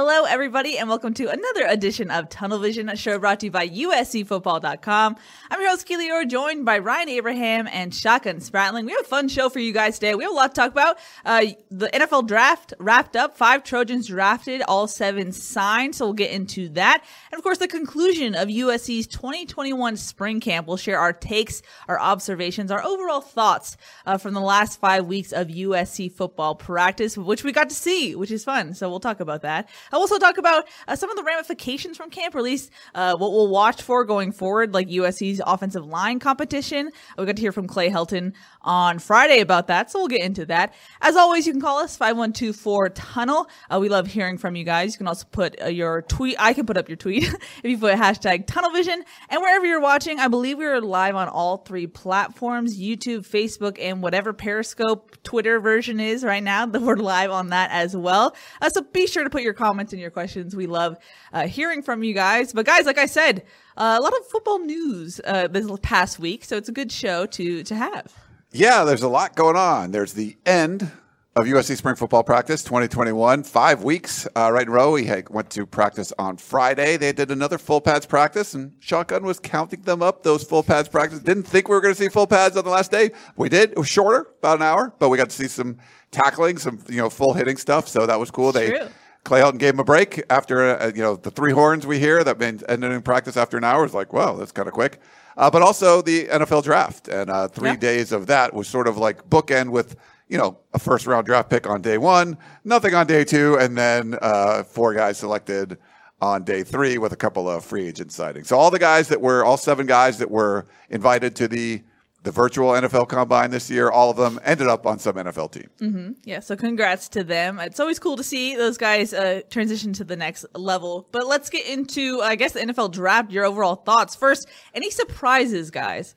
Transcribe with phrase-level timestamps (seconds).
[0.00, 3.50] Hello, everybody, and welcome to another edition of Tunnel Vision, a show brought to you
[3.50, 5.16] by USCFootball.com.
[5.50, 8.84] I'm your host, Keely Eure, joined by Ryan Abraham and Shotgun Spratling.
[8.84, 10.14] We have a fun show for you guys today.
[10.14, 10.98] We have a lot to talk about.
[11.24, 16.30] Uh, the NFL draft wrapped up, five Trojans drafted, all seven signed, so we'll get
[16.30, 17.02] into that.
[17.32, 20.68] And of course, the conclusion of USC's 2021 spring camp.
[20.68, 23.76] We'll share our takes, our observations, our overall thoughts
[24.06, 28.14] uh, from the last five weeks of USC football practice, which we got to see,
[28.14, 28.74] which is fun.
[28.74, 29.68] So we'll talk about that.
[29.92, 33.16] I'll also talk about uh, some of the ramifications from camp, or at least uh,
[33.16, 36.90] what we'll watch for going forward, like USC's offensive line competition.
[37.16, 40.46] We got to hear from Clay Helton on Friday about that, so we'll get into
[40.46, 40.74] that.
[41.00, 43.48] As always, you can call us 5124 Tunnel.
[43.70, 44.94] Uh, we love hearing from you guys.
[44.94, 46.36] You can also put uh, your tweet.
[46.38, 47.24] I can put up your tweet
[47.62, 49.02] if you put hashtag Tunnel Vision.
[49.28, 53.78] And wherever you're watching, I believe we are live on all three platforms YouTube, Facebook,
[53.80, 56.66] and whatever Periscope Twitter version is right now.
[56.66, 58.34] We're live on that as well.
[58.60, 60.54] Uh, so be sure to put your comments and your questions.
[60.56, 60.96] We love
[61.32, 62.52] uh, hearing from you guys.
[62.52, 63.44] But guys, like I said,
[63.76, 67.26] uh, a lot of football news uh, this past week, so it's a good show
[67.26, 68.12] to to have.
[68.50, 69.90] Yeah, there's a lot going on.
[69.90, 70.90] There's the end
[71.38, 74.92] of USC spring football practice 2021, five weeks uh, right in a row.
[74.92, 76.96] We had, went to practice on Friday.
[76.96, 80.24] They did another full pads practice, and Shotgun was counting them up.
[80.24, 81.20] Those full pads practice.
[81.20, 83.12] Didn't think we were going to see full pads on the last day.
[83.36, 83.70] We did.
[83.70, 85.78] It was shorter, about an hour, but we got to see some
[86.10, 87.86] tackling, some you know full hitting stuff.
[87.86, 88.50] So that was cool.
[88.50, 88.88] They True.
[89.28, 92.24] Clay Helton gave him a break after uh, you know the three horns we hear
[92.24, 93.84] that been ended in practice after an hour.
[93.84, 95.00] It's like, wow, that's kind of quick.
[95.36, 97.76] Uh, but also the NFL draft and uh, three Yeah.
[97.76, 99.96] days of that was sort of like bookend with
[100.28, 103.76] you know a first round draft pick on day one, nothing on day two, and
[103.76, 105.76] then uh, four guys selected
[106.22, 108.48] on day three with a couple of free agent sightings.
[108.48, 111.82] So all the guys that were all seven guys that were invited to the
[112.24, 116.16] the virtual NFL combine this year, all of them ended up on some NFL team.
[116.24, 117.58] Yeah, so congrats to them.
[117.60, 121.08] It's always cool to see those guys uh, transition to the next level.
[121.12, 123.30] But let's get into, I guess, the NFL draft.
[123.30, 124.48] Your overall thoughts first.
[124.74, 126.14] Any surprises, guys?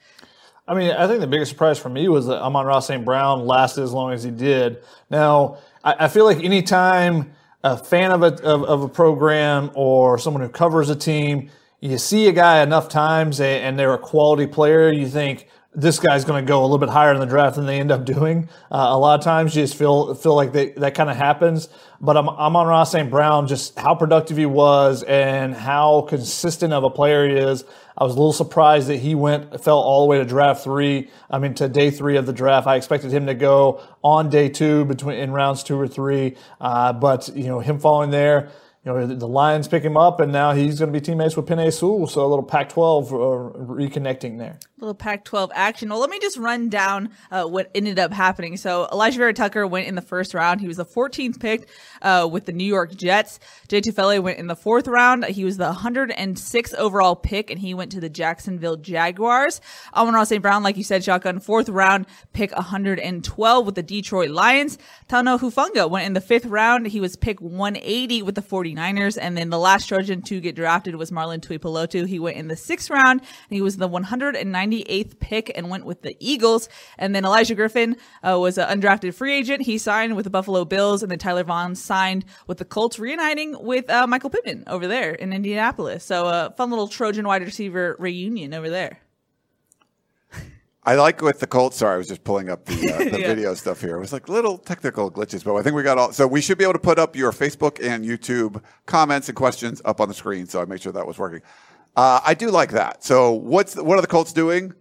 [0.67, 3.03] I mean, I think the biggest surprise for me was that Amon-Ra St.
[3.03, 4.83] Brown lasted as long as he did.
[5.09, 7.33] Now, I, I feel like anytime
[7.63, 11.97] a fan of a, of, of a program or someone who covers a team, you
[11.97, 16.25] see a guy enough times and, and they're a quality player, you think this guy's
[16.25, 18.49] going to go a little bit higher in the draft than they end up doing.
[18.69, 21.69] Uh, a lot of times you just feel feel like they, that kind of happens.
[22.01, 23.09] But I'm, Amon-Ra St.
[23.09, 27.63] Brown, just how productive he was and how consistent of a player he is.
[27.97, 31.09] I was a little surprised that he went fell all the way to draft three.
[31.29, 32.67] I mean to day three of the draft.
[32.67, 36.35] I expected him to go on day two between in rounds two or three.
[36.59, 38.49] Uh, but you know him falling there.
[38.83, 41.45] You know the Lions pick him up, and now he's going to be teammates with
[41.45, 42.07] Penei Sewell.
[42.07, 44.57] So a little Pac-12 uh, reconnecting there.
[44.57, 45.89] A little Pac-12 action.
[45.89, 48.57] Well, let me just run down uh, what ended up happening.
[48.57, 50.61] So Alijah Vera-Tucker went in the first round.
[50.61, 51.69] He was the 14th pick
[52.01, 53.39] uh, with the New York Jets.
[53.67, 55.25] Jay Tufele went in the fourth round.
[55.25, 59.61] He was the 106th overall pick, and he went to the Jacksonville Jaguars.
[59.95, 60.41] Amon-Ra St.
[60.41, 64.77] Brown, like you said, shotgun fourth round pick 112 with the Detroit Lions.
[65.07, 66.87] Tano Hufanga went in the fifth round.
[66.87, 70.95] He was pick 180 with the 49ers, and then the last Trojan to get drafted
[70.95, 72.07] was Marlon Tuipulotu.
[72.07, 76.01] He went in the sixth round, and he was the 198th pick and went with
[76.01, 76.69] the Eagles.
[76.97, 79.63] And then Elijah Griffin uh, was an undrafted free agent.
[79.63, 83.53] He signed with the Buffalo Bills, and then Tyler Vaughn signed with the Colts, reuniting
[83.61, 86.05] with uh, Michael Pittman over there in Indianapolis.
[86.05, 88.99] So a uh, fun little Trojan wide receiver reunion over there.
[90.83, 91.75] I like with the Colts.
[91.77, 93.27] Sorry, I was just pulling up the, uh, the Yeah.
[93.27, 93.97] video stuff here.
[93.97, 96.13] It was like little technical glitches, but I think we got all.
[96.13, 99.81] So we should be able to put up your Facebook and YouTube comments and questions
[99.83, 100.45] up on the screen.
[100.47, 101.41] So I made sure that was working.
[101.97, 103.03] Uh, I do like that.
[103.03, 104.73] So what's what are the Colts doing?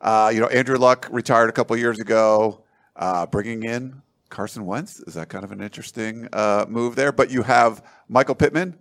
[0.00, 2.62] Uh, you know, Andrew Luck retired a couple years ago,
[2.94, 4.00] uh, bringing in
[4.32, 4.98] Carson Wentz.
[5.00, 7.12] Is that kind of an interesting uh, move there?
[7.12, 8.76] But you have Michael Pittman,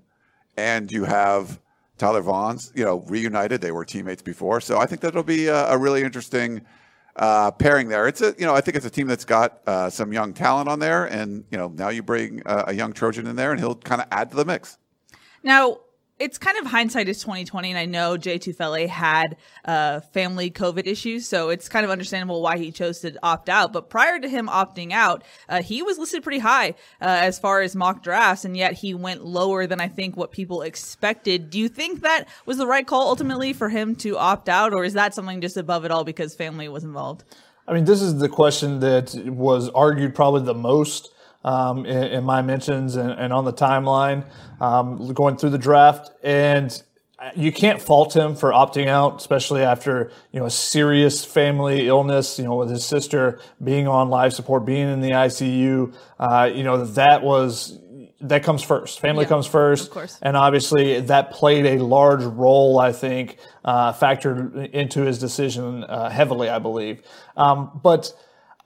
[0.57, 1.59] and you have
[1.97, 3.61] Tyler Vaughn's, you know, reunited.
[3.61, 6.61] They were teammates before, so I think that'll be a, a really interesting
[7.17, 8.07] uh, pairing there.
[8.07, 10.69] It's a, you know, I think it's a team that's got uh, some young talent
[10.69, 13.59] on there, and you know, now you bring uh, a young Trojan in there, and
[13.59, 14.77] he'll kind of add to the mix.
[15.43, 15.79] Now,
[16.21, 20.85] it's kind of hindsight is 2020, and I know Jay Tufele had uh, family COVID
[20.85, 23.73] issues, so it's kind of understandable why he chose to opt out.
[23.73, 27.61] But prior to him opting out, uh, he was listed pretty high uh, as far
[27.61, 31.49] as mock drafts, and yet he went lower than I think what people expected.
[31.49, 34.85] Do you think that was the right call ultimately for him to opt out, or
[34.85, 37.23] is that something just above it all because family was involved?
[37.67, 41.11] I mean, this is the question that was argued probably the most
[41.43, 44.25] um, in, in my mentions and, and on the timeline
[44.59, 46.11] um, going through the draft.
[46.23, 46.81] And
[47.35, 52.39] you can't fault him for opting out, especially after you know a serious family illness.
[52.39, 55.93] You know, with his sister being on life support, being in the ICU.
[56.19, 57.77] Uh, you know that was
[58.21, 58.99] that comes first.
[58.99, 60.17] Family Yeah, comes first, of course.
[60.21, 62.79] and obviously that played a large role.
[62.79, 66.49] I think uh, factored into his decision uh, heavily.
[66.49, 67.01] I believe,
[67.37, 68.13] um, but.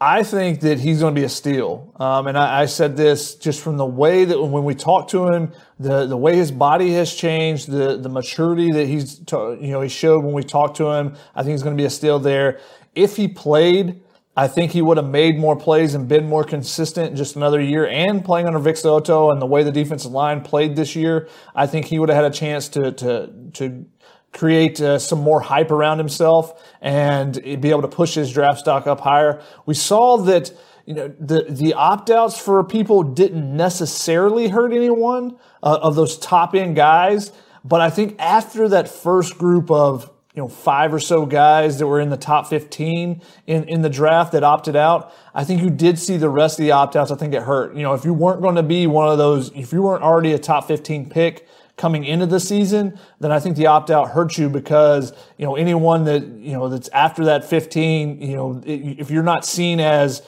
[0.06, 1.92] I think that he's going to be a steal.
[1.96, 5.30] Um, and I, I said this just from the way that when we talked to
[5.30, 9.82] him, the, the way his body has changed, the, the maturity that he's, you know,
[9.82, 11.16] he showed when we talked to him.
[11.34, 12.60] I think he's going to be a steal there.
[12.94, 14.00] If he played,
[14.38, 17.88] I think he would have made more plays and been more consistent just another year.
[17.88, 21.66] And playing under Vic So'oto and the way the defensive line played this year, I
[21.66, 23.86] think he would have had a chance to, to, to
[24.36, 28.86] create uh, some more hype around himself and be able to push his draft stock
[28.86, 29.42] up higher.
[29.66, 30.52] We saw that
[30.86, 36.18] you know the the opt outs for people didn't necessarily hurt anyone uh, of those
[36.18, 37.32] top end guys,
[37.64, 41.88] but I think after that first group of you know five or so guys that
[41.88, 45.70] were in the top 15 in, in the draft that opted out i think you
[45.70, 47.10] did see the rest of the opt-outs.
[47.10, 47.74] I think it hurt.
[47.74, 50.34] You know if you weren't going to be one of those if you weren't already
[50.34, 51.48] a top 15 pick
[51.78, 55.56] coming into the season, then I think the opt out hurts you because you know
[55.56, 60.22] anyone that you know that's after that 15, you know, if you're not seen as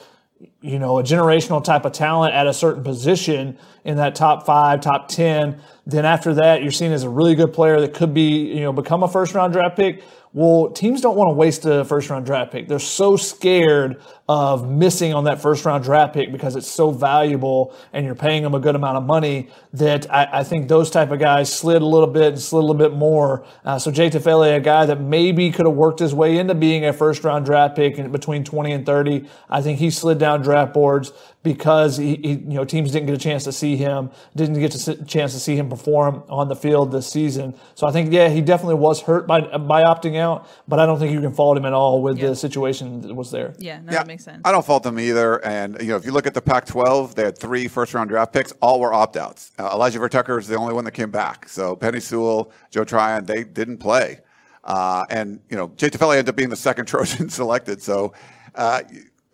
[0.60, 4.80] you know a generational type of talent at a certain position in that top five,
[4.80, 8.54] top 10, then after that you're seen as a really good player that could be
[8.54, 10.02] you know become a first round draft pick.
[10.34, 12.68] Well, teams don't want to waste a first round draft pick.
[12.68, 17.74] They're so scared of missing on that first round draft pick because it's so valuable
[17.94, 21.10] and you're paying them a good amount of money that I, I think those type
[21.10, 23.46] of guys slid a little bit and slid a little bit more.
[23.64, 26.84] Uh, so Jay Tufele, a guy that maybe could have worked his way into being
[26.84, 30.42] a first round draft pick in between 20 and 30, I think he slid down
[30.42, 31.10] draft boards
[31.42, 34.74] because he, he you know teams didn't get a chance to see him, didn't get
[34.74, 37.54] a chance to see him perform on the field this season.
[37.76, 40.98] So I think yeah, he definitely was hurt by by opting out, but I don't
[40.98, 42.30] think you can fault him at all with Yeah.
[42.30, 43.54] the situation that was there.
[43.58, 44.42] Yeah, no, Yeah, that makes sense.
[44.44, 45.44] I don't fault them either.
[45.44, 48.52] And you know, if you look at the Pac-12, they had three first-round draft picks.
[48.60, 49.52] All were opt-outs.
[49.58, 51.48] Uh, Alijah Vera-Tucker is the only one that came back.
[51.48, 54.20] So Penei Sewell, Joe Tryon, they didn't play.
[54.64, 57.82] Uh, and you know, Jay Tufele ended up being the second Trojan selected.
[57.82, 58.12] So,
[58.54, 58.82] uh,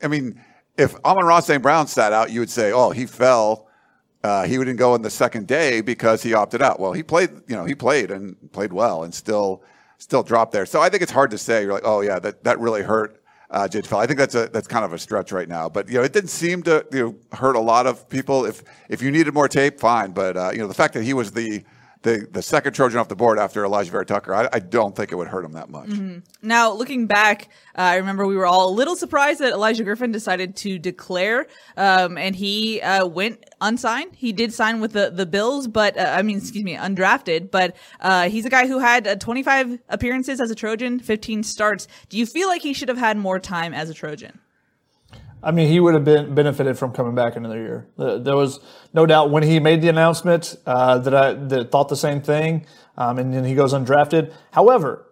[0.02, 0.40] I mean,
[0.76, 1.62] if Amon-Ra St.
[1.62, 3.68] Brown sat out, you would say, "Oh, he fell."
[4.22, 6.80] Uh, he wouldn't go in the second day because he opted out.
[6.80, 9.62] Well, he played, you know, he played and played well, and still,
[9.98, 10.64] still dropped there.
[10.64, 11.62] So I think it's hard to say.
[11.62, 13.98] You're like, oh yeah, that that really hurt uh, Tufele.
[13.98, 15.68] I think that's a that's kind of a stretch right now.
[15.68, 18.44] But you know, it didn't seem to you know, hurt a lot of people.
[18.44, 20.12] If if you needed more tape, fine.
[20.12, 21.64] But uh, you know, the fact that he was the
[22.04, 25.16] the, the second Trojan off the board after Alijah Vera-Tucker, I, I don't think it
[25.16, 25.88] would hurt him that much.
[26.42, 30.12] Now, looking back, uh, I remember we were all a little surprised that Elijah Griffin
[30.12, 31.46] decided to declare,
[31.78, 34.14] um, and he uh, went unsigned.
[34.14, 37.50] He did sign with the, the Bills, but uh, I mean, excuse me, undrafted.
[37.50, 41.88] But uh, he's a guy who had uh, 25 appearances as a Trojan, 15 starts.
[42.10, 44.40] Do you feel like he should have had more time as a Trojan?
[45.44, 47.86] I mean, he would have been benefited from coming back another year.
[47.96, 48.60] There was
[48.92, 52.66] no doubt when he made the announcement uh, that I that thought the same thing,
[52.96, 54.32] um, and then he goes undrafted.
[54.52, 55.06] However,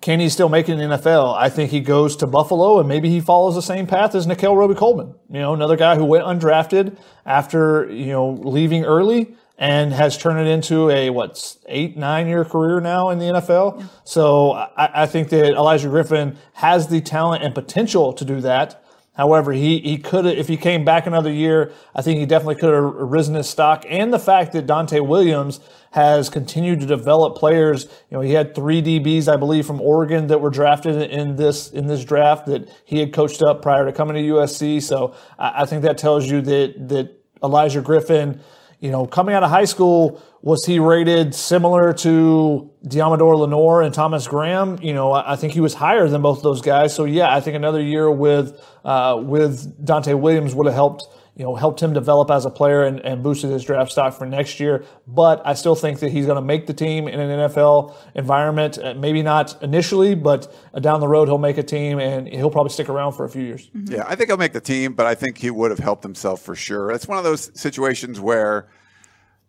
[0.00, 1.36] can he still make it in the NFL?
[1.36, 4.56] I think he goes to Buffalo and maybe he follows the same path as Nickell
[4.56, 5.14] Robey-Coleman.
[5.30, 6.96] You know, another guy who went undrafted
[7.26, 12.44] after you know leaving early and has turned it into a what eight nine year
[12.44, 13.86] career now in the NFL.
[14.04, 18.82] So I, I think that Elijah Griffin has the talent and potential to do that.
[19.16, 22.56] However, he, he could have, if he came back another year, I think he definitely
[22.56, 23.84] could have risen his stock.
[23.88, 25.60] And the fact that Donte Williams
[25.96, 27.84] has continued to develop players.
[28.10, 31.70] You know, he had three DBs, I believe, from Oregon that were drafted in this
[31.70, 34.82] in this draft that he had coached up prior to coming to USC.
[34.82, 38.40] So I, I think that tells you that that Elijah Griffin,
[38.86, 43.92] you know, coming out of high school, was he rated similar to Deommodore Lenoir and
[43.92, 44.78] Thomas Graham?
[44.80, 46.94] You know, I think he was higher than both of those guys.
[46.94, 51.44] So yeah, I think another year with uh, with Donte Williams would have helped you
[51.44, 54.58] know, helped him develop as a player and, and boosted his draft stock for next
[54.58, 54.84] year.
[55.06, 58.78] But I still think that he's going to make the team in an NFL environment.
[58.78, 62.50] Uh, maybe not initially, but uh, down the road he'll make a team and he'll
[62.50, 63.68] probably stick around for a few years.
[63.68, 63.94] Mm-hmm.
[63.94, 66.40] Yeah, I think he'll make the team, but I think he would have helped himself
[66.40, 66.90] for sure.
[66.90, 68.68] It's one of those situations where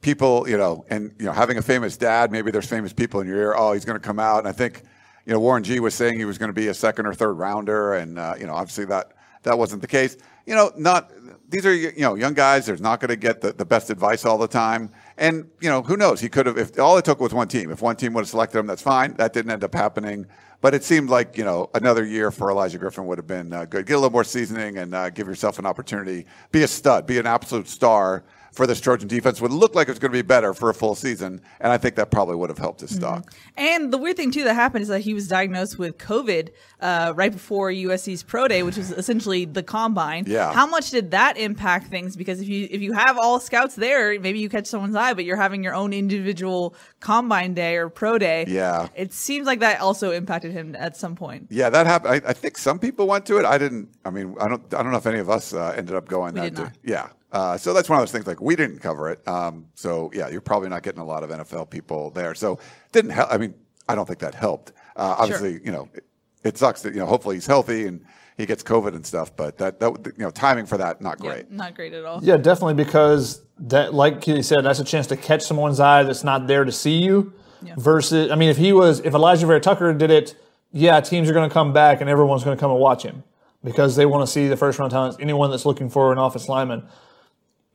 [0.02, 3.28] people, you know, and you know, having a famous dad, maybe there's famous people in
[3.28, 3.56] your ear.
[3.58, 4.84] Oh, he's going to come out, and I think,
[5.26, 7.34] you know, Warren G was saying he was going to be a second or third
[7.34, 9.14] rounder, and uh, you know, obviously that
[9.44, 10.18] that wasn't the case.
[10.46, 11.12] You know, not
[11.50, 12.66] these are you know young guys.
[12.66, 15.82] They're not going to get the, the best advice all the time, and you know
[15.82, 16.20] who knows?
[16.20, 17.72] He could have if all it took was one team.
[17.72, 19.14] If one team would have selected him, that's fine.
[19.14, 20.28] That didn't end up happening,
[20.62, 23.66] but it seemed like you know another year for Elijah Griffin would have been uh,
[23.66, 23.86] good.
[23.86, 26.26] Get a little more seasoning and uh, give yourself an opportunity.
[26.52, 27.08] Be a stud.
[27.08, 28.24] Be an absolute star
[28.58, 30.74] for this Trojan defense would look like it was going to be better for a
[30.74, 33.00] full season, and I think that probably would have helped his mm-hmm.
[33.00, 33.34] stock.
[33.56, 36.50] And the weird thing too that happened is that he was diagnosed with COVID
[36.80, 40.26] uh, right before USC's pro day, which was essentially the combine.
[40.28, 40.52] Yeah.
[40.52, 42.16] How much did that impact things?
[42.16, 45.24] Because if you if you have all scouts there, maybe you catch someone's eye, but
[45.24, 48.46] you're having your own individual combine day or pro day.
[48.48, 48.88] Yeah.
[48.96, 51.48] It seems like that also impacted him at some point.
[51.52, 52.24] Yeah, that happened.
[52.26, 53.46] I, I think some people went to it.
[53.46, 53.90] I didn't.
[54.04, 54.74] I mean, I don't.
[54.74, 56.34] I don't know if any of us uh, ended up going.
[56.34, 56.74] We that did not.
[56.84, 57.10] Yeah.
[57.38, 58.26] Uh, so that's one of those things.
[58.26, 59.26] Like we didn't cover it.
[59.28, 62.34] Um, so yeah, you're probably not getting a lot of NFL people there.
[62.34, 62.58] So
[62.92, 63.32] didn't help.
[63.32, 63.54] I mean,
[63.88, 64.72] I don't think that helped.
[64.96, 65.62] Uh, obviously, sure.
[65.64, 66.04] you know, it,
[66.44, 67.06] it, sucks that you know.
[67.06, 68.04] Hopefully, he's healthy and
[68.38, 69.36] he gets COVID and stuff.
[69.36, 71.46] But that that you know, timing for that not great.
[71.48, 72.24] Yeah, not great at all.
[72.24, 76.24] Yeah, definitely because that, like Keely said, that's a chance to catch someone's eye that's
[76.24, 77.34] not there to see you.
[77.62, 77.76] Yeah.
[77.78, 80.36] Versus, I mean, if he was, if Alijah Vera-Tucker did it,
[80.72, 83.24] yeah, teams are going to come back and everyone's going to come and watch him
[83.64, 85.18] because they want to see the first round talent.
[85.20, 86.88] Anyone that's looking for an office lineman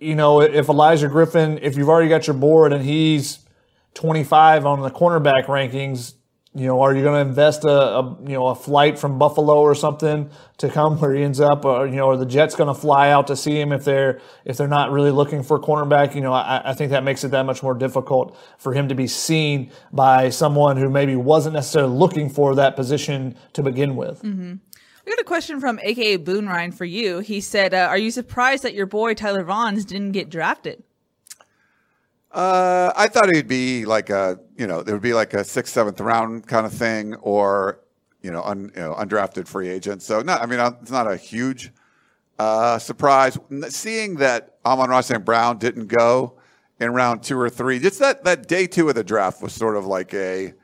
[0.03, 3.39] you know, if Elijah Griffin, if you've already got your board and he's
[3.95, 6.15] 25 on the cornerback rankings,
[6.55, 9.61] you know, are you going to invest a, a, you know a flight from Buffalo
[9.61, 10.29] or something
[10.59, 13.09] to come where he ends up, or you know, are the Jets going to fly
[13.09, 16.15] out to see him if they're if they're not really looking for a cornerback?
[16.15, 18.95] You know, I, I think that makes it that much more difficult for him to
[18.95, 24.23] be seen by someone who maybe wasn't necessarily looking for that position to begin with.
[24.23, 24.57] Mm-hmm.
[25.05, 27.19] We got a question from AKA Boone Ryan for you.
[27.19, 30.83] He said, uh, "Are you surprised that your boy Tyler Vaughns didn't get drafted?"
[32.31, 35.75] Uh, I thought he'd be like a, you know, there would be like a sixth,
[35.75, 37.81] seventh round kind of thing, or
[38.23, 40.03] you know, un, you know undrafted free agent.
[40.03, 41.73] So, not, I mean, it's not a huge
[42.39, 43.39] uh, surprise.
[43.69, 45.25] Seeing that Amon-Ra St.
[45.25, 46.39] Brown didn't go
[46.81, 49.77] in round two or three, just that that day two of the draft was sort
[49.77, 50.55] of like a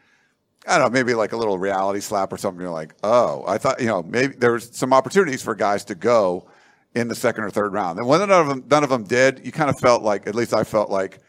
[0.67, 2.61] I don't know, maybe like a little reality slap or something.
[2.61, 6.49] You're like, oh, I thought, you know, maybe there's some opportunities for guys to go
[6.95, 7.99] in the second or third round.
[7.99, 10.35] And when none of them, none of them did, you kind of felt like, at
[10.35, 11.21] least I felt like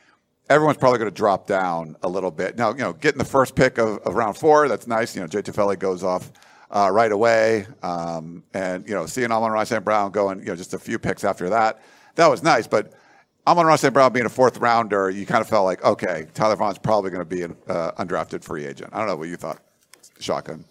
[0.49, 2.57] everyone's probably going to drop down a little bit.
[2.57, 5.15] Now, you know, getting the first pick of, of round four, that's nice.
[5.15, 6.31] You know, Jay Tufele goes off
[6.71, 7.67] uh, right away.
[7.83, 9.85] Um, and, you know, seeing Amon-Ra St.
[9.85, 11.81] Brown going, you know, just a few picks after that,
[12.15, 12.67] that was nice.
[12.67, 12.93] But
[13.47, 13.93] Amon-Ra St.
[13.93, 17.21] Brown being a fourth rounder, you kind of felt like, okay, Tyler Vaughn's probably going
[17.21, 18.91] to be an uh, undrafted free agent.
[18.93, 19.61] I don't know what you thought,
[20.19, 20.65] Shotgun.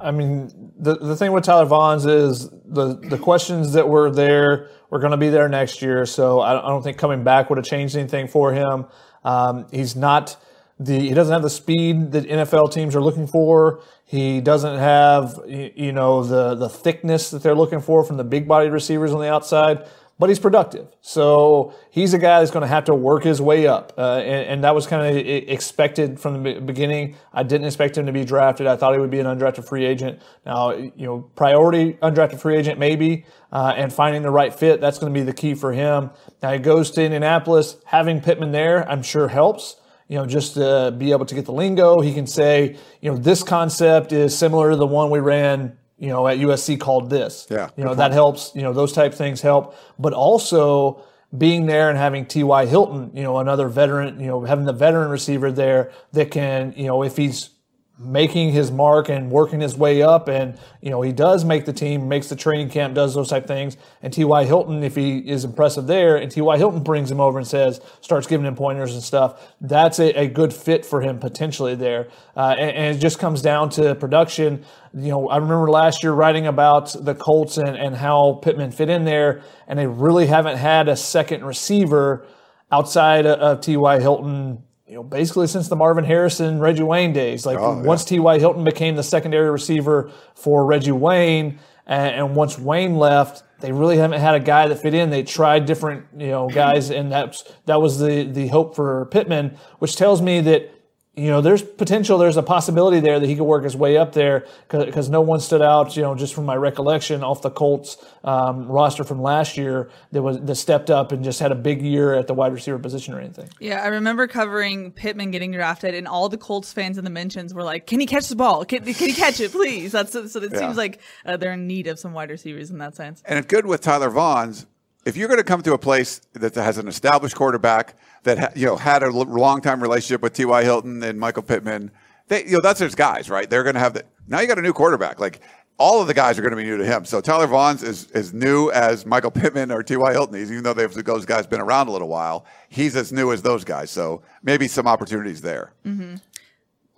[0.00, 4.68] I mean, the the thing with Tyler Vaughns is the the questions that were there
[4.90, 6.04] were going to be there next year.
[6.04, 8.86] So I, I, don't think coming back would have changed anything for him.
[9.22, 10.36] Um, he's not
[10.78, 13.82] the he doesn't have the speed that NFL teams are looking for.
[14.04, 18.48] He doesn't have you know the the thickness that they're looking for from the big
[18.48, 19.86] bodied receivers on the outside
[20.18, 20.86] but he's productive.
[21.00, 23.92] So he's a guy that's going to have to work his way up.
[23.98, 27.16] Uh, and, and, that was kind of expected from the beginning.
[27.32, 28.66] I didn't expect him to be drafted.
[28.66, 30.22] I thought he would be an undrafted free agent.
[30.46, 34.98] Now, you know, priority undrafted free agent maybe, uh, and finding the right fit, that's
[34.98, 36.10] going to be the key for him.
[36.42, 37.76] Now he goes to Indianapolis.
[37.86, 41.52] Having Pittman there, I'm sure helps you know, just to be able to get the
[41.52, 42.00] lingo.
[42.00, 46.08] He can say, you know, this concept is similar to the one we ran you
[46.08, 47.46] know, at USC called this.
[47.50, 47.70] Yeah.
[47.76, 49.76] You know, that helps, you know, those type things help.
[49.98, 51.04] But also
[51.36, 52.66] being there and having T.Y.
[52.66, 56.86] Hilton, you know, another veteran, you know, having the veteran receiver there that can, you
[56.86, 57.50] know, if he's
[57.96, 60.26] making his mark and working his way up.
[60.26, 63.46] And, you know, he does make the team, makes the training camp, does those type
[63.46, 63.76] things.
[64.02, 64.44] And T.Y.
[64.44, 66.58] Hilton, if he is impressive there, and T.Y.
[66.58, 70.26] Hilton brings him over and says, starts giving him pointers and stuff, that's a, a
[70.26, 72.08] good fit for him potentially there.
[72.36, 74.64] Uh, and, and, it just comes down to production.
[74.92, 78.88] You know, I remember last year writing about the Colts and, and how Pittman fit
[78.88, 82.26] in there, and they really haven't had a second receiver
[82.72, 84.00] outside of T.Y.
[84.00, 87.46] Hilton you know, basically since the Marvin Harrison, Reggie Wayne days.
[87.46, 88.38] Like oh, once T.Y.
[88.38, 93.96] Hilton became the secondary receiver for Reggie Wayne, and, and, once Wayne left, they really
[93.96, 95.10] haven't had a guy that fit in.
[95.10, 99.56] They tried different, you know, guys, and that's that was the the hope for Pittman,
[99.78, 100.70] which tells me that
[101.16, 104.14] you know, there's potential, there's a possibility there that he could work his way up
[104.14, 108.04] there because no one stood out, you know, just from my recollection off the Colts
[108.24, 111.82] um, roster from last year that was that stepped up and just had a big
[111.82, 113.48] year at the wide receiver position or anything.
[113.60, 117.54] Yeah, I remember covering Pittman getting drafted, and all the Colts fans in the mentions
[117.54, 118.64] were like, "Can he catch the ball?
[118.64, 120.24] Can, can he catch it, please?" That's so.
[120.24, 120.58] It yeah.
[120.58, 123.22] seems like uh, they're in need of some wide receivers in that sense.
[123.24, 124.66] And it's good with Tyler Vaughns
[125.04, 128.66] if you're going to come to a place that has an established quarterback that you
[128.66, 130.62] know had a long time relationship with T.Y.
[130.64, 131.90] Hilton and Michael Pittman,
[132.28, 133.48] they you know that's his guys, right?
[133.48, 135.20] They're going to have the now you got a new quarterback.
[135.20, 135.40] Like
[135.76, 137.04] all of the guys are going to be new to him.
[137.04, 140.12] So Tyler Vaughns is as new as Michael Pittman or T.Y.
[140.12, 142.46] Hilton is, even though they've those guys been around a little while.
[142.68, 143.90] He's as new as those guys.
[143.90, 145.72] So maybe some opportunities there.
[145.84, 146.16] Mm-hmm.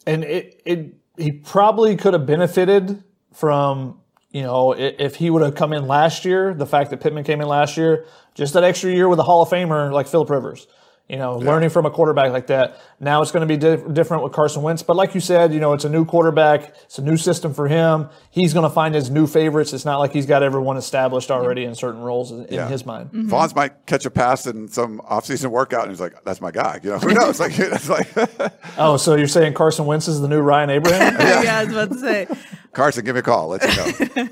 [0.06, 5.54] And it, it he probably could have benefited from you know, if he would have
[5.54, 8.90] come in last year, the fact that Pittman came in last year, just that extra
[8.90, 10.66] year with a Hall of Famer like Philip Rivers,
[11.08, 11.48] you know, yeah.
[11.48, 12.80] learning from a quarterback like that.
[12.98, 14.82] Now it's going to be di- different with Carson Wentz.
[14.82, 16.74] But like you said, you know, it's a new quarterback.
[16.84, 18.08] It's a new system for him.
[18.30, 19.72] He's going to find his new favorites.
[19.72, 22.68] It's not like he's got everyone established already in certain roles in, yeah.
[22.68, 23.10] his mind.
[23.10, 26.40] mm hmm Vaughns might catch a pass in some offseason workout and he's like, that's
[26.40, 26.80] my guy.
[26.82, 27.38] You know, who knows?
[27.40, 28.08] like, it's like
[28.78, 31.14] oh, so you're saying Carson Wentz is the new Ryan Abraham?
[31.20, 31.42] yeah.
[31.42, 32.26] yeah, I was about to say.
[32.72, 33.48] Carson, give me a call.
[33.48, 34.28] Let's go.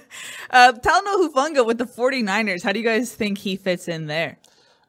[0.51, 2.63] uh, Talanoa Hufanga with the 49ers.
[2.63, 4.39] How do you guys think he fits in there?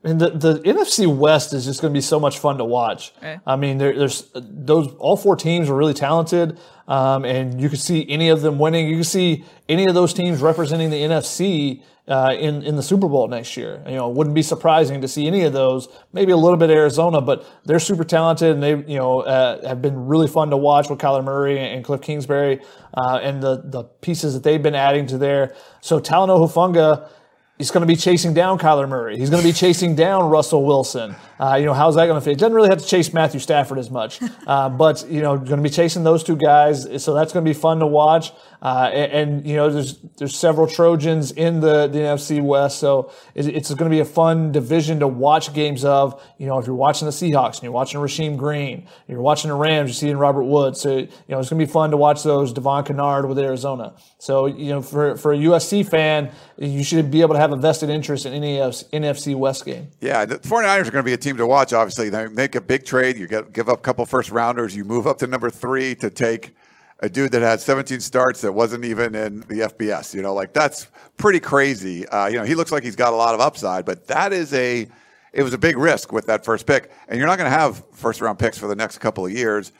[0.06, 3.12] And the, the NFC West is just going to be so much fun to watch.
[3.18, 3.40] Okay.
[3.46, 7.80] I mean, there, there's those all four teams are really talented, um, and you can
[7.80, 8.88] see any of them winning.
[8.88, 13.08] You can see any of those teams representing the NFC uh, in in the Super
[13.08, 13.82] Bowl next year.
[13.88, 15.88] You know, it wouldn't be surprising to see any of those.
[16.14, 19.82] Maybe a little bit Arizona, but they're super talented, and they you know uh, have
[19.82, 22.62] been really fun to watch with Kyler Murray and Cliff Kingsbury,
[22.94, 25.56] uh, and the the pieces that they've been adding to there.
[25.82, 27.10] So Talanoa Hufanga
[27.58, 29.18] He's going to be chasing down Kyler Murray.
[29.18, 31.16] He's going to be chasing down Russell Wilson.
[31.40, 32.32] Uh, you know, how's that going to fit?
[32.32, 35.58] He doesn't really have to chase Matthew Stafford as much, uh, but you know, going
[35.58, 37.02] to be chasing those two guys.
[37.02, 38.34] So that's going to be fun to watch.
[38.62, 43.12] Uh, and, and, you know, there's there's several Trojans in the, the NFC West, so
[43.34, 46.22] it's, it's going to be a fun division to watch games of.
[46.38, 49.56] You know, if you're watching the Seahawks and you're watching Rasheem Green, you're watching the
[49.56, 50.82] Rams, you're seeing Robert Woods.
[50.82, 53.94] So you know, it's going to be fun to watch those Devon Kennard with Arizona.
[54.18, 57.58] So you know, for for a USC fan, you should be able to have a
[57.58, 59.90] vested interest in any NFC West game.
[60.02, 61.74] Yeah, the 49ers are going to be a team to watch.
[61.74, 63.18] Obviously, they make a big trade.
[63.18, 64.76] You get give up a couple first rounders.
[64.76, 66.56] You move up to number three to take
[67.00, 70.14] a dude that had 17 starts that wasn't even in the FBS.
[70.14, 72.08] You know, like that's pretty crazy.
[72.08, 74.54] Uh, you know, he looks like he's got a lot of upside, but that is
[74.54, 74.88] a
[75.34, 77.84] it was a big risk with that first pick, and you're not going to have
[77.92, 79.74] first round picks for the next couple of years.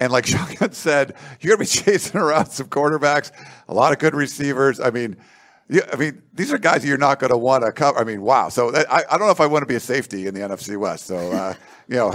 [0.00, 3.32] And like Shotgun said, you're going to be chasing around some quarterbacks,
[3.68, 4.80] a lot of good receivers.
[4.80, 5.16] I mean.
[5.70, 7.98] Yeah, I mean, these are guys you're not going to want to cover.
[7.98, 8.48] I mean, wow.
[8.48, 10.40] So that, I, I don't know if I want to be a safety in the
[10.40, 11.04] NFC West.
[11.04, 11.52] So, uh,
[11.88, 12.08] you know,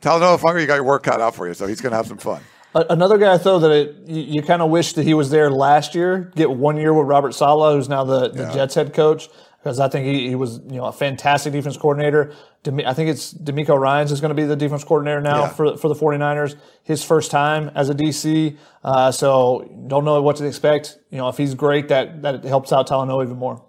[0.00, 1.54] Talanoa Hufanga, you got your work cut out for you.
[1.54, 2.40] So he's going to have some fun.
[2.72, 5.94] Another guy, though, that it, you, you kind of wish that he was there last
[5.94, 6.30] year.
[6.36, 8.52] Get one year with Robert Saleh, who's now the, the yeah.
[8.52, 9.28] Jets head coach,
[9.58, 12.32] because I think he, he, was you know a fantastic defense coordinator.
[12.64, 15.48] I think it's DeMeco Ryans is going to be the defense coordinator now yeah.
[15.48, 16.56] for for the 49ers.
[16.84, 20.98] His first time as a DC, uh, so don't know what to expect.
[21.10, 23.64] You know, if he's great, that that helps out Talanoa even more.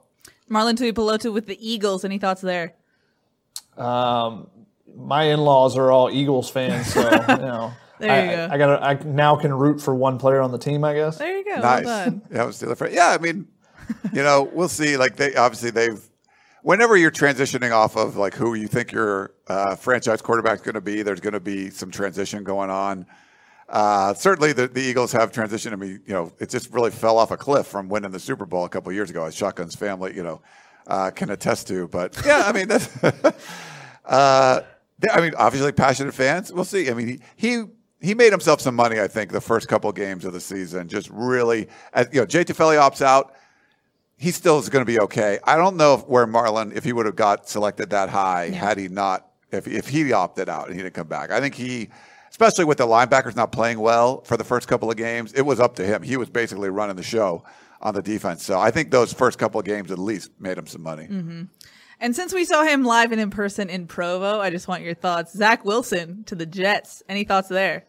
[0.47, 2.05] Marlon Tuipulotu with the Eagles.
[2.05, 2.75] Any thoughts there?
[3.77, 4.47] Um,
[4.95, 7.73] my in-laws are all Eagles fans, so you know.
[8.01, 8.53] There you I, go.
[8.53, 8.83] I, got.
[8.83, 10.83] I now can root for one player on the team.
[10.83, 11.17] I guess.
[11.17, 11.61] There you go.
[11.61, 11.85] Nice.
[11.85, 12.21] Well done.
[12.31, 12.93] yeah, was Steeler fan.
[12.93, 13.47] Yeah, I mean,
[14.13, 14.97] you know, we'll see.
[14.97, 16.01] Like they obviously they've.
[16.63, 20.75] Whenever you're transitioning off of like who you think your uh, franchise quarterback is going
[20.75, 23.07] to be, there's going to be some transition going on.
[23.67, 25.71] Uh, certainly, the, the Eagles have transitioned.
[25.71, 28.45] I mean, you know, it just really fell off a cliff from winning the Super
[28.45, 29.23] Bowl a couple years ago.
[29.23, 30.41] As Shotgun's family, you know,
[30.87, 31.87] uh, can attest to.
[31.87, 33.03] But yeah, I mean, that's,
[34.05, 34.61] uh,
[35.09, 36.51] I mean, obviously passionate fans.
[36.51, 36.91] We'll see.
[36.91, 37.63] I mean, he, he
[38.01, 40.87] he made himself some money, I think, the first couple games of the season.
[40.87, 41.67] Just really,
[42.11, 43.35] you know, Jay Tufele opts out.
[44.17, 45.39] He still is going to be okay.
[45.43, 48.55] I don't know if, where Marlon, if he would have got selected that high, yeah.
[48.55, 51.31] had he not, if if he opted out and he didn't come back.
[51.31, 51.89] I think he,
[52.29, 55.59] especially with the linebackers not playing well for the first couple of games, it was
[55.59, 56.01] up to him.
[56.03, 57.43] He was basically running the show
[57.81, 58.43] on the defense.
[58.43, 61.07] So I think those first couple of games at least made him some money.
[61.07, 61.43] Mm-hmm.
[61.99, 64.95] And since we saw him live and in person in Provo, I just want your
[64.95, 65.33] thoughts.
[65.33, 67.03] Zach Wilson to the Jets.
[67.07, 67.85] Any thoughts there?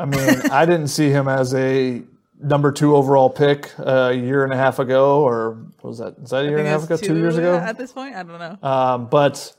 [0.00, 2.02] I mean, I didn't see him as a
[2.42, 6.16] number two overall pick a year and a half ago, or was that?
[6.22, 6.96] Is that a year and a half ago?
[6.96, 7.56] Two, two, years ago?
[7.56, 8.68] At this point, I don't know.
[8.68, 9.54] Um, but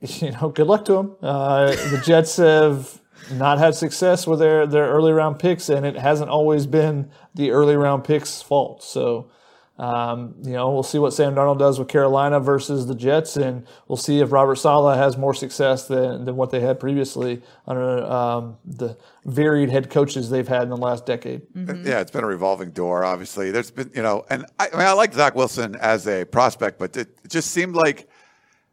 [0.00, 1.16] you know, good luck to him.
[1.22, 3.00] Uh, the Jets have
[3.32, 7.52] not had success with their their early round picks, and it hasn't always been the
[7.52, 8.82] early round picks' fault.
[8.82, 9.30] So
[9.78, 13.66] um, you know, we'll see what Sam Darnold does with Carolina versus the Jets, and
[13.88, 18.02] we'll see if Robert Saleh has more success than, than what they had previously under
[18.04, 21.42] um, the varied head coaches they've had in the last decade.
[21.52, 21.86] Mm-hmm.
[21.86, 23.50] Yeah, it's been a revolving door, obviously.
[23.50, 26.78] There's been, you know, and I, I mean, I like Zach Wilson as a prospect,
[26.78, 28.08] but it, it just seemed like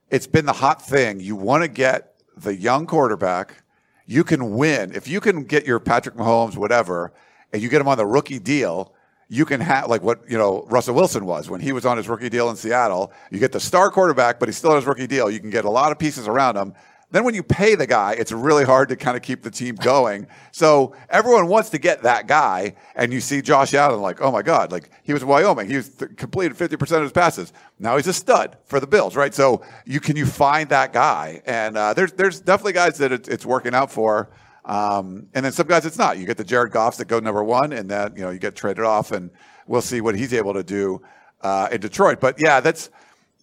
[0.09, 1.19] it's been the hot thing.
[1.19, 3.63] You want to get the young quarterback.
[4.05, 4.93] You can win.
[4.93, 7.11] If you can get your Patrick Mahomes, whatever,
[7.51, 8.93] and you get him on the rookie deal–
[9.33, 12.07] you can have like what you know Russell Wilson was when he was on his
[12.07, 13.11] rookie deal in Seattle.
[13.31, 15.31] You get the star quarterback, but he's still on his rookie deal.
[15.31, 16.75] You can get a lot of pieces around him.
[17.09, 19.75] Then when you pay the guy, it's really hard to kind of keep the team
[19.75, 20.27] going.
[20.51, 24.43] so everyone wants to get that guy, and you see Josh Allen like, oh my
[24.43, 27.53] god, like he was in Wyoming, he was th- completed fifty percent of his passes.
[27.79, 29.33] Now he's a stud for the Bills, right?
[29.33, 33.27] So you can you find that guy, and uh, there's there's definitely guys that it,
[33.27, 34.29] it's working out for.
[34.65, 36.17] Um, and then some guys it's not.
[36.17, 38.55] You get the Jared Goffs that go number one, and then you know you get
[38.55, 39.29] traded off, and
[39.67, 41.01] we'll see what he's able to do
[41.41, 42.19] uh, in Detroit.
[42.19, 42.89] But yeah, that's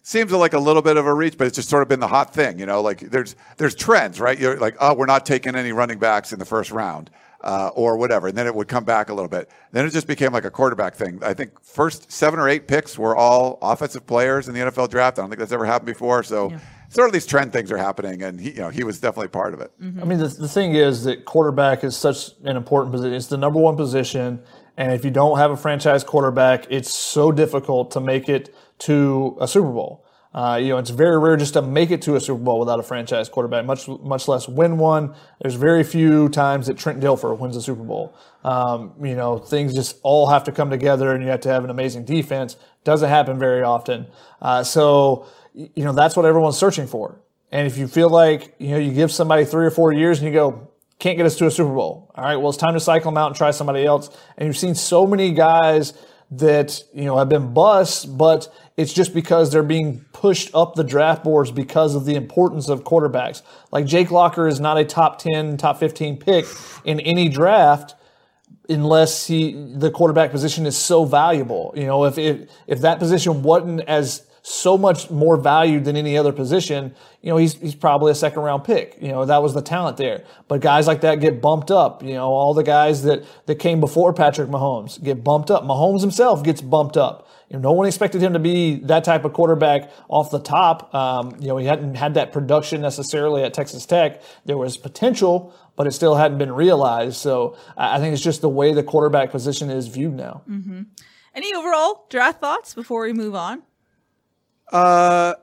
[0.03, 2.07] seems like a little bit of a reach, but it's just sort of been the
[2.07, 2.59] hot thing.
[2.59, 4.37] You know, like there's there's trends, right?
[4.37, 7.09] You're like, oh, we're not taking any running backs in the first round.
[7.43, 9.49] Uh, or whatever, and then it would come back a little bit.
[9.71, 11.19] Then it just became like a quarterback thing.
[11.23, 15.17] I think first seven or eight picks were all offensive players in the NFL draft.
[15.17, 16.21] I don't think that's ever happened before.
[16.21, 16.59] So yeah
[16.91, 19.53] sort of these trend things are happening, and he, you know, he was definitely part
[19.53, 19.71] of it.
[19.81, 20.01] Mm-hmm.
[20.01, 23.13] I mean, the, the thing is that quarterback is such an important position.
[23.13, 24.41] It's the number one position,
[24.77, 29.37] and if you don't have a franchise quarterback, it's so difficult to make it to
[29.39, 30.00] a Super Bowl.
[30.33, 32.79] Uh, you know, it's very rare just to make it to a Super Bowl without
[32.79, 35.13] a franchise quarterback, much much less win one.
[35.41, 38.15] There's very few times that Trent Dilfer wins a Super Bowl.
[38.43, 41.63] Um, you know, things just all have to come together, and you have to have
[41.65, 42.55] an amazing defense.
[42.83, 44.07] Doesn't happen very often.
[44.41, 47.19] Uh, so you know, that's what everyone's searching for.
[47.51, 50.27] And if you feel like, you know, you give somebody three or four years and
[50.27, 52.11] you go, can't get us to a Super Bowl.
[52.15, 54.09] All right, well, it's time to cycle them out and try somebody else.
[54.37, 55.93] And you've seen so many guys
[56.31, 58.47] that, you know, have been busts, but
[58.81, 62.83] it's just because they're being pushed up the draft boards because of the importance of
[62.83, 63.41] quarterbacks.
[63.71, 66.45] Like Jake Locker is not a top 10, top 15 pick
[66.83, 67.95] in any draft
[68.67, 71.73] unless he the quarterback position is so valuable.
[71.75, 76.17] You know, if if, if that position wasn't as so much more valued than any
[76.17, 78.97] other position, you know, he's, he's probably a second round pick.
[78.99, 80.23] You know, that was the talent there.
[80.47, 82.01] But guys like that get bumped up.
[82.01, 85.63] You know, all the guys that, that came before Patrick Mahomes get bumped up.
[85.63, 87.27] Mahomes himself gets bumped up.
[87.49, 90.93] You know, no one expected him to be that type of quarterback off the top.
[90.95, 94.21] Um, you know, he hadn't had that production necessarily at Texas Tech.
[94.45, 97.17] There was potential, but it still hadn't been realized.
[97.17, 100.41] So I think it's just the way the quarterback position is viewed now.
[100.49, 100.83] Mm-hmm.
[101.35, 103.63] Any overall draft thoughts before we move on?
[104.71, 105.33] Uh,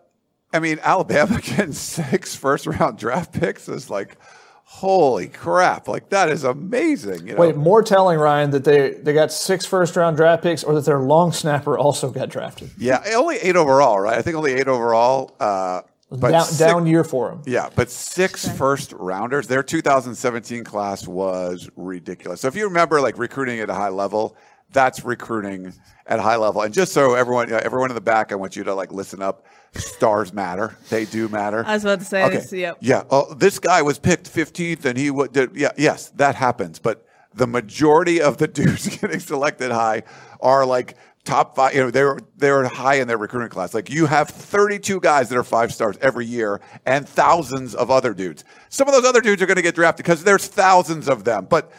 [0.52, 4.16] I mean, Alabama getting six first round draft picks is like,
[4.64, 5.88] holy crap!
[5.88, 7.26] Like that is amazing.
[7.26, 7.40] You know?
[7.40, 10.84] Wait, more telling, Ryan, that they they got six first round draft picks, or that
[10.84, 12.70] their long snapper also got drafted.
[12.78, 14.16] Yeah, only eight overall, right?
[14.16, 15.34] I think only eight overall.
[15.38, 17.42] Uh, but down, six, down, year for them.
[17.44, 19.46] Yeah, but six first rounders.
[19.46, 22.40] Their 2017 class was ridiculous.
[22.40, 24.34] So if you remember, like recruiting at a high level,
[24.72, 25.72] that's recruiting
[26.06, 26.62] at high level.
[26.62, 29.46] And just so everyone, everyone in the back, I want you to like listen up.
[29.74, 31.62] Stars matter; they do matter.
[31.66, 32.36] I was about to say, okay.
[32.36, 32.78] this, yep.
[32.80, 33.02] yeah.
[33.10, 35.32] Oh, this guy was picked 15th, and he would.
[35.32, 36.78] Did, yeah, yes, that happens.
[36.78, 40.04] But the majority of the dudes getting selected high
[40.40, 41.74] are like top five.
[41.74, 43.74] You know, they're they're high in their recruiting class.
[43.74, 48.14] Like you have 32 guys that are five stars every year, and thousands of other
[48.14, 48.44] dudes.
[48.70, 51.46] Some of those other dudes are going to get drafted because there's thousands of them.
[51.48, 51.72] But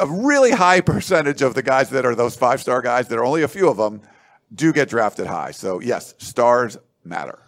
[0.00, 3.24] a really high percentage of the guys that are those five star guys, there are
[3.24, 4.00] only a few of them,
[4.54, 5.50] do get drafted high.
[5.50, 7.38] So, yes, stars matter.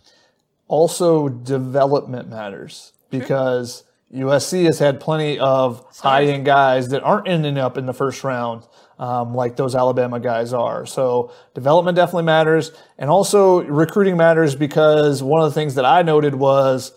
[0.68, 7.58] Also, development matters because USC has had plenty of high end guys that aren't ending
[7.58, 8.64] up in the first round.
[8.96, 10.86] Um, like those Alabama guys are.
[10.86, 12.70] So development definitely matters.
[12.96, 16.92] And also recruiting matters because one of the things that I noted was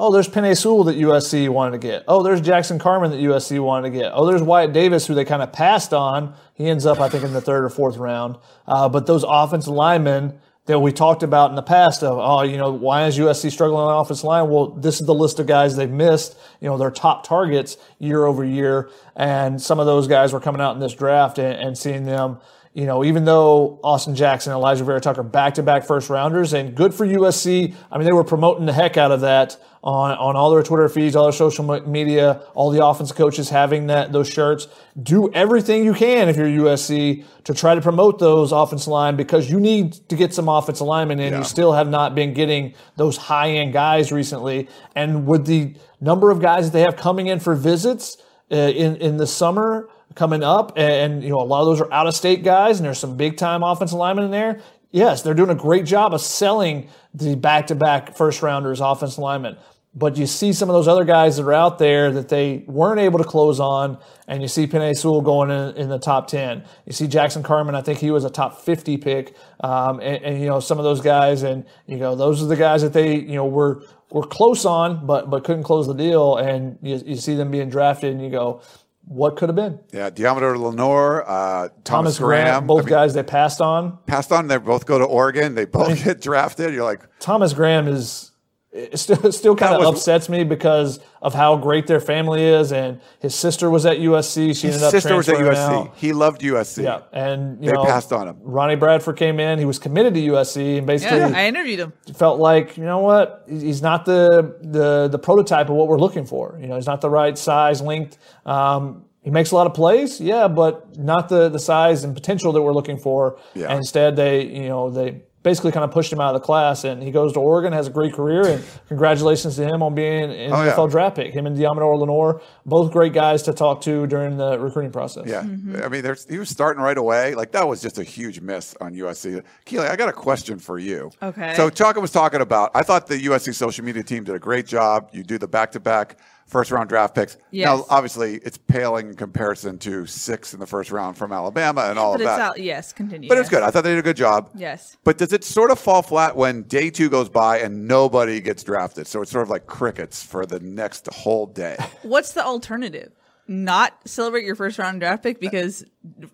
[0.00, 2.04] Oh, there's Penei Sewell that USC wanted to get.
[2.06, 4.12] Oh, there's Jackson Carman that USC wanted to get.
[4.14, 6.34] Oh, there's Wyatt Davis who they kind of passed on.
[6.54, 8.36] He ends up, I think, in the third or fourth round.
[8.64, 12.56] Uh, but those offensive linemen that we talked about in the past of, oh, you
[12.56, 14.48] know, why is USC struggling on the offensive line?
[14.48, 18.24] Well, this is the list of guys they've missed, you know, their top targets year
[18.24, 18.90] over year.
[19.16, 22.38] And some of those guys were coming out in this draft and, and seeing them,
[22.74, 26.74] you know, even though Austin Jackson and Alijah Vera-Tucker back to back first rounders and
[26.74, 27.74] good for USC.
[27.90, 30.88] I mean, they were promoting the heck out of that on, on all their Twitter
[30.88, 34.68] feeds, all their social media, all the offensive coaches having that those shirts.
[35.02, 39.50] Do everything you can if you're USC to try to promote those offensive line because
[39.50, 41.32] you need to get some offensive linemen in.
[41.32, 41.38] Yeah.
[41.38, 44.68] You still have not been getting those high end guys recently.
[44.94, 48.18] And with the number of guys that they have coming in for visits
[48.50, 51.92] uh, in in the summer coming up, and you know a lot of those are
[51.92, 54.60] out of state guys, and there's some big time offensive linemen in there.
[54.90, 59.18] Yes, they're doing a great job of selling the back to back first rounders offensive
[59.18, 59.56] linemen.
[59.94, 63.00] But you see some of those other guys that are out there that they weren't
[63.00, 66.62] able to close on, and you see Penei Sewell going in, in the top 10.
[66.86, 69.34] You see Jackson Carman, I think he was a top 50 pick.
[69.60, 72.56] Um, and, and, you know, some of those guys, and, you know, those are the
[72.56, 76.36] guys that they, you know, were, were close on, but, but couldn't close the deal.
[76.36, 78.60] And you, you see them being drafted, and you go,
[79.08, 79.80] what could have been?
[79.92, 83.98] Yeah, Deommodore Lenoir, uh, Thomas, Thomas Graham, Graham, both I mean, guys they passed on.
[84.06, 84.48] passed on.
[84.48, 85.54] They both go to Oregon.
[85.54, 86.72] They both get drafted.
[86.74, 88.27] You're like, Thomas Graham is
[88.72, 92.70] it still still kind of was- upsets me because of how great their family is,
[92.72, 94.34] and his sister was at USC.
[94.56, 95.56] She his ended up sister was at USC.
[95.56, 95.96] out.
[95.96, 96.84] He loved USC.
[96.84, 98.36] Yeah, and you They know, passed on him.
[98.42, 99.58] Ronnie Bradford came in.
[99.58, 101.92] He was committed to USC, and basically Yeah, I interviewed him.
[102.14, 106.26] felt like you know what he's not the the the prototype of what we're looking
[106.26, 106.58] for.
[106.60, 108.18] You know, he's not the right size, length.
[108.46, 112.52] Um, he makes a lot of plays, yeah, but not the the size and potential
[112.52, 113.38] that we're looking for.
[113.54, 113.66] Yeah.
[113.68, 116.84] And instead, they you know they basically kind of pushed him out of the class,
[116.84, 120.24] and he goes to Oregon, has a great career, and congratulations to him on being
[120.24, 120.72] an Oh, yeah.
[120.72, 121.32] NFL draft pick.
[121.32, 125.24] Him and Deommodore Lenoir, both great guys to talk to during the recruiting process.
[125.26, 125.82] Yeah, mm-hmm.
[125.82, 127.34] I mean, there's he was starting right away.
[127.34, 129.42] Like that was just a huge miss on USC.
[129.64, 131.10] Keely, I got a question for you.
[131.22, 131.54] Okay.
[131.54, 132.70] So Chaka was talking about.
[132.74, 135.08] I thought the USC social media team did a great job.
[135.12, 136.16] You do the back-to-back
[136.48, 137.36] first round draft picks.
[137.50, 137.66] Yes.
[137.66, 141.98] Now, obviously, it's paling in comparison to six in the first round from Alabama and
[141.98, 142.40] all But of it's that.
[142.40, 142.60] out.
[142.60, 143.28] Yes, continue.
[143.28, 143.60] But it's yes.
[143.60, 143.62] good.
[143.62, 144.50] I thought they did a good job.
[144.54, 144.96] Yes.
[145.04, 148.64] But does it sort of fall flat when day two goes by and nobody gets
[148.64, 149.06] drafted?
[149.06, 151.76] So it's sort of like crickets for the next whole day.
[152.02, 153.12] What's the alternative?
[153.50, 155.82] Not celebrate your first round draft pick because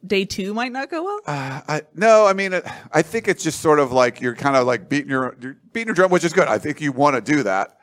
[0.05, 1.21] day two might not go well.
[1.27, 2.61] Uh, I, no, I mean,
[2.93, 5.87] I think it's just sort of like you're kind of like beating your you're beating
[5.89, 6.49] your drum, which is good.
[6.49, 7.79] I think you want to do that,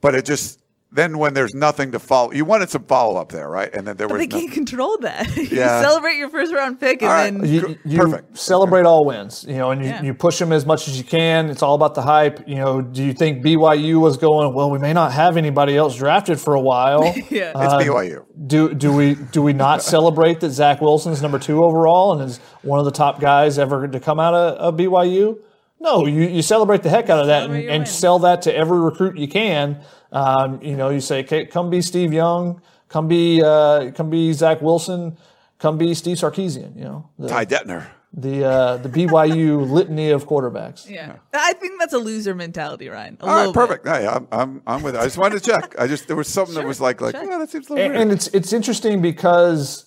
[0.00, 0.60] but it just
[0.96, 3.72] then when there's nothing to follow, you wanted some follow up there, right?
[3.72, 5.36] And then there but was they no- can't control that.
[5.36, 5.80] you Yeah.
[5.82, 7.30] celebrate your first round pick and All right.
[7.40, 8.36] then you, you Perfect.
[8.36, 10.02] celebrate all wins, you know, and you, Yeah.
[10.02, 11.48] you push them as much as you can.
[11.50, 12.48] It's all about the hype.
[12.48, 15.94] You know, do you think BYU was going, well, we may not have anybody else
[15.96, 17.04] drafted for a while.
[17.30, 17.50] yeah.
[17.54, 18.24] it's uh, BYU.
[18.46, 22.38] Do do we do we not celebrate that Zach Wilson's number two overall and is
[22.62, 25.38] one of the top guys ever to come out of, of BYU?
[25.78, 28.78] No, you, you celebrate the heck out of that and, and sell that to every
[28.80, 29.80] recruit you can.
[30.10, 34.32] Um, you know, you say, okay, come be Steve Young, come be uh, come be
[34.32, 35.18] Zach Wilson,
[35.58, 36.76] come be Steve Sarkisian.
[36.76, 37.86] You know, the Ty Detmer.
[38.14, 40.88] the, uh, the BYU litany of quarterbacks.
[40.88, 41.16] yeah.
[41.34, 43.18] I think that's a loser mentality, Ryan.
[43.20, 43.58] A All right, little bit.
[43.82, 43.86] perfect.
[43.86, 45.00] Hey, I'm, I'm, I'm with it.
[45.00, 45.74] I just wanted to check.
[45.78, 47.26] I just there was something that was like like check.
[47.30, 48.02] oh, that seems a little And, weird.
[48.02, 49.84] and it's it's interesting because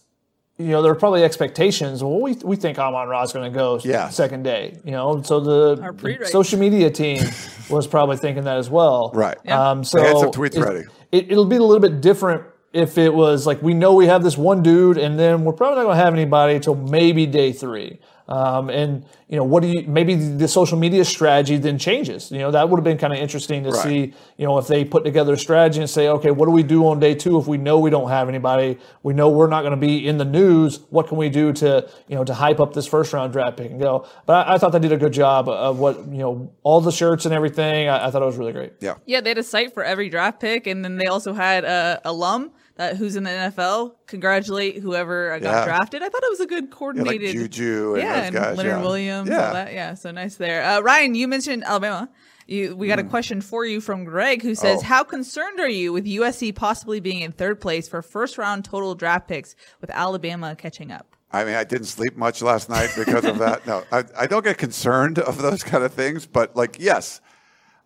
[0.60, 2.04] you know there are probably expectations.
[2.04, 4.10] Well, we we think Amon Ra is going to go Yeah.
[4.10, 4.78] second day.
[4.84, 5.76] You know, so the,
[6.20, 7.24] the social media team
[7.70, 9.12] was probably thinking that as well.
[9.14, 9.38] Right.
[9.46, 9.70] Yeah.
[9.72, 10.84] Um, so They had some tweets it- ready.
[11.12, 14.22] It, it'll be a little bit different if it was like we know we have
[14.22, 17.52] this one dude, and then we're probably not going to have anybody until maybe day
[17.52, 17.98] three.
[18.30, 19.88] Um, and you know, what do you?
[19.88, 22.32] Maybe the social media strategy then changes.
[22.32, 23.84] You know, that would have been kind of interesting to Right.
[23.84, 24.14] see.
[24.38, 26.86] You know, if they put together a strategy and say, okay, what do we do
[26.88, 28.78] on day two if we know we don't have anybody?
[29.02, 30.80] We know we're not going to be in the news.
[30.92, 33.72] What can we do to you know to hype up this first round draft pick
[33.72, 34.06] and go?
[34.28, 36.92] But I, I thought they did a good job of what you know, all the
[36.92, 37.90] shirts and everything.
[37.90, 38.74] I, I thought it was really great.
[38.80, 38.96] yeah.
[39.08, 42.00] Yeah, they had a site for every draft pick, and then they also had a
[42.06, 45.66] alum that who's in the NFL congratulate whoever uh, got Yeah.
[45.66, 46.02] drafted.
[46.02, 47.32] I thought it was a good Yeah, like coordinated.
[47.34, 48.58] Juju and yeah, guys.
[48.58, 48.82] Leonard yeah.
[48.82, 49.48] Williams, Yeah.
[49.48, 49.74] all that.
[49.74, 50.64] Yeah, so nice there.
[50.64, 52.10] Uh, Ryan, you mentioned Alabama.
[52.48, 54.84] You, we got a question for you from Greg who says, Mm.
[54.84, 54.86] Oh.
[54.86, 58.96] How concerned are you with USC possibly being in third place for first round total
[58.96, 61.18] draft picks with Alabama catching up?
[61.32, 63.66] I mean, I didn't sleep much last night because of that.
[63.68, 67.20] No, I, I don't get concerned of those kind of things, but like, yes,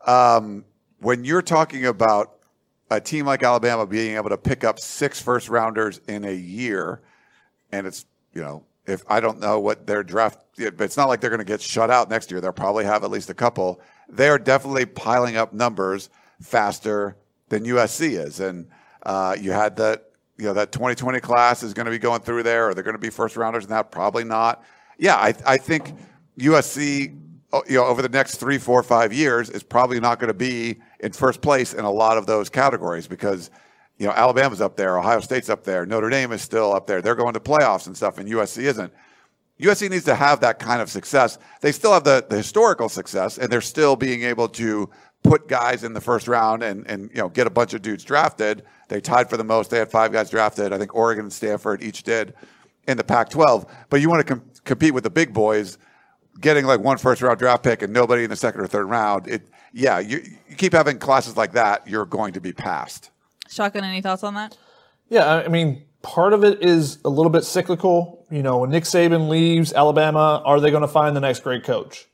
[0.06, 0.65] um,
[0.99, 2.36] when you're talking about
[2.89, 7.01] a team like Alabama being able to pick up six first rounders in a year,
[7.71, 11.21] and it's you know, if I don't know what their draft, but it's not like
[11.21, 12.41] they're going to get shut out next year.
[12.41, 13.79] They'll probably have at least a couple.
[14.09, 16.09] They're definitely piling up numbers
[16.41, 17.15] faster
[17.49, 18.67] than USC is, and
[19.03, 22.43] uh, you had that you know that 2020 class is going to be going through
[22.43, 24.63] there, or they're going to be first rounders, in that probably not.
[24.97, 25.93] Yeah, I, I think
[26.37, 27.17] USC
[27.53, 30.33] oh, you know, over the next three, four, five years, is probably not going to
[30.33, 33.51] be in first place in a lot of those categories because,
[33.97, 37.01] you know, Alabama's up there, Ohio State's up there, Notre Dame is still up there.
[37.01, 38.91] They're going to playoffs and stuff, and USC isn't.
[39.59, 41.37] USC needs to have that kind of success.
[41.61, 44.89] They still have the, the historical success, and they're still being able to
[45.23, 48.03] put guys in the first round and, and you know get a bunch of dudes
[48.03, 48.63] drafted.
[48.89, 49.69] They tied for the most.
[49.69, 50.73] They had five guys drafted.
[50.73, 52.33] I think Oregon and Stanford each did
[52.87, 53.69] in the Pac-12.
[53.89, 55.77] But you want to com- compete with the big boys,
[56.39, 59.27] getting like one first round draft pick and nobody in the second or third round.
[59.27, 59.43] It
[59.73, 63.09] yeah, you, you keep having classes like that, you're going to be passed.
[63.49, 64.57] Shotgun, any thoughts on that?
[65.09, 68.25] Yeah, I mean, part of it is a little bit cyclical.
[68.29, 71.63] You know, when Nick Saban leaves Alabama, are they going to find the next great
[71.63, 72.05] coach?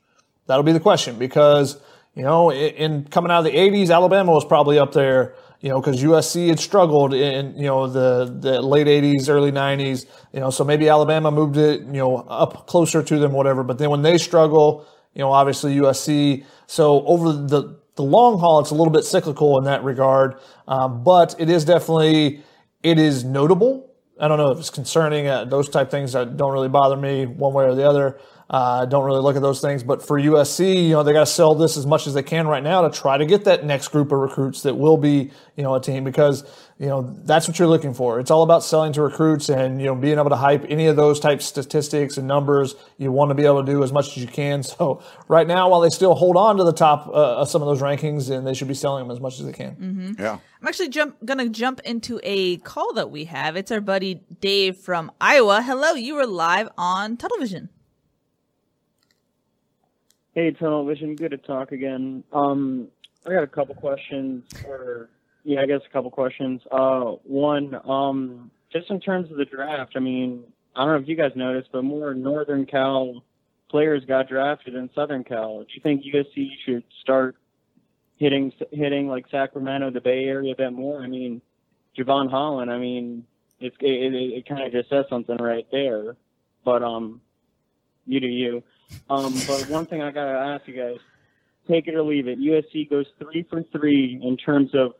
[0.46, 1.78] That'll be the question because,
[2.14, 5.68] you know, in, in coming out of the 80s, Alabama was probably up there, you
[5.68, 10.40] know, because USC had struggled in, you know, the, the late 80s, early 90s, you
[10.40, 13.62] know, so maybe Alabama moved it, you know, up closer to them, whatever.
[13.62, 16.44] But then when they struggle, you know, obviously USC.
[16.66, 20.36] So over the, the long haul, it's a little bit cyclical in that regard.
[20.66, 22.42] Um, but it is definitely,
[22.82, 23.90] it is notable.
[24.18, 25.26] I don't know if it's concerning.
[25.26, 28.18] Uh, those type things that don't really bother me one way or the other.
[28.50, 29.84] Uh, don't really look at those things.
[29.84, 32.48] But for USC, you know, they got to sell this as much as they can
[32.48, 35.62] right now to try to get that next group of recruits that will be, you
[35.62, 36.42] know, a team because,
[36.76, 38.18] you know, that's what you're looking for.
[38.18, 40.96] It's all about selling to recruits and, you know, being able to hype any of
[40.96, 42.74] those type statistics and numbers.
[42.98, 44.64] You want to be able to do as much as you can.
[44.80, 47.68] So right now, while they still hold on to the top uh, of some of
[47.68, 49.76] those rankings, and they should be selling them as much as they can.
[49.76, 50.22] Mm-hmm.
[50.22, 50.38] Yeah.
[50.60, 53.56] I'm actually jump gonna jump into a call that we have.
[53.56, 55.62] It's our buddy Dave from Iowa.
[55.62, 57.68] Hello, you were live on television.
[60.32, 62.22] Hey, Tunnel Vision, good to talk again.
[62.32, 62.86] Um,
[63.26, 65.08] I got a couple questions, or
[65.42, 66.62] yeah, I guess a couple questions.
[66.70, 70.44] Uh, one, um, just in terms of the draft, I mean,
[70.76, 73.24] I don't know if you guys noticed, but more Northern Cal
[73.68, 75.64] players got drafted than Southern Cal.
[75.64, 77.34] Do you think USC should start
[78.16, 81.02] hitting hitting like Sacramento, the Bay Area a bit more?
[81.02, 81.42] I mean,
[81.98, 82.70] Jevon Holland.
[82.70, 83.26] I mean,
[83.58, 86.14] it's, it, it, it kind of just says something right there.
[86.64, 87.20] But um,
[88.06, 88.62] you do you.
[89.08, 90.98] Um, but one thing I gotta ask you guys:
[91.68, 92.38] take it or leave it.
[92.38, 94.92] USC goes three for three in terms of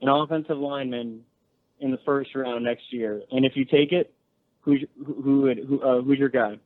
[0.00, 1.24] an offensive lineman
[1.80, 3.22] in the first round next year.
[3.30, 4.12] And if you take it,
[4.60, 6.58] who's who, who, who uh, who's your guy?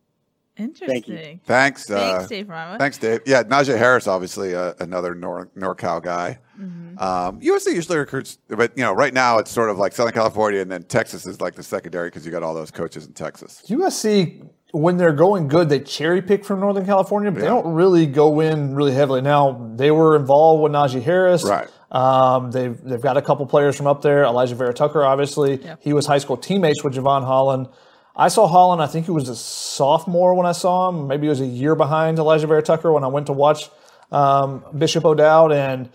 [0.59, 1.41] Interesting.
[1.45, 1.91] Thanks.
[1.91, 2.79] Uh, Thanks, Dave from Iowa.
[2.79, 3.21] Thanks, Dave.
[3.25, 6.39] Yeah, Najee Harris, obviously uh, another Nor- NorCal guy.
[6.61, 6.99] Mm-hmm.
[6.99, 10.61] Um, USC usually recruits, but you know, right now it's sort of like Southern California,
[10.61, 13.63] and then Texas is like the secondary because you got all those coaches in Texas.
[13.69, 18.07] USC, when they're going good, they cherry pick from Northern California, but they don't really
[18.07, 19.21] go in really heavily.
[19.21, 21.45] Now they were involved with Najee Harris.
[21.45, 21.69] Right.
[21.91, 24.25] Um, they've they've got a couple players from up there.
[24.25, 25.79] Alijah Vera-Tucker, obviously, Yep.
[25.83, 27.69] he was high school teammates with Jevon Holland.
[28.17, 28.83] I saw Holland.
[28.83, 31.07] I think he was a sophomore when I saw him.
[31.07, 33.69] Maybe he was a year behind Alijah Vera-Tucker when I went to watch
[34.11, 35.91] um, Bishop O'Dowd and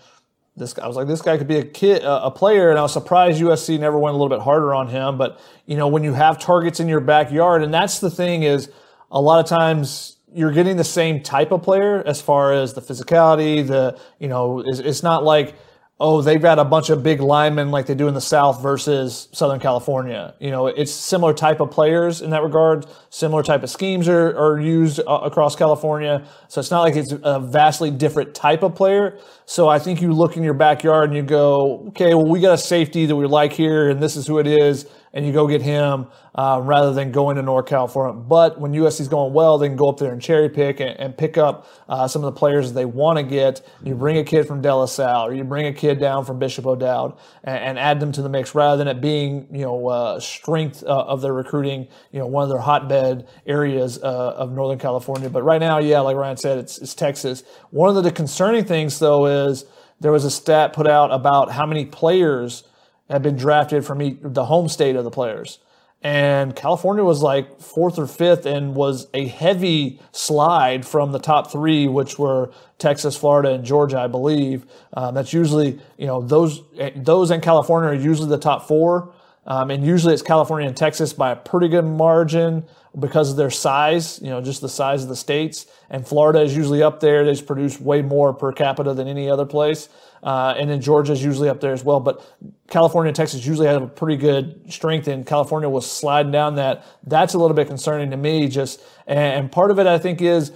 [0.58, 2.78] this guy, I was like, this guy could be a kid, a a player, and
[2.78, 5.16] I was surprised USC never went a little bit harder on him.
[5.16, 8.70] But you know, when you have targets in your backyard, and that's the thing is,
[9.10, 12.82] a lot of times you're getting the same type of player as far as the
[12.82, 13.66] physicality.
[13.66, 15.54] The you know, it's, it's not like
[16.00, 19.28] oh they've got a bunch of big linemen like they do in the South versus
[19.32, 20.34] Southern California.
[20.38, 22.86] You know, it's similar type of players in that regard.
[23.10, 26.26] Similar type of schemes are, are used uh, across California.
[26.48, 29.18] So it's not like it's a vastly different type of player.
[29.44, 32.54] So I think you look in your backyard and you go, okay, well, we got
[32.54, 35.46] a safety that we like here, and this is who it is, and you go
[35.46, 38.24] get him uh, rather than going to NorCal for him.
[38.28, 41.16] But when USC's going well, they can go up there and cherry pick and, and
[41.16, 43.66] pick up uh, some of the players they want to get.
[43.82, 46.38] You bring a kid from De La Salle, or you bring a kid down from
[46.38, 49.88] Bishop O'Dowd, and, and add them to the mix rather than it being, you know,
[49.88, 54.52] uh, strength uh, of their recruiting, you know, one of their hotbed areas uh, of
[54.52, 55.30] Northern California.
[55.30, 57.42] But right now, yeah, like Ryan said, it's, it's Texas.
[57.70, 59.64] One of the concerning things, though, is
[60.00, 62.64] there was a stat put out about how many players
[63.08, 65.58] have been drafted from each, the home state of the players.
[66.00, 71.50] And California was like fourth or fifth and was a heavy slide from the top
[71.50, 74.64] three, which were Texas, Florida, and Georgia, I believe.
[74.92, 76.62] Um, that's usually, you know, those,
[76.94, 79.12] those and California are usually the top four.
[79.44, 82.64] Um, and usually it's California and Texas by a pretty good margin
[82.98, 85.66] because of their size, you know, just the size of the states.
[85.90, 87.24] And Florida is usually up there.
[87.24, 89.88] They produce way more per capita than any other place.
[90.22, 92.00] Uh, and then Georgia's usually up there as well.
[92.00, 92.24] But
[92.68, 96.84] California and Texas usually have a pretty good strength, and California was sliding down that.
[97.06, 98.48] That's a little bit concerning to me.
[98.48, 100.52] Just and part of it, I think, is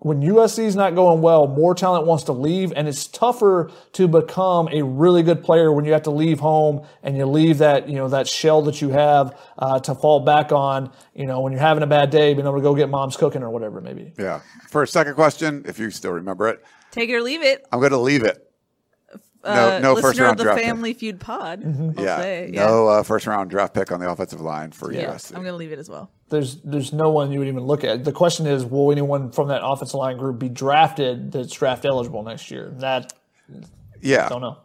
[0.00, 4.08] when USC is not going well, more talent wants to leave, and it's tougher to
[4.08, 7.88] become a really good player when you have to leave home and you leave that
[7.88, 10.90] you know that shell that you have uh, to fall back on.
[11.14, 13.42] You know, when you're having a bad day, being able to go get mom's cooking
[13.42, 14.12] or whatever, maybe.
[14.18, 14.40] Yeah.
[14.68, 17.64] For a second question, if you still remember it, take it or leave it.
[17.70, 18.51] I'm going to leave it.
[19.44, 21.00] No, uh, no first round of the Family pick.
[21.00, 21.62] Feud pod.
[21.62, 21.98] Mm-hmm.
[21.98, 25.30] Yeah, yeah, no uh, first round draft pick on the offensive line for yeah, USC.
[25.30, 26.10] I'm going to leave it as well.
[26.28, 28.04] There's there's no one you would even look at.
[28.04, 32.22] The question is, will anyone from that offensive line group be drafted that's draft eligible
[32.22, 32.72] next year?
[32.78, 33.12] That
[34.00, 34.58] yeah, don't know.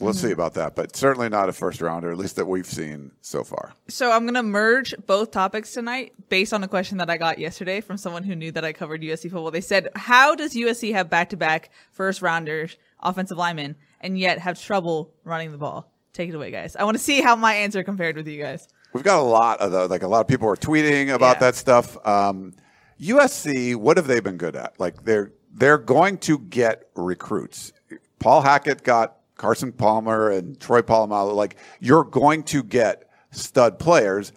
[0.00, 0.26] We'll mm-hmm.
[0.26, 3.44] see about that, but certainly not a first rounder, at least that we've seen so
[3.44, 3.74] far.
[3.86, 7.38] So I'm going to merge both topics tonight based on a question that I got
[7.38, 9.52] yesterday from someone who knew that I covered USC football.
[9.52, 14.38] They said, How does USC have back to back first rounders, offensive linemen, and yet
[14.38, 15.90] have trouble running the ball?
[16.12, 16.76] Take it away, guys.
[16.76, 18.68] I want to see how my answer compared with you guys.
[18.92, 19.90] We've got a lot of those.
[19.90, 21.40] Like a lot of people are tweeting about yeah.
[21.40, 22.06] that stuff.
[22.06, 22.54] Um,
[23.00, 24.78] USC, what have they been good at?
[24.78, 27.72] Like they're they're going to get recruits.
[28.20, 34.32] Paul Hackett got Carson Palmer and Troy Polamalu, like you're going to get stud players.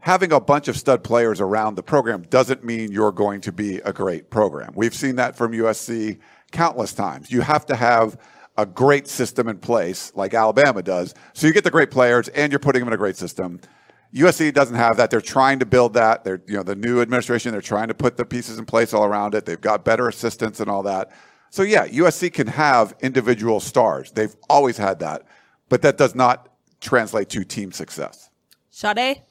[0.00, 3.76] Having a bunch of stud players around the program doesn't mean you're going to be
[3.78, 4.72] a great program.
[4.74, 6.18] We've seen that from USC
[6.50, 7.30] countless times.
[7.30, 8.18] You have to have
[8.56, 11.14] a great system in place like Alabama does.
[11.32, 13.60] So you get the great players and you're putting them in a great system.
[14.14, 15.10] USC doesn't have that.
[15.10, 16.22] They're trying to build that.
[16.22, 19.04] They're, you know, the new administration, they're trying to put the pieces in place all
[19.04, 19.46] around it.
[19.46, 21.10] They've got better assistants and all that.
[21.50, 24.10] So yeah, USC can have individual stars.
[24.10, 25.22] They've always had that,
[25.68, 26.48] but that does not
[26.80, 28.30] translate to team success.
[28.70, 29.22] Sade?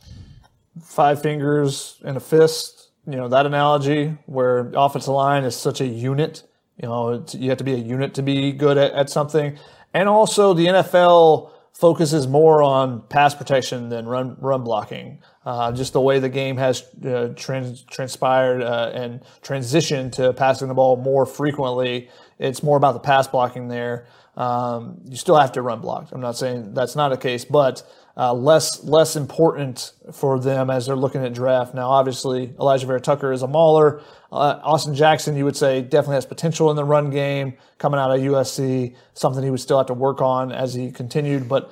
[0.84, 2.90] Five fingers and a fist.
[3.08, 6.44] You know, that analogy where offensive line is such a unit.
[6.82, 9.58] You know, you have to be a unit to be good at, at something.
[9.94, 15.20] And also the NFL focuses more on pass protection than run run blocking.
[15.46, 20.68] Uh, just the way the game has uh, trans- transpired uh, and transitioned to passing
[20.68, 24.06] the ball more frequently, it's more about the pass blocking there.
[24.38, 26.10] Um, you still have to run block.
[26.12, 27.84] I'm not saying that's not a case, but
[28.18, 31.74] uh, less less important for them as they're looking at draft.
[31.74, 34.02] Now, obviously, Alijah Vera-Tucker is a mauler.
[34.32, 38.12] Uh, Austin Jackson, you would say, definitely has potential in the run game coming out
[38.12, 38.96] of USC.
[39.14, 41.72] Something he would still have to work on as he continued, but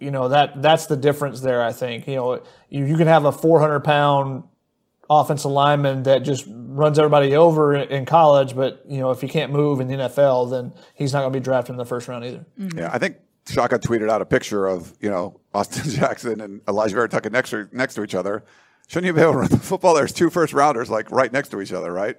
[0.00, 1.62] you know that that's the difference there.
[1.62, 4.44] I think you know you, you can have a 400 pound
[5.08, 9.52] offensive lineman that just runs everybody over in college, but you know if he can't
[9.52, 12.24] move in the NFL, then he's not going to be drafted in the first round
[12.24, 12.44] either.
[12.58, 12.78] Mm-hmm.
[12.78, 13.16] Yeah, I think
[13.48, 17.68] Shaka tweeted out a picture of you know Austin Jackson and Alijah Vera-Tucker next to,
[17.72, 18.44] next to each other.
[18.88, 19.94] Shouldn't you be able to run the football?
[19.94, 22.16] There's two first rounders like right next to each other, right?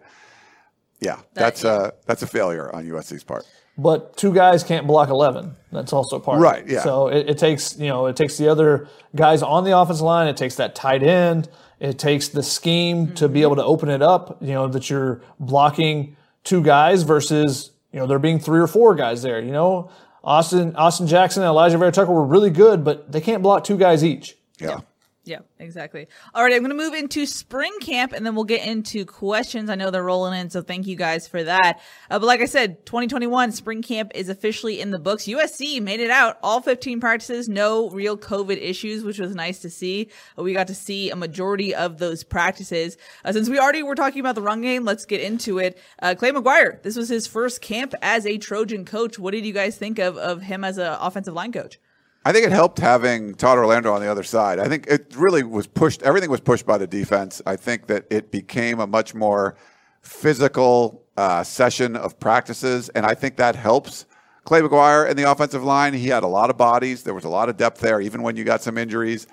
[0.99, 1.87] Yeah, that's that, yeah.
[1.87, 3.45] Uh, that's a failure on USC's part.
[3.77, 5.55] But two guys can't block eleven.
[5.71, 6.39] That's also part.
[6.39, 6.65] Right.
[6.67, 6.81] Yeah.
[6.81, 10.27] So it, it takes you know it takes the other guys on the offensive line.
[10.27, 11.49] It takes that tight end.
[11.79, 13.15] It takes the scheme mm-hmm.
[13.15, 14.41] to be able to open it up.
[14.41, 18.95] You know that you're blocking two guys versus you know there being three or four
[18.95, 19.41] guys there.
[19.41, 19.91] You know
[20.25, 24.03] Austin Austin Jackson and Alijah Vera-Tucker were really good, but they can't block two guys
[24.03, 24.35] each.
[24.59, 24.81] Yeah.
[25.25, 26.07] Yeah, exactly.
[26.35, 29.71] All right, I'm going to move into spring camp and then we'll get into questions.
[29.71, 31.79] I know they're rolling in, so thank you guys for that.
[32.11, 35.23] Uh, but like I said, 2021 spring camp is officially in the books.
[35.23, 39.69] USC made it out, all 15 practices, no real COVID issues, which was nice to
[39.71, 40.09] see.
[40.37, 42.95] Uh, we got to see a majority of those practices.
[43.23, 45.79] Uh, since we already were talking about the run game, let's get into it.
[46.03, 49.17] Uh, Clay McGuire, this was his first camp as a Trojan coach.
[49.17, 51.79] What did you guys think of, of him as an offensive line coach?
[52.27, 54.57] I think it helped having Todd Orlando on the other side.
[54.57, 56.01] I think it really was pushed.
[56.01, 57.39] Everything was pushed by the defense.
[57.45, 59.55] I think that it became a much more
[60.01, 64.07] physical uh, session of practices, and I think that helps
[64.43, 65.93] Clay McGuire in the offensive line.
[65.93, 67.03] He had a lot of bodies.
[67.03, 69.27] There was a lot of depth there, even when you got some injuries.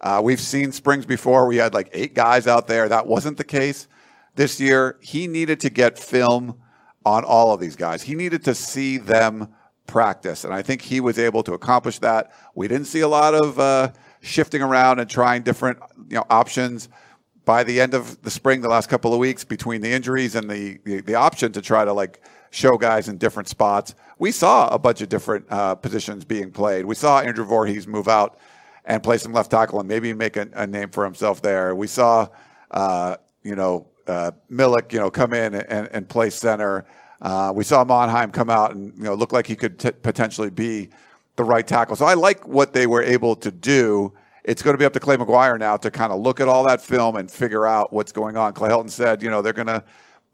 [0.00, 1.46] Uh, we've seen springs before.
[1.46, 2.88] We had like eight guys out there.
[2.88, 3.88] That wasn't the case
[4.36, 4.96] this year.
[5.02, 6.58] He needed to get film
[7.04, 8.02] on all of these guys.
[8.02, 9.48] He needed to see them
[9.88, 10.44] practice.
[10.44, 12.32] And I think he was able to accomplish that.
[12.54, 16.88] We didn't see a lot of uh, shifting around and trying different you know options.
[17.44, 20.48] By the end of the spring, the last couple of weeks between the injuries and
[20.50, 24.68] the, the, the option to try to like show guys in different spots, we saw
[24.68, 26.84] a bunch of different uh, positions being played.
[26.84, 28.38] We saw Andrew Vorhees move out
[28.84, 31.74] and play some left tackle and maybe make a, a name for himself there.
[31.74, 32.28] We saw,
[32.70, 36.86] uh, you know, uh, Milek, you know, come in and, and play center.
[37.20, 40.50] Uh, we saw Monheim come out and you know look like he could t- potentially
[40.50, 40.88] be
[41.36, 41.96] the right tackle.
[41.96, 44.12] So I like what they were able to do.
[44.44, 46.66] It's going to be up to Clay McGuire now to kind of look at all
[46.66, 48.54] that film and figure out what's going on.
[48.54, 49.84] Clay Helton said, you know, they're going to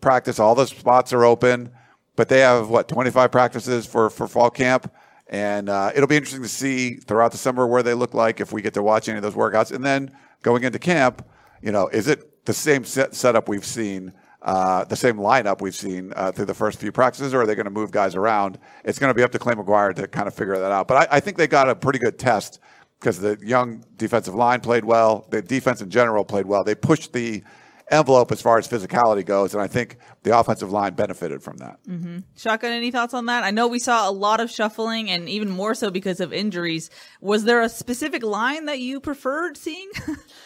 [0.01, 0.39] practice.
[0.39, 1.71] All the spots are open.
[2.17, 4.93] but they have what 25 practices for for fall camp.
[5.29, 8.53] And uh, it'll be interesting to see throughout the summer where they look like if
[8.53, 9.73] we get to watch any of those workouts.
[9.73, 10.11] And then
[10.43, 11.27] going into camp,
[11.63, 14.13] you know, is it the same set, setup we've seen,
[14.45, 17.55] uh, the same lineup we've seen uh, through the first few practices, or are they
[17.55, 18.59] going to move guys around?
[18.85, 20.87] It's going to be up to Clay McGuire to kind of figure that out.
[20.87, 22.61] But I, I think they got a pretty good test
[23.01, 25.27] because the young defensive line played well.
[25.31, 26.63] The defense in general played well.
[26.63, 27.43] They pushed the
[27.91, 31.79] envelope as far as physicality goes, and I think the offensive line benefited from that.
[31.89, 32.19] Mm-hmm.
[32.37, 33.45] Shotgun, any thoughts on that?
[33.45, 36.91] I know we saw a lot of shuffling, and even more so because of injuries.
[37.21, 39.91] Was there a specific line that you preferred seeing?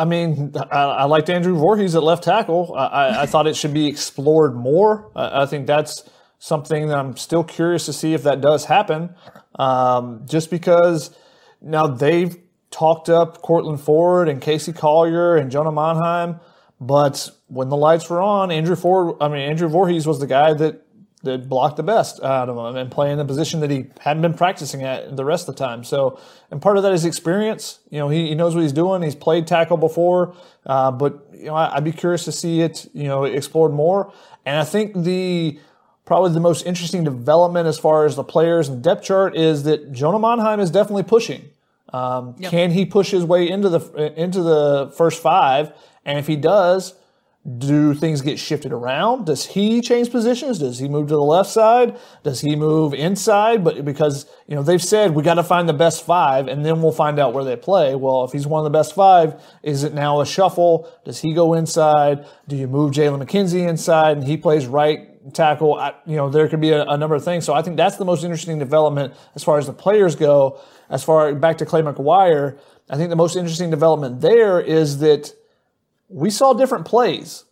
[0.00, 2.74] I mean, I, I, liked Andrew Vorhees at left tackle.
[2.74, 5.12] I, I thought it should be explored more.
[5.14, 9.14] I, I, think that's something that I'm still curious to see if that does happen.
[9.58, 11.14] Um, just because
[11.60, 12.34] now they've
[12.70, 16.40] talked up Courtland Ford and Casey Collier and Jonah Monheim.
[16.80, 20.54] But when the lights were on, Andrew Ford, I mean, Andrew Vorhees was the guy
[20.54, 20.80] that,
[21.22, 24.34] that blocked the best out of him and playing the position that he hadn't been
[24.34, 25.84] practicing at the rest of the time.
[25.84, 26.18] So,
[26.50, 27.80] and part of that is experience.
[27.90, 29.02] You know, he, he knows what he's doing.
[29.02, 30.34] He's played tackle before.
[30.64, 34.12] Uh, but, you know, I, I'd be curious to see it, you know, explored more.
[34.46, 35.58] And I think the,
[36.06, 39.92] probably the most interesting development as far as the players and depth chart is that
[39.92, 41.50] Jonah Monheim is definitely pushing.
[41.92, 42.50] Um, yep.
[42.50, 45.72] Can he push his way into the into the first five?
[46.04, 46.94] And if he does,
[47.58, 49.24] do things get shifted around?
[49.24, 50.58] Does he change positions?
[50.58, 51.96] Does he move to the left side?
[52.22, 53.64] Does he move inside?
[53.64, 56.82] But because, you know, they've said we got to find the best five and then
[56.82, 57.94] we'll find out where they play.
[57.94, 60.92] Well, if he's one of the best five, is it now a shuffle?
[61.06, 62.26] Does he go inside?
[62.46, 65.76] Do you move Jalen McKenzie inside and he plays right tackle?
[65.76, 67.46] I, you know, there could be a, a number of things.
[67.46, 70.60] So I think that's the most interesting development as far as the players go.
[70.90, 72.58] As far back to Clay McGuire,
[72.90, 75.32] I think the most interesting development there is that
[76.10, 77.44] we saw different plays.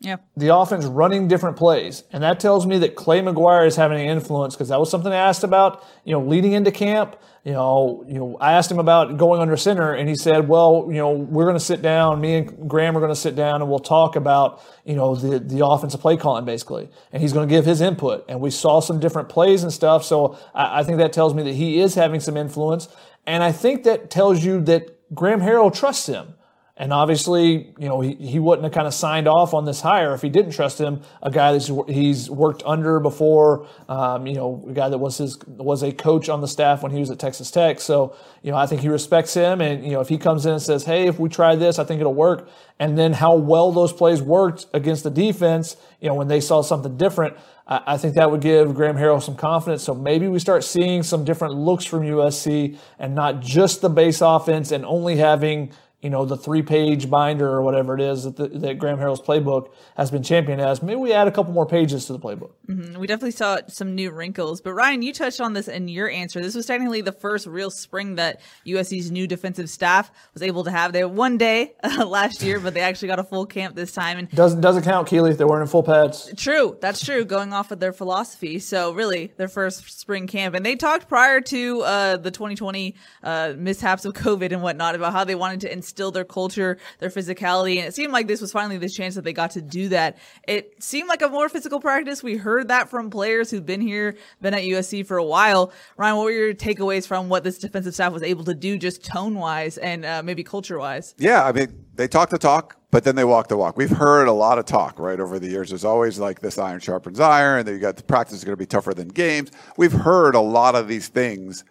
[0.00, 0.16] Yeah.
[0.36, 2.04] The offense running different plays.
[2.12, 5.10] And that tells me that Clay McGuire is having an influence because that was something
[5.10, 7.16] I asked about, you know, leading into camp.
[7.42, 10.88] You know, you know, I asked him about going under center and he said, well,
[10.88, 13.62] you know, we're going to sit down, me and Graham are going to sit down
[13.62, 16.90] and we'll talk about, you know, the, the offensive play calling basically.
[17.12, 18.26] And he's going to give his input.
[18.28, 20.04] And we saw some different plays and stuff.
[20.04, 22.88] So I, I think that tells me that he is having some influence.
[23.26, 26.34] And I think that tells you that Graham Harrell trusts him.
[26.76, 30.12] And obviously, you know, he, he wouldn't have kind of signed off on this hire
[30.12, 34.64] if he didn't trust him, a guy that he's worked under before, um, you know,
[34.68, 37.20] a guy that was his, was a coach on the staff when he was at
[37.20, 37.80] Texas Tech.
[37.80, 39.60] So, you know, I think he respects him.
[39.60, 41.84] And, you know, if he comes in and says, Hey, if we try this, I
[41.84, 42.48] think it'll work.
[42.80, 46.60] And then how well those plays worked against the defense, you know, when they saw
[46.60, 47.36] something different,
[47.68, 49.84] I, I think that would give Graham Harrell some confidence.
[49.84, 54.20] So maybe we start seeing some different looks from USC and not just the base
[54.20, 55.72] offense and only having,
[56.04, 59.22] you know, the three page binder or whatever it is that, the, that Graham Harrell's
[59.22, 60.82] playbook has been championed as.
[60.82, 62.50] Maybe we add a couple more pages to the playbook.
[62.68, 63.00] Mm-hmm.
[63.00, 64.60] We definitely saw some new wrinkles.
[64.60, 66.42] But Ryan, you touched on this in your answer.
[66.42, 70.70] This was technically the first real spring that USC's new defensive staff was able to
[70.70, 70.92] have.
[70.92, 73.92] They had one day uh, last year, but they actually got a full camp this
[73.92, 74.18] time.
[74.18, 76.30] And doesn't doesn't count, Keely, if they're wearing full pads.
[76.36, 77.24] True, that's true.
[77.24, 81.40] Going off of their philosophy, so really their first spring camp, and they talked prior
[81.40, 85.72] to uh, the 2020 uh, mishaps of COVID and whatnot about how they wanted to
[85.72, 87.76] instill their culture their physicality.
[87.76, 90.18] And it seemed like this was finally the chance that they got to do that.
[90.46, 92.22] It seemed like a more physical practice.
[92.22, 95.72] We heard that from players who've been here, been at USC for a while.
[95.96, 99.04] Ryan, what were your takeaways from what this defensive staff was able to do just
[99.04, 101.14] tone wise and uh, maybe culture wise?
[101.18, 103.76] Yeah, I mean, they talk the talk, but then they walk the walk.
[103.76, 105.70] We've heard a lot of talk, right, over the years.
[105.70, 108.54] There's always like this iron sharpens iron, and then you got the practice is going
[108.54, 109.50] to be tougher than games.
[109.76, 111.64] We've heard a lot of these things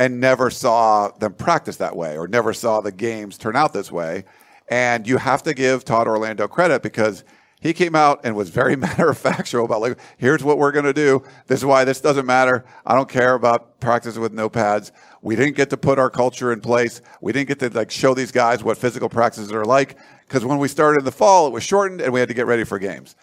[0.00, 3.92] and never saw them practice that way or never saw the games turn out this
[3.92, 4.24] way.
[4.70, 7.22] And you have to give Todd Orlando credit because
[7.60, 10.86] he came out and was very matter of factual about like, here's what we're going
[10.86, 11.22] to do.
[11.48, 12.64] This is why this doesn't matter.
[12.86, 14.90] I don't care about practice with no pads.
[15.20, 17.02] We didn't get to put our culture in place.
[17.20, 20.56] We didn't get to like show these guys what physical practices are like because when
[20.56, 22.78] we started in the fall, it was shortened and we had to get ready for
[22.78, 23.16] games.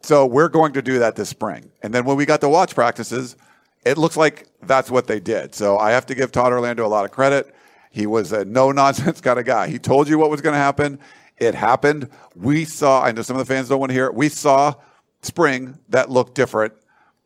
[0.00, 1.70] So we're going to do that this spring.
[1.82, 3.36] And then when we got to watch practices,
[3.84, 5.54] it looks like that's what they did.
[5.54, 7.54] So I have to give Todd Orlando a lot of credit.
[7.90, 9.68] He was a no nonsense kind of guy.
[9.68, 10.98] He told you what was going to happen.
[11.38, 12.08] It happened.
[12.34, 14.14] We saw, I know some of the fans don't want to hear it.
[14.14, 14.74] We saw
[15.22, 16.74] spring that looked different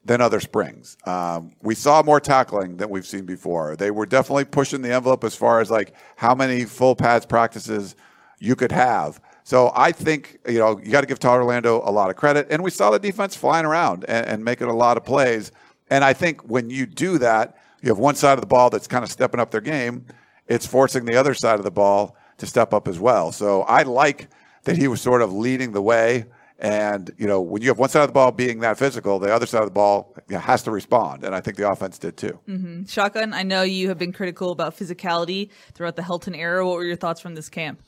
[0.04, 0.96] than other springs.
[1.04, 3.76] Um, we saw more tackling than we've seen before.
[3.76, 7.96] They were definitely pushing the envelope as far as like how many full pads practices
[8.38, 9.20] you could have.
[9.42, 12.46] So I think, you know, you got to give Todd Orlando a lot of credit.
[12.50, 15.52] And we saw the defense flying around and, and making a lot of plays.
[15.90, 18.86] And I think when you do that, you have one side of the ball that's
[18.86, 20.06] kind of stepping up their game
[20.48, 23.32] it's forcing the other side of the ball to step up as well.
[23.32, 24.28] So I like
[24.64, 26.26] that he was sort of leading the way
[26.58, 29.34] And you know, when you have one side of the ball being that physical, the
[29.34, 31.98] other side of the ball you know, has to respond, and I think the offense
[31.98, 32.38] did too.
[32.48, 32.84] Mm-hmm.
[32.84, 36.66] Shotgun, I know you have been critical about physicality throughout the Helton era.
[36.66, 37.82] What were your thoughts from this camp?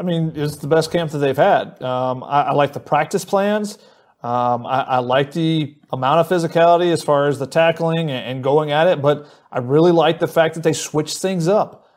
[0.00, 1.80] I mean, it's the best camp that they've had.
[1.80, 3.78] Um, I, I, like the practice plans.
[4.22, 8.44] Um, I, I, like the amount of physicality as far as the tackling and, and
[8.44, 11.88] going at it, but I really like the fact that they switched things up.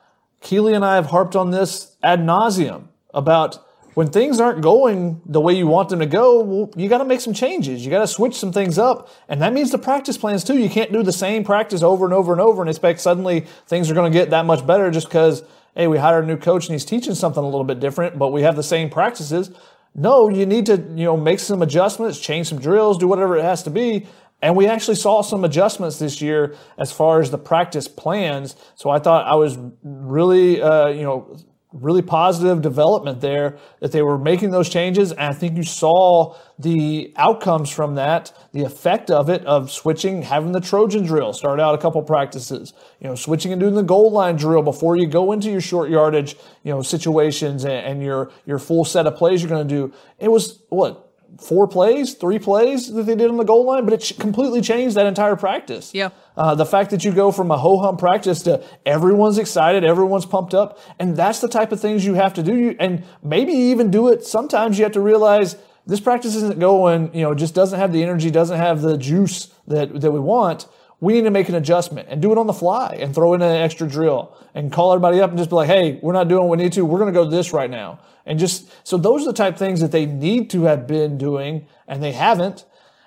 [0.42, 3.64] Keely and I have harped on this ad nauseum about
[3.94, 7.06] when things aren't going the way you want them to go, well, you got to
[7.06, 7.86] make some changes.
[7.86, 9.10] You got to switch some things up.
[9.30, 10.58] And that means the practice plans too.
[10.58, 13.90] You can't do the same practice over and over and over and expect suddenly things
[13.90, 15.44] are going to get that much better just because,
[15.76, 18.34] hey, we hired a new coach and he's teaching something a little bit different, but
[18.34, 19.52] we have the same practices.
[19.96, 23.44] No, you need to, you know, make some adjustments, change some drills, do whatever it
[23.44, 24.06] has to be.
[24.42, 28.56] And we actually saw some adjustments this year as far as the practice plans.
[28.76, 31.38] So I thought I was really, uh, you know,
[31.76, 35.12] really positive development there that they were making those changes.
[35.12, 40.22] And I think you saw the outcomes from that, the effect of it, of switching,
[40.22, 43.84] having the Trojan drill start out a couple practices, you know, switching and doing the
[43.84, 48.02] goal line drill before you go into your short yardage, you know, situations and, and
[48.02, 49.94] your, your full set of plays you're going to do.
[50.18, 51.05] It was what?
[51.40, 54.96] Four plays, three plays that they did on the goal line, but it completely changed
[54.96, 55.94] that entire practice.
[55.94, 56.10] Yeah.
[56.38, 60.26] Uh, the fact that you go from a ho hum practice to everyone's excited, everyone's
[60.26, 62.76] pumped up, and that's the type of things you have to do.
[62.80, 64.26] And maybe even do it.
[64.26, 68.04] Sometimes you have to realize this practice isn't going, you know, just doesn't have the
[68.04, 70.68] energy, doesn't have the juice that that we want
[71.06, 73.42] we need to make an adjustment and do it on the fly and throw in
[73.44, 76.48] an extra drill and call everybody up and just be like, hey, we're not doing
[76.48, 76.84] what we need to.
[76.84, 78.00] We're going to go this right now.
[78.26, 81.20] And just so those are the type of things that they need to have been
[81.20, 82.66] doing and they haven't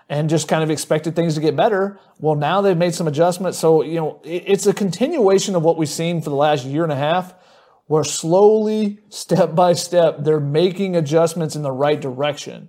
[0.08, 1.98] and just kind of expected things to get better.
[2.20, 3.58] Well, now they've made some adjustments.
[3.58, 6.92] So, you know, it's a continuation of what we've seen for the last year and
[6.92, 7.34] a half
[7.88, 12.68] where slowly, step by step, they're making adjustments in the right direction.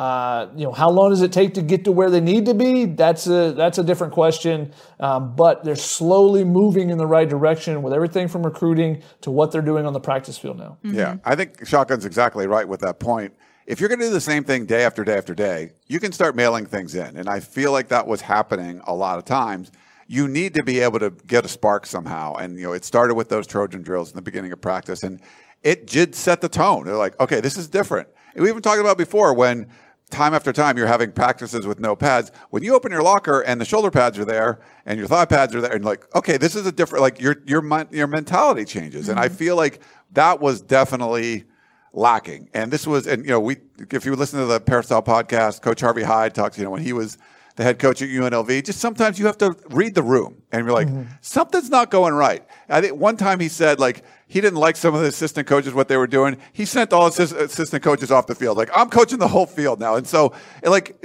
[0.00, 2.54] Uh, you know, how long does it take to get to where they need to
[2.54, 2.86] be?
[2.86, 4.72] That's a that's a different question.
[4.98, 9.52] Um, but they're slowly moving in the right direction with everything from recruiting to what
[9.52, 10.78] they're doing on the practice field now.
[10.82, 10.96] Mm-hmm.
[10.96, 13.34] Yeah, I think Shotgun's exactly right with that point.
[13.66, 16.12] If you're going to do the same thing day after day after day, you can
[16.12, 19.70] start mailing things in, and I feel like that was happening a lot of times.
[20.06, 23.16] You need to be able to get a spark somehow, and you know it started
[23.16, 25.20] with those Trojan drills in the beginning of practice, and
[25.62, 26.86] it did set the tone.
[26.86, 28.08] They're like, okay, this is different.
[28.34, 29.66] And we even talked about before when
[30.10, 32.30] time after time you're having practices with no pads.
[32.50, 35.54] When you open your locker and the shoulder pads are there and your thigh pads
[35.54, 39.02] are there, and like, okay, this is a different like your your your mentality changes,
[39.02, 39.12] mm-hmm.
[39.12, 39.36] and I mm-hmm.
[39.36, 39.80] feel like
[40.12, 41.44] that was definitely
[41.92, 42.48] lacking.
[42.54, 43.56] And this was, and you know, we
[43.90, 46.92] if you listen to the Peristyle podcast, Coach Harvey Hyde talks, you know, when he
[46.92, 47.18] was
[47.60, 50.74] the head coach at UNLV, just sometimes you have to read the room and you're
[50.74, 51.12] like, mm-hmm.
[51.20, 52.42] something's not going right.
[52.70, 55.74] I think one time he said like he didn't like some of the assistant coaches
[55.74, 56.38] what they were doing.
[56.54, 58.56] He sent all his assistant coaches off the field.
[58.56, 60.32] Like I'm coaching the whole field now, and so
[60.64, 60.96] like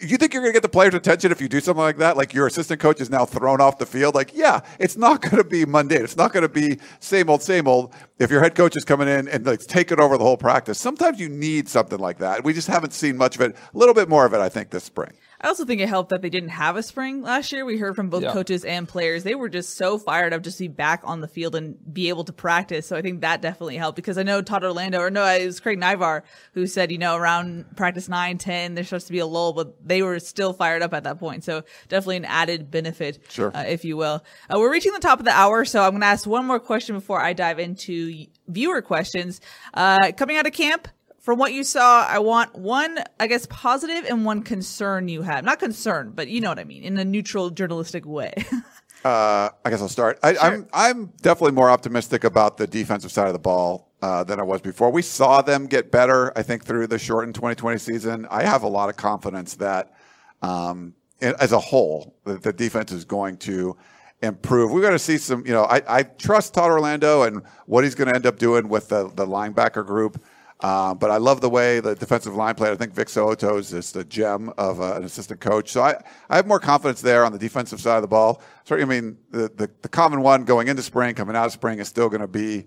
[0.00, 2.16] you think you're going to get the players' attention if you do something like that?
[2.16, 4.14] Like your assistant coach is now thrown off the field?
[4.14, 6.04] Like, yeah, it's not going to be mundane.
[6.04, 7.92] It's not going to be same old, same old.
[8.18, 11.20] If your head coach is coming in and like taking over the whole practice, sometimes
[11.20, 12.44] you need something like that.
[12.44, 13.56] We just haven't seen much of it.
[13.74, 15.12] A little bit more of it, I think, this spring.
[15.40, 17.64] I also think it helped that they didn't have a spring last year.
[17.64, 18.32] We heard from both yeah.
[18.32, 19.22] coaches and players.
[19.22, 22.08] They were just so fired up just to be back on the field and be
[22.08, 22.86] able to practice.
[22.88, 25.60] So I think that definitely helped because I know Todd Orlando, or no, it was
[25.60, 26.22] Craig Naivar
[26.54, 29.86] who said, you know, around practice 9, 10, there's supposed to be a lull, but
[29.86, 31.44] they were still fired up at that point.
[31.44, 33.56] So definitely an added benefit, sure.
[33.56, 34.24] Uh, if you will.
[34.52, 36.60] Uh, we're reaching the top of the hour, so I'm going to ask one more
[36.60, 39.40] question before I dive into viewer questions.
[39.72, 40.88] Uh, coming out of camp,
[41.20, 45.44] from what you saw, I want one, I guess, positive and one concern you have.
[45.44, 48.32] Not concern, but you know what I mean, in a neutral journalistic way.
[49.04, 50.18] uh, I guess I'll start.
[50.22, 50.44] I, am sure.
[50.44, 54.44] I'm, I'm definitely more optimistic about the defensive side of the ball uh, than I
[54.44, 54.90] was before.
[54.90, 58.26] We saw them get better, I think, through the shortened 2020 season.
[58.30, 59.92] I have a lot of confidence that,
[60.40, 63.76] um, as a whole, the, the defense is going to
[64.22, 64.70] improve.
[64.70, 67.94] We're going to see some, you know, I, I trust Todd Orlando and what he's
[67.94, 70.22] going to end up doing with the, the linebacker group.
[70.60, 72.72] Uh, but I love the way the defensive line played.
[72.72, 75.70] I think Vic So'oto is just a gem of uh, an assistant coach.
[75.70, 78.42] So I, I have more confidence there on the defensive side of the ball.
[78.64, 81.78] Certainly, I mean, the, the, the common one going into spring, coming out of spring
[81.78, 82.66] is still going to be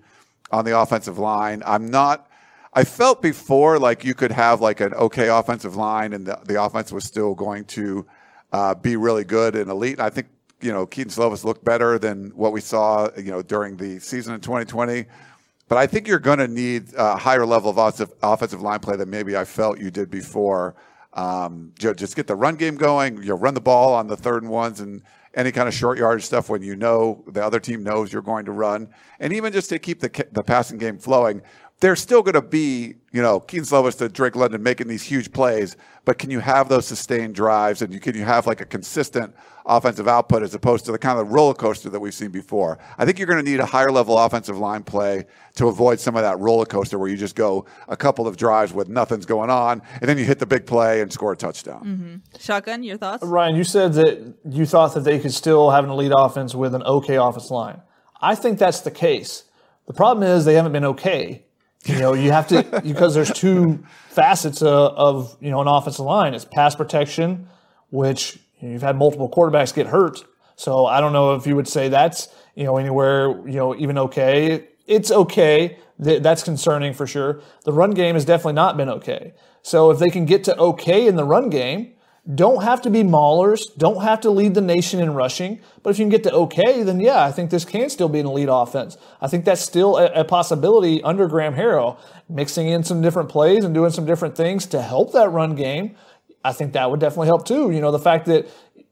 [0.51, 1.63] on the offensive line.
[1.65, 2.29] I'm not,
[2.73, 6.63] I felt before like you could have like an okay offensive line and the, the
[6.63, 8.05] offense was still going to
[8.53, 9.99] uh, be really good and elite.
[9.99, 10.27] I think,
[10.61, 14.33] you know, Kedon Slovis looked better than what we saw, you know, during the season
[14.33, 15.07] in 2020.
[15.71, 17.77] But I think you're going to need a higher level of
[18.21, 20.75] offensive, line play than maybe I felt you did before.
[21.13, 23.23] Um, just get the run game going.
[23.23, 25.01] You'll run the ball on the third and ones and
[25.33, 28.43] any kind of short yardage stuff when you know the other team knows you're going
[28.47, 28.89] to run,
[29.21, 31.41] and even just to keep the the passing game flowing.
[31.81, 35.33] They're still going to be, you know, Kedon Slovis to Drake London making these huge
[35.33, 35.75] plays,
[36.05, 39.35] but can you have those sustained drives and you, can you have like a consistent
[39.65, 42.77] offensive output as opposed to the kind of roller coaster that we've seen before?
[42.99, 45.25] I think you're going to need a higher level offensive line play
[45.55, 48.73] to avoid some of that roller coaster where you just go a couple of drives
[48.73, 51.83] with nothing's going on and then you hit the big play and score a touchdown.
[51.83, 52.39] Mm-hmm.
[52.39, 53.23] Shotgun, your thoughts?
[53.23, 56.75] Ryan, you said that you thought that they could still have an elite offense with
[56.75, 57.81] an okay offense line.
[58.21, 59.45] I think that's the case.
[59.87, 61.45] The problem is they haven't been okay.
[61.85, 66.05] You know, you have to because there's two facets of, of you know an offensive
[66.05, 66.33] line.
[66.33, 67.47] It's pass protection,
[67.89, 70.23] which you know, you've had multiple quarterbacks get hurt.
[70.55, 73.97] So I don't know if you would say that's you know anywhere you know even
[73.97, 74.67] okay.
[74.85, 75.77] It's okay.
[76.03, 77.41] Th- That's concerning for sure.
[77.63, 79.33] The run game has definitely not been okay.
[79.61, 81.93] So if they can get to okay in the run game,
[82.35, 85.59] don't have to be maulers, don't have to lead the nation in rushing.
[85.81, 88.19] But if you can get to okay, then yeah, I think this can still be
[88.19, 88.95] an elite offense.
[89.19, 91.97] I think that's still a, a possibility under Graham Harrell,
[92.29, 95.95] mixing in some different plays and doing some different things to help that run game.
[96.43, 97.71] I think that would definitely help too.
[97.71, 98.47] You know, the fact that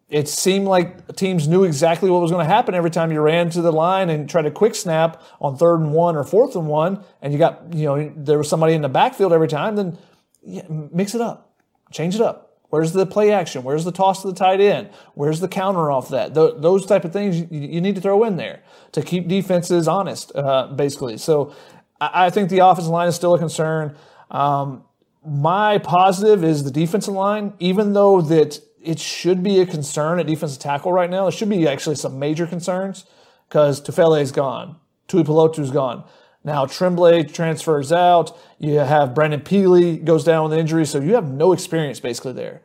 [0.10, 3.52] it seemed like teams knew exactly what was going to happen every time you ran
[3.52, 6.68] to the line and tried a quick snap on third and one or fourth and
[6.68, 10.00] one, and you got, you know, there was somebody in the backfield every time, then
[10.42, 11.54] yeah, mix it up,
[11.92, 12.49] change it up.
[12.70, 13.64] Where's the play action?
[13.64, 14.90] Where's the toss to the tight end?
[15.16, 16.36] Where's the counter off that?
[16.36, 18.62] Th- those type of things you, you need to throw in there
[18.92, 21.18] to keep defenses honest, uh, basically.
[21.18, 21.54] So
[22.00, 23.96] I, I think the offensive line is still a concern.
[24.30, 24.84] Um,
[25.26, 30.28] my positive is the defensive line, even though that it should be a concern at
[30.28, 31.28] defensive tackle right now.
[31.28, 33.06] It should be actually some major concerns
[33.48, 34.78] because Tufele is gone.
[35.08, 36.04] Tuipulotu's gone.
[36.50, 38.36] Now Tremblay transfers out.
[38.58, 42.64] You have Brandon Pili goes down with injury, so you have no experience basically there.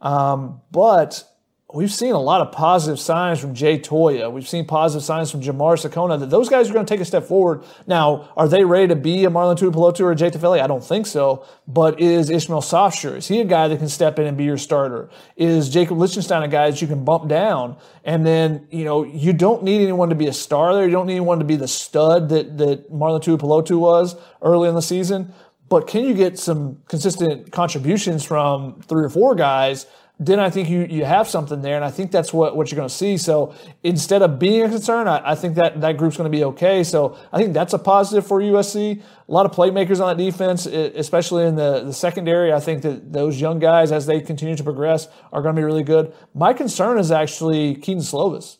[0.00, 1.29] Um, but
[1.72, 4.30] we've seen a lot of positive signs from Jay Toia.
[4.32, 7.04] We've seen positive signs from Jamar Sekona that those guys are going to take a
[7.04, 7.64] step forward.
[7.86, 10.60] Now, are they ready to be a Marlon Tuipulotu or a Jay Tufele?
[10.60, 11.44] I don't think so.
[11.68, 14.58] But is Ishmael Sopsher, is he a guy that can step in and be your
[14.58, 15.10] starter?
[15.36, 17.76] Is Jacob Lichtenstein a guy that you can bump down?
[18.04, 20.84] And then, you know, you don't need anyone to be a star there.
[20.84, 24.74] You don't need anyone to be the stud that, that Marlon Tuipulotu was early in
[24.74, 25.32] the season.
[25.68, 29.86] But can you get some consistent contributions from three or four guys
[30.22, 32.76] then I think you, you have something there, and I think that's what, what you're
[32.76, 33.16] going to see.
[33.16, 36.44] So instead of being a concern, I, I think that that group's going to be
[36.44, 36.84] okay.
[36.84, 39.00] So I think that's a positive for USC.
[39.00, 42.52] A lot of playmakers on that defense, especially in the, the secondary.
[42.52, 45.64] I think that those young guys, as they continue to progress, are going to be
[45.64, 46.12] really good.
[46.34, 48.58] My concern is actually Kedon Slovis.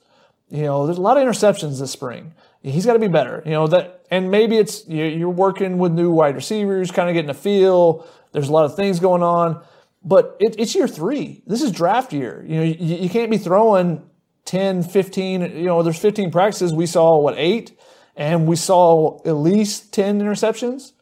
[0.48, 2.32] You know, there's a lot of interceptions this spring.
[2.62, 3.42] He's got to be better.
[3.44, 7.30] You know that, and maybe it's you're working with new wide receivers, kind of getting
[7.30, 8.06] a feel.
[8.32, 9.62] There's a lot of things going on
[10.02, 11.42] but it, it's year three.
[11.46, 12.44] This is draft year.
[12.46, 14.02] You know, you, you can't be throwing
[14.46, 16.72] 10, 15, you know, there's 15 practices.
[16.72, 17.78] We saw, what, eight?
[18.16, 20.92] And we saw at least 10 interceptions.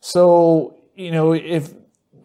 [0.00, 1.72] So, you know, if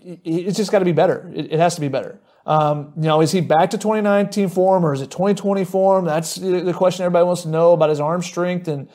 [0.04, 2.20] it's just got to be better, it, it has to be better.
[2.46, 6.06] Um, you know, is he back to 2019 form or is it 2020 form?
[6.06, 8.68] That's the question everybody wants to know about his arm strength.
[8.68, 8.90] And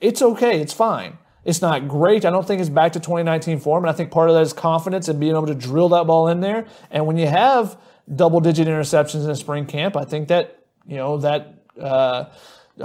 [0.00, 1.18] it's okay, it's fine.
[1.44, 2.24] It's not great.
[2.24, 3.84] I don't think it's back to 2019 form.
[3.84, 6.28] And I think part of that is confidence and being able to drill that ball
[6.28, 6.66] in there.
[6.90, 7.78] And when you have
[8.12, 12.24] double digit interceptions in spring camp, I think that, you know, that, uh,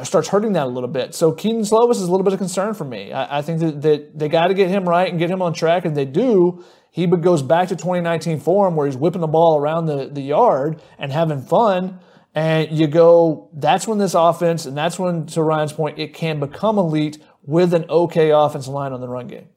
[0.03, 1.15] starts hurting that a little bit.
[1.15, 3.11] So Kedon Slovis is a little bit of concern for me.
[3.11, 5.53] I, I think that, that they got to get him right and get him on
[5.53, 5.85] track.
[5.85, 6.63] And they do.
[6.91, 10.81] He goes back to 2019 form where he's whipping the ball around the, the yard
[10.97, 11.99] and having fun.
[12.35, 16.39] And you go, that's when this offense, and that's when, to Ryan's point, it can
[16.39, 17.17] become elite
[17.49, 19.47] with an okay offensive line on the run game.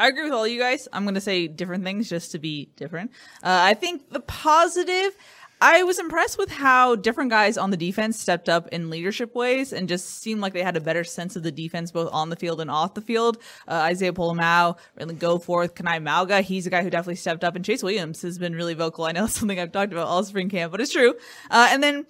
[0.00, 0.88] I agree with all you guys.
[0.92, 3.12] I'm going to say different things just to be different.
[3.36, 5.16] Uh, I think the positive,
[5.60, 9.72] I was impressed with how different guys on the defense stepped up in leadership ways
[9.72, 12.36] and just seemed like they had a better sense of the defense both on the
[12.36, 13.38] field and off the field.
[13.68, 15.76] Uh, Isaiah Pola-Mao, really go forth.
[15.76, 17.54] Kana'i Mauga, he's a guy who definitely stepped up.
[17.54, 19.04] And Chase Williams has been really vocal.
[19.04, 21.14] I know it's something I've talked about all spring camp, but it's true.
[21.48, 22.06] Uh, and then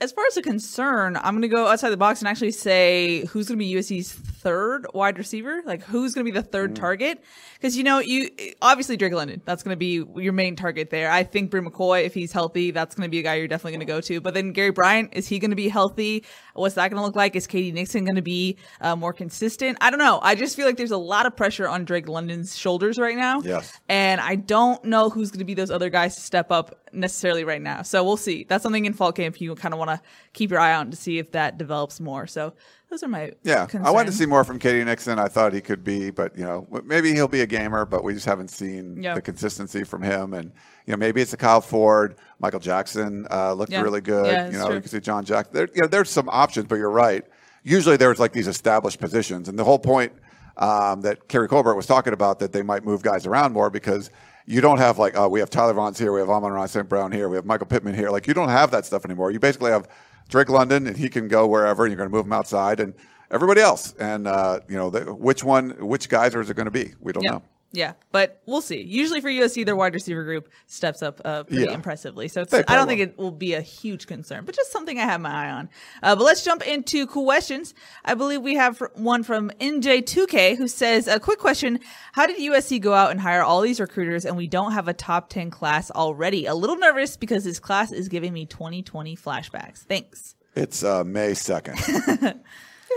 [0.00, 3.26] as far as a concern, I'm going to go outside the box and actually say
[3.26, 5.62] who's going to be USC's third wide receiver.
[5.64, 7.22] Like who's going to be the third target?
[7.54, 8.30] Because you know, you
[8.62, 9.42] obviously Drake London.
[9.44, 11.10] That's going to be your main target there.
[11.10, 13.72] I think Bru McCoy, if he's healthy, that's going to be a guy you're definitely
[13.72, 14.20] going to go to.
[14.20, 16.24] But then Gary Bryant, is he going to be healthy?
[16.54, 17.36] What's that going to look like?
[17.36, 17.72] Is K.D.
[17.72, 19.78] Nixon going to be uh, more consistent?
[19.80, 20.18] I don't know.
[20.22, 23.40] I just feel like there's a lot of pressure on Drake London's shoulders right now.
[23.42, 23.78] Yes.
[23.88, 27.44] And I don't know who's going to be those other guys to step up necessarily
[27.44, 27.82] right now.
[27.82, 28.44] So we'll see.
[28.44, 30.00] That's something in fall camp you kind of want to
[30.32, 32.26] keep your eye on to see if that develops more.
[32.26, 32.54] So
[32.90, 33.86] those are my Yeah, Concerns.
[33.86, 34.84] I wanted to see more from K.D.
[34.84, 35.18] Nixon.
[35.18, 38.12] I thought he could be, but you know, maybe he'll be a gamer, but we
[38.14, 39.14] just haven't seen Yeah.
[39.14, 40.34] the consistency from him.
[40.34, 40.52] And
[40.86, 43.82] you know, maybe it's a Kyle Ford, Michael Jackson uh, looked Yeah.
[43.82, 44.26] really good.
[44.26, 44.74] Yeah, you know, true.
[44.74, 45.54] you can see John Jackson.
[45.54, 47.24] There, you know, there's some options, but you're right.
[47.62, 50.12] Usually, there's like these established positions, and the whole point
[50.56, 54.10] um, that Keary Colbert was talking about that they might move guys around more because
[54.46, 56.88] you don't have like, oh, we have Tyler Vaughns here, we have Amon-Ra St.
[56.88, 58.10] Brown here, we have Michael Pittman here.
[58.10, 59.30] Like you don't have that stuff anymore.
[59.30, 59.86] You basically have
[60.30, 62.94] Drake London and he can go wherever and you're going to move him outside and
[63.30, 63.94] everybody else.
[63.98, 66.94] And, uh, you know, the, which one, which guys are it going to be?
[67.00, 67.30] We don't Yeah.
[67.32, 67.42] know.
[67.72, 68.82] Yeah, but we'll see.
[68.82, 71.72] Usually for USC, their wide receiver group steps up uh, pretty Yeah.
[71.74, 72.26] impressively.
[72.26, 75.04] So it's, I don't think it will be a huge concern, but just something I
[75.04, 75.68] have my eye on.
[76.02, 77.72] Uh, but let's jump into cool questions.
[78.04, 81.78] I believe we have one from NJ2K who says, a quick question.
[82.12, 84.92] How did USC go out and hire all these recruiters and we don't have a
[84.92, 86.46] top 10 class already?
[86.46, 89.78] A little nervous because this class is giving me 2020 flashbacks.
[89.84, 90.34] Thanks.
[90.56, 92.40] It's uh, May 2nd.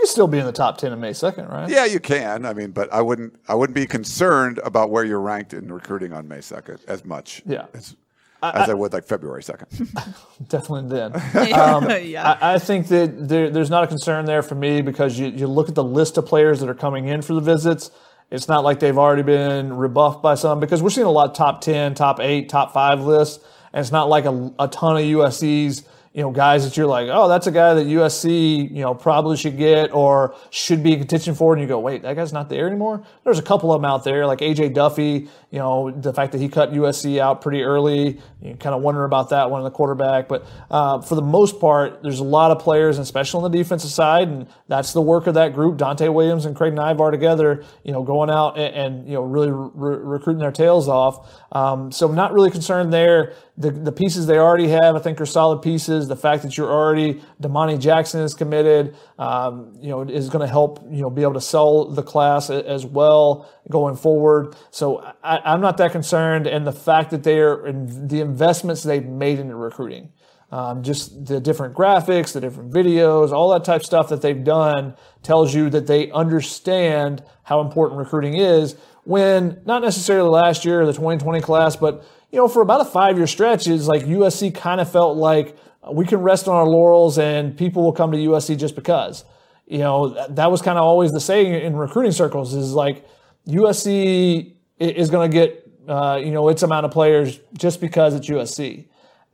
[0.04, 1.66] You can still be in the top ten in May second, right?
[1.66, 2.44] yeah, you can.
[2.44, 6.12] I mean, but I wouldn't, I wouldn't be concerned about where you're ranked in recruiting
[6.12, 7.40] on May 2nd as much.
[7.46, 7.64] Yeah.
[7.72, 7.96] As,
[8.42, 10.18] as I would like February 2nd.
[10.50, 11.12] Definitely then.
[11.54, 12.36] Um, yeah.
[12.38, 15.46] I, I think that there, there's not a concern there for me because you, you
[15.46, 17.90] look at the list of players that are coming in for the visits.
[18.30, 21.34] It's not like they've already been rebuffed by some because we're seeing a lot of
[21.34, 23.42] top 10, top 8, top 5 lists.
[23.72, 25.84] And it's not like a, a ton of USC's,
[26.14, 29.36] you know, guys that you're like, oh, that's a guy that USC, you know, probably
[29.36, 31.52] should get or should be in contention for.
[31.52, 33.04] And you go, wait, that guy's not there anymore.
[33.24, 36.40] There's a couple of them out there, like AJ Duffy, you know, the fact that
[36.40, 38.20] he cut USC out pretty early.
[38.40, 40.28] You kind of wonder about that one in the quarterback.
[40.28, 43.58] But uh, for the most part, there's a lot of players, and especially on the
[43.58, 45.78] defensive side, and that's the work of that group.
[45.78, 49.50] Donte Williams and Craig Naivar together, you know, going out and, and you know really
[49.50, 51.28] re- recruiting their tails off.
[51.50, 53.34] Um, so not really concerned there.
[53.56, 56.08] The, the pieces they already have, I think, are solid pieces.
[56.08, 60.50] The fact that you're already Domani Jackson is committed, um, you know, is going to
[60.50, 64.56] help you know be able to sell the class as well going forward.
[64.72, 68.82] So I, I'm not that concerned, and the fact that they are in the investments
[68.82, 70.10] they've made into recruiting.
[70.50, 74.44] Um, just the different graphics, the different videos, all that type of stuff that they've
[74.44, 78.76] done tells you that they understand how important recruiting is.
[79.02, 83.16] When not necessarily last year the 2020 class, but you know, for about a five
[83.16, 85.56] year stretch, it's like USC kind of felt like
[85.92, 89.24] we can rest on our laurels and people will come to USC just because.
[89.66, 93.04] You know, that- that was kind of always the saying in recruiting circles is like
[93.46, 98.28] USC is going to get, uh, you know, its amount of players just because it's
[98.28, 98.86] USC.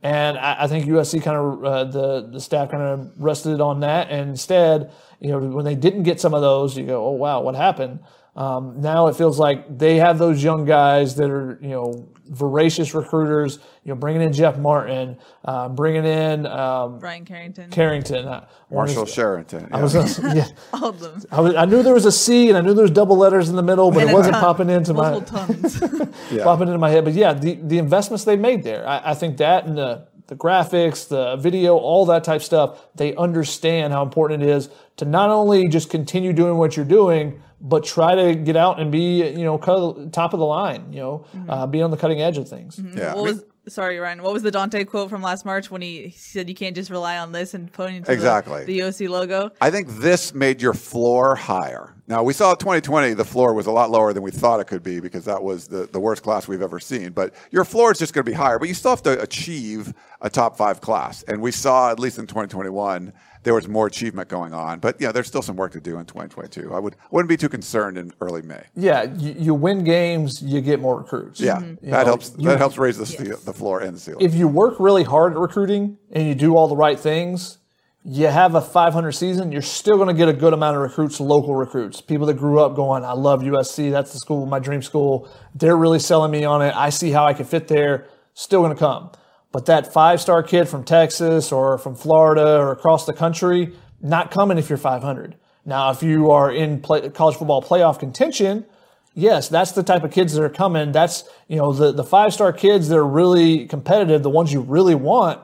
[0.03, 3.81] And I, I think USC kind of uh, the the staff kind of rested on
[3.81, 7.11] that, and instead, you know, when they didn't get some of those, you go, oh
[7.11, 7.99] wow, what happened?
[8.35, 12.93] Um, now it feels like they have those young guys that are you know voracious
[12.93, 13.59] recruiters.
[13.83, 17.69] You know, bringing in Jeff Martin, uh, bringing in um, Brian Carrington.
[17.71, 19.67] Carrington, uh, Marshall was- Sherrington.
[19.73, 20.33] I was yeah.
[20.33, 20.45] yeah.
[20.73, 21.21] All of them.
[21.31, 23.49] I, was, I knew there was a C and I knew there was double letters
[23.49, 24.43] in the middle, but And it wasn't ton.
[24.43, 25.15] popping into my
[26.31, 26.43] Yeah.
[26.43, 27.03] popping into my head.
[27.03, 30.35] But yeah, the, the investments they made there, I, I think that and the the
[30.37, 35.29] graphics, the video, all that type stuff, they understand how important it is to not
[35.29, 39.43] only just continue doing what you're doing, but try to get out and be you
[39.43, 42.47] know cut- top of the line, you know, uh, be on the cutting edge of
[42.49, 42.79] things.
[42.95, 43.13] Yeah.
[43.13, 44.23] What was sorry, Ryan?
[44.23, 47.17] What was the Donte quote from last March when he said you can't just rely
[47.19, 48.65] on this and pointing to Exactly.
[48.65, 49.51] the, the OC logo?
[49.61, 51.93] I think this made your floor higher.
[52.07, 54.83] Now we saw 2020, the floor was a lot lower than we thought it could
[54.83, 57.11] be because that was the, the worst class we've ever seen.
[57.11, 59.93] But your floor is just going to be higher, but you still have to achieve
[60.21, 61.23] a top five class.
[61.23, 64.79] And we saw, at least in 2021, there was more achievement going on.
[64.79, 66.73] But yeah, there's still some work to do in 2022.
[66.73, 68.63] I would wouldn't be too concerned in early May.
[68.75, 71.39] Yeah, you, you win games, you get more recruits.
[71.39, 71.85] Yeah, mm-hmm.
[71.85, 72.33] You that know, helps.
[72.37, 74.25] you- that helps raise the, ce- the floor and the ceiling.
[74.25, 77.57] if you work really hard at recruiting and you do all the right things,
[78.03, 81.19] you have a 500 season, you're still going to get a good amount of recruits,
[81.19, 84.81] local recruits, people that grew up going, I love USC, that's the school, my dream
[84.81, 85.29] school.
[85.53, 86.75] They're really selling me on it.
[86.75, 88.07] I see how I can fit there.
[88.33, 89.11] Still going to come.
[89.51, 94.31] But that five star kid from Texas or from Florida or across the country, not
[94.31, 95.35] coming if you're 500.
[95.65, 98.65] Now, if you are in play, college football playoff contention,
[99.13, 100.91] Yes, that's the type of kids that are coming.
[100.93, 104.61] That's, you know, the, the five star kids that are really competitive, the ones you
[104.61, 105.41] really want.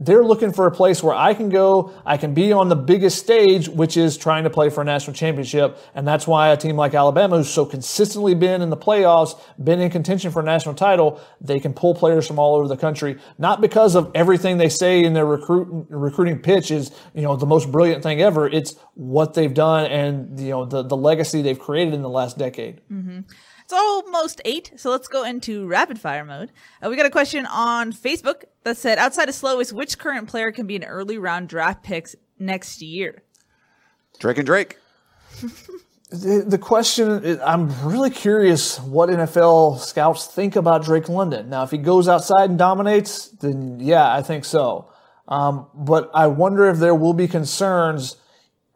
[0.00, 3.18] They're looking for a place where I can go, I can be on the biggest
[3.18, 5.76] stage, which is trying to play for a national championship.
[5.92, 9.80] And that's why a team like Alabama, who's so consistently been in the playoffs, been
[9.80, 13.18] in contention for a national title, they can pull players from all over the country.
[13.38, 17.46] Not because of everything they say in their recruit, recruiting pitch is, you know, the
[17.46, 18.46] most brilliant thing ever.
[18.46, 22.38] It's what they've done and, you know, the, the legacy they've created in the last
[22.38, 22.82] decade.
[22.88, 23.20] Mm-hmm.
[23.68, 26.52] It's almost eight, so let's go into rapid fire mode.
[26.82, 30.50] Uh, we got a question on Facebook that said, outside of Slovis, which current player
[30.52, 33.24] can be an early round draft picks next year?
[34.18, 34.78] Drake and Drake.
[36.10, 41.50] The, the question is, I'm really curious what NFL scouts think about Drake London.
[41.50, 44.90] Now, if he goes outside and dominates, then yeah, I think so.
[45.28, 48.16] Um, but I wonder if there will be concerns.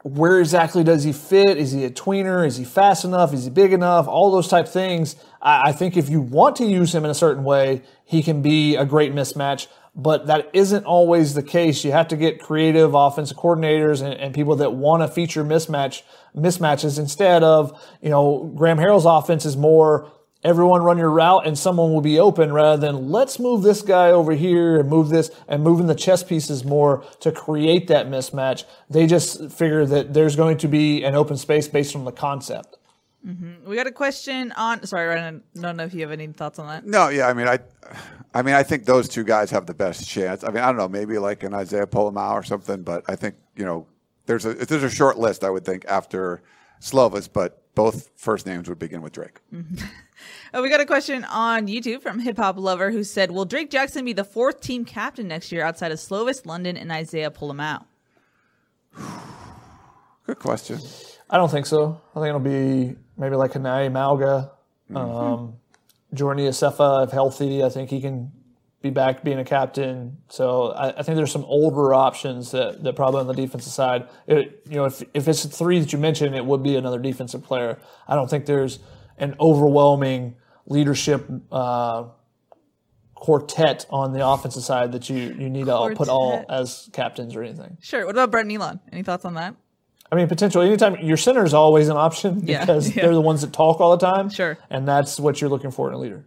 [0.02, 1.58] Where exactly does he fit?
[1.58, 2.46] Is he a tweener?
[2.46, 3.32] Is he fast enough?
[3.32, 4.08] Is he big enough?
[4.08, 5.16] All those type things.
[5.40, 8.42] I, I think if you want to use him in a certain way, he can
[8.42, 9.68] be a great mismatch.
[9.94, 11.84] But that isn't always the case.
[11.84, 16.02] You have to get creative offensive coordinators and, and people that want to feature mismatch
[16.34, 20.10] mismatches instead of you know Graham Harrell's offense is more
[20.42, 24.10] everyone run your route and someone will be open rather than let's move this guy
[24.10, 28.64] over here and move this and moving the chess pieces more to create that mismatch.
[28.90, 32.76] They just figure that there's going to be an open space based on the concept.
[33.26, 33.68] Mm-hmm.
[33.68, 34.84] We got a question on.
[34.84, 35.42] Sorry, Ryan.
[35.56, 36.84] I don't know if you have any thoughts on that.
[36.84, 37.60] No, yeah, I mean, I,
[38.34, 40.42] I mean, I think those two guys have the best chance.
[40.42, 43.36] I mean, I don't know, maybe like an Isaiah Pola-Mao or something, but I think
[43.54, 43.86] you know,
[44.26, 46.42] there's a there's a short list I would think after
[46.80, 49.40] Slovis, but both first names would begin with Drake.
[49.54, 49.86] Mm-hmm.
[50.54, 53.70] Oh, we got a question on YouTube from Hip Hop Lover who said, "Will Drake
[53.70, 57.86] Jackson be the fourth team captain next year outside of Slovis, London, and Isaiah Pola-Mao?"
[60.26, 60.78] Good question.
[61.30, 62.00] I don't think so.
[62.14, 64.50] I think it'll be maybe like Kana'i Mauga,
[64.90, 64.96] Mm-hmm.
[64.96, 65.54] um,
[66.12, 67.64] Jordan Iosefa, if healthy.
[67.64, 68.30] I think he can
[68.82, 70.18] be back being a captain.
[70.28, 74.08] So I, I think there's some older options that, that probably on the defensive side.
[74.26, 76.98] It, you know, if, if it's the three that you mentioned, it would be another
[76.98, 77.78] defensive player.
[78.08, 78.80] I don't think there's
[79.18, 80.36] an overwhelming
[80.66, 82.04] leadership uh,
[83.14, 87.42] quartet on the offensive side that you, you need to put all as captains or
[87.42, 87.78] anything.
[87.80, 88.04] Sure.
[88.04, 88.80] What about Brett Neilon?
[88.92, 89.54] Any thoughts on that?
[90.10, 93.04] I mean, potentially anytime your center is always an option because yeah.
[93.04, 94.28] they're the ones that talk all the time.
[94.28, 94.58] Sure.
[94.68, 96.26] And that's what you're looking for in a leader.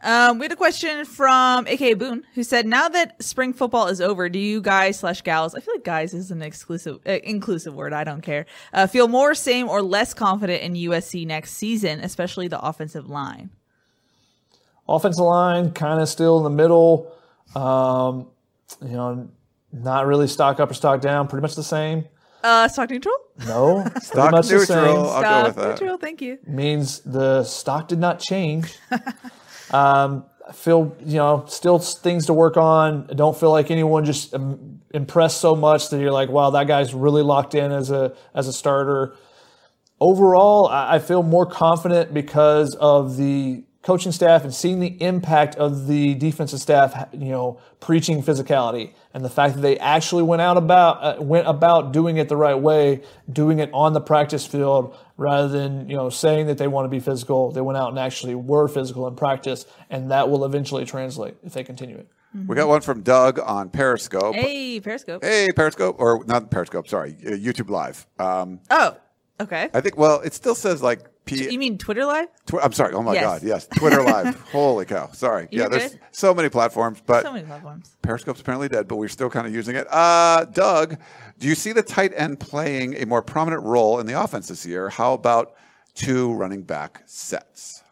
[0.00, 4.00] Um, we had a question from AKA Boone who said, "Now that spring football is
[4.00, 5.54] over, do you guys slash gals?
[5.56, 7.92] I feel like guys is an exclusive, uh, inclusive word.
[7.92, 8.46] I don't care.
[8.72, 13.50] Uh, feel more, same, or less confident in USC next season, especially the offensive line."
[14.88, 17.12] Offensive line kind of still in the middle.
[17.56, 18.28] Um,
[18.80, 19.28] you know,
[19.72, 21.26] not really stock up or stock down.
[21.28, 22.06] Pretty much the same.
[22.44, 23.14] Uh, stock neutral.
[23.46, 24.66] No, Stock much the neutral.
[24.66, 24.86] same.
[24.96, 25.68] I'll go Stock with that.
[25.80, 25.98] neutral.
[25.98, 26.38] Thank you.
[26.46, 28.76] means the stock did not change.
[29.70, 33.06] um, I feel you know still things to work on.
[33.10, 36.66] I don't feel like anyone just um, impressed so much that you're like, wow, that
[36.66, 39.14] guy's really locked in as a as a starter.
[40.00, 45.56] Overall, I I feel more confident because of the coaching staff and seeing the impact
[45.56, 50.42] of the defensive staff, you know, preaching physicality and the fact that they actually went
[50.42, 53.00] out about uh, went about doing it the right way,
[53.32, 56.90] doing it on the practice field rather than you know saying that they want to
[56.90, 57.50] be physical.
[57.50, 61.54] They went out and actually were physical in practice, and that will eventually translate if
[61.54, 62.08] they continue it.
[62.46, 64.34] We got one from Doug on Periscope.
[64.34, 65.24] Hey, Periscope.
[65.24, 68.06] Hey, Periscope, or not Periscope, sorry, uh, YouTube Live.
[68.18, 68.98] Um, Oh,
[69.40, 69.70] okay.
[69.72, 71.50] I think, well, it still says like P.
[71.52, 72.28] You mean Twitter Live?
[72.46, 72.94] Tw- I'm sorry.
[72.94, 73.22] Oh my Yes.
[73.24, 73.42] God.
[73.42, 73.66] Yes.
[73.76, 74.40] Twitter Live.
[74.52, 75.10] Holy cow.
[75.12, 75.48] Sorry.
[75.50, 75.68] You're yeah.
[75.68, 76.00] There's good.
[76.12, 77.96] so many platforms, but So many platforms.
[78.02, 79.86] Periscope's apparently dead, but we're still kind of using it.
[79.90, 80.96] Uh, Doug,
[81.38, 84.64] do you see the tight end playing a more prominent role in the offense this
[84.66, 84.88] year?
[84.88, 85.54] How about
[85.94, 87.82] two running back sets?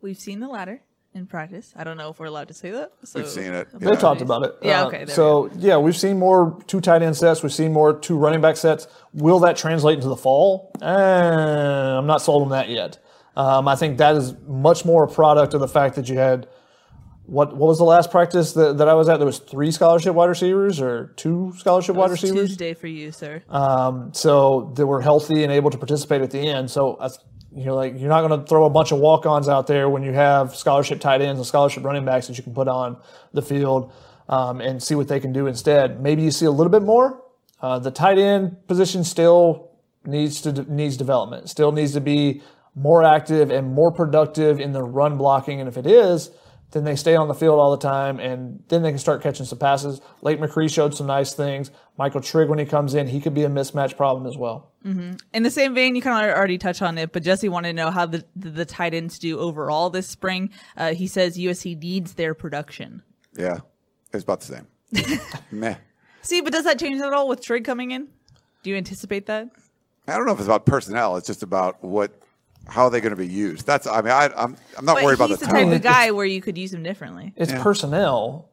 [0.00, 0.82] We've seen the latter
[1.18, 1.74] in practice.
[1.76, 2.92] I don't know if we're allowed to say that.
[3.04, 3.68] So We've seen it.
[3.74, 3.96] They Yeah.
[3.96, 4.54] talked about it.
[4.62, 7.42] Yeah, Uh, okay, there so yeah, we've seen more two tight end sets.
[7.42, 8.86] We've seen more two running back sets.
[9.12, 10.70] Will that translate into the fall?
[10.80, 12.98] Eh, I'm not sold on that yet.
[13.36, 16.46] Um, I think that is much more a product of the fact that you had
[17.26, 19.18] what what was the last practice that, that I was at?
[19.18, 22.48] There was three scholarship wide receivers or two scholarship wide receivers.
[22.48, 23.42] Tuesday for you, sir.
[23.50, 26.70] Um, So they were healthy and able to participate at the end.
[26.70, 27.10] So I-
[27.52, 30.02] you know, like you're not going to throw a bunch of walk-ons out there when
[30.02, 32.98] you have scholarship tight ends and scholarship running backs that you can put on
[33.32, 33.92] the field
[34.28, 36.00] um, and see what they can do instead.
[36.00, 37.22] Maybe you see a little bit more.
[37.60, 39.70] Uh, the tight end position still
[40.04, 41.48] needs to needs development.
[41.48, 42.42] Still needs to be
[42.74, 45.60] more active and more productive in the run blocking.
[45.60, 46.30] And if it is,
[46.70, 49.46] then they stay on the field all the time, and then they can start catching
[49.46, 50.00] some passes.
[50.22, 51.70] Lake McRee showed some nice things.
[51.96, 54.70] Michael Trigg, when he comes in, he could be a mismatch problem as well.
[55.34, 57.74] In the same vein, you kind of already touched on it, but Jesse wanted to
[57.74, 60.50] know how the the, the tight ends do overall this spring.
[60.78, 63.02] Uh, he says USC needs their production.
[63.36, 63.58] Yeah.
[64.12, 65.20] It's about the same.
[65.50, 65.76] Meh.
[66.22, 68.08] See, but does that change at all with Trigg coming in?
[68.62, 69.48] Do you anticipate that?
[70.06, 71.16] I don't know if it's about personnel.
[71.16, 72.10] It's just about what,
[72.68, 73.66] how are they going to be used?
[73.66, 75.74] That's, I mean, I, I'm, I'm not But worried about he's the the type talent.
[75.76, 77.32] of guy where you could use them differently.
[77.36, 77.62] It's Yeah.
[77.62, 78.50] personnel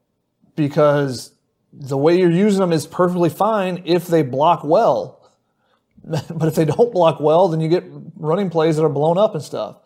[0.56, 1.34] because
[1.74, 5.22] the way you're using them is perfectly fine if they block well.
[6.04, 7.84] but if they don't block well, then you get
[8.16, 9.78] running plays that are blown up and stuff.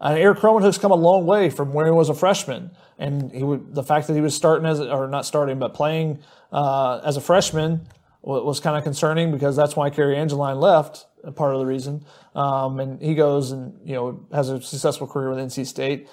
[0.00, 3.42] And Erik Krommenhoek's come a long way from where he was a freshman, and he
[3.42, 6.18] would, the fact that he was starting as or not starting but playing
[6.52, 7.80] uh, as a freshman wa-
[8.26, 11.06] was kind of concerning because that's why Cary Angeline left.
[11.24, 12.04] uh, Part of the reason,
[12.34, 16.08] um, and he goes and you know has a successful career with NC State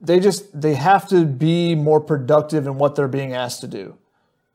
[0.00, 3.96] they just they have to be more productive in what they're being asked to do.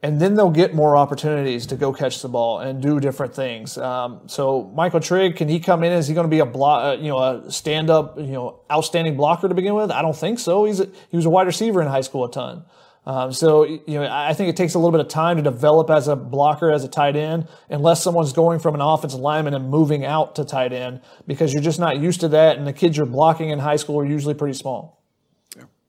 [0.03, 3.77] and then they'll get more opportunities to go catch the ball and do different things.
[3.77, 5.91] Um, so Michael Trigg, can he come in?
[5.93, 9.15] Is he going to be a block, uh, you know, a stand-up, you know, outstanding
[9.17, 9.89] blocker to begin with?
[9.91, 10.65] I don't think so.
[10.65, 12.65] He's a, he was a wide receiver in high school a ton.
[13.05, 15.89] Um, so you know, I think it takes a little bit of time to develop
[15.89, 19.69] as a blocker, as a tight end, unless someone's going from an offensive lineman and
[19.69, 22.97] moving out to tight end because you're just not used to that, and the kids
[22.97, 25.01] you're blocking in high school are usually pretty small.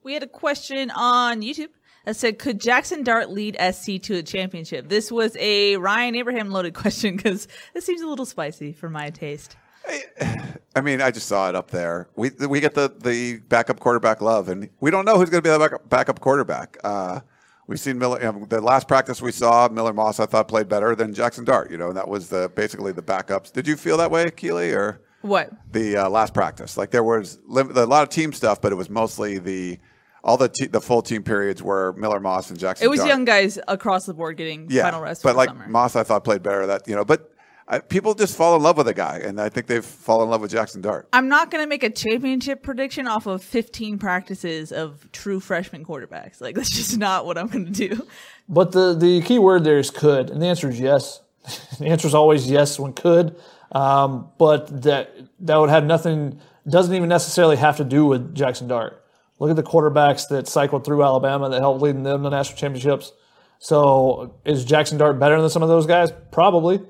[0.03, 1.69] We had a question on YouTube
[2.05, 6.51] that said, "Could Jackson Dart lead SC to a championship?" This was a Ryan Abraham
[6.51, 9.57] loaded question because this seems a little spicy for my taste.
[10.75, 12.07] I mean, I just saw it up there.
[12.15, 15.47] We we get the the backup quarterback love, and we don't know who's going to
[15.47, 16.77] be the backup, backup quarterback.
[16.83, 17.21] Uh,
[17.65, 18.19] we've seen Miller.
[18.21, 21.45] You know, the last practice we saw, Miller Moss, I thought played better than Jackson
[21.45, 21.71] Dart.
[21.71, 23.51] You know, and that was the basically the backups.
[23.51, 25.51] Did you feel that way, Keely, or what?
[25.71, 28.75] The uh, last practice, like there was lim- a lot of team stuff, but it
[28.75, 29.79] was mostly the
[30.23, 32.85] all the te- the full team periods were Miller Moss and Jackson.
[32.85, 33.09] It was Dart.
[33.09, 35.23] young guys across the board getting yeah, final rest.
[35.23, 35.67] but like summer.
[35.67, 36.67] Moss, I thought played better.
[36.67, 37.31] That you know, but.
[37.69, 40.31] I, people just fall in love with a guy, and I think they've fallen in
[40.31, 41.09] love with Jackson Dart.
[41.11, 45.83] I'm not going to make a championship prediction off of 15 practices of true freshman
[45.83, 46.39] quarterbacks.
[46.39, 48.07] Like that's just not what I'm going to do.
[48.47, 51.21] But the, the key word there is could, and the answer is yes.
[51.79, 53.35] the answer is always yes when could.
[53.73, 56.39] Um, but that that would have nothing,
[56.69, 59.03] doesn't even necessarily have to do with Jackson Dart.
[59.39, 63.11] Look at the quarterbacks that cycled through Alabama that helped lead them to national championships.
[63.59, 66.13] So is Jackson Dart better than some of those guys?
[66.31, 66.81] Probably.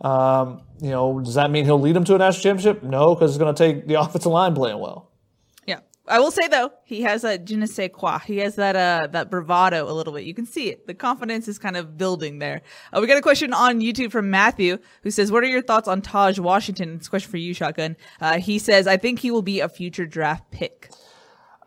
[0.00, 2.82] Um, you know, does that mean he'll lead them to a national championship?
[2.82, 5.10] No, because it's going to take the offensive line playing well.
[5.66, 5.80] Yeah.
[6.08, 8.18] I will say though, he has that je ne sais quoi.
[8.18, 10.24] He has that uh that bravado a little bit.
[10.24, 10.86] You can see it.
[10.86, 12.62] The confidence is kind of building there.
[12.92, 15.86] Uh, we got a question on YouTube from Matthew who says, "What are your thoughts
[15.86, 17.96] on Taj Washington?" It's a question for you, Shotgun.
[18.20, 20.90] Uh, he says, "I think he will be a future draft pick."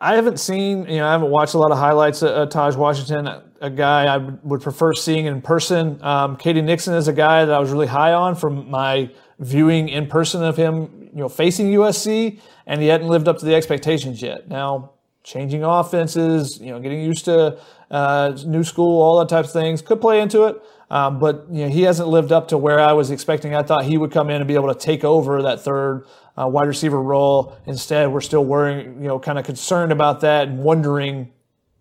[0.04, 2.76] I haven't seen, you know, I haven't watched a lot of highlights of, of Taj
[2.76, 3.26] Washington,
[3.62, 5.98] a guy I would prefer seeing in person.
[6.02, 6.60] Um, K.D.
[6.60, 10.44] Nixon is a guy that I was really high on from my viewing in person
[10.44, 14.46] of him, you know, facing USC, and he hadn't lived up to the expectations yet.
[14.46, 14.90] Now,
[15.22, 17.58] changing offenses, you know, getting used to
[17.90, 20.62] uh, new school, all that types of things could play into it.
[20.90, 23.54] Um, but you know, he hasn't lived up to where I was expecting.
[23.54, 26.06] I thought he would come in and be able to take over that third
[26.36, 27.56] uh, wide receiver role.
[27.66, 31.32] Instead, we're still worrying, you know, kind of concerned about that and wondering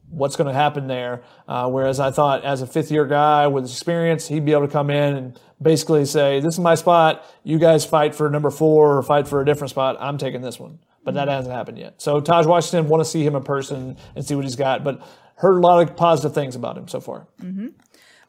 [0.09, 1.23] what's going to happen there.
[1.47, 4.71] Uh, whereas I thought, as a fifth year guy with experience, he'd be able to
[4.71, 7.25] come in and basically say, "This is my spot.
[7.43, 9.97] You guys fight for number four or fight for a different spot.
[9.99, 12.01] I'm taking this one." But that hasn't happened yet.
[12.01, 14.83] So Taj Washington, want to see him in person and see what he's got.
[14.85, 15.01] But
[15.35, 17.27] heard a lot of positive things about him so far.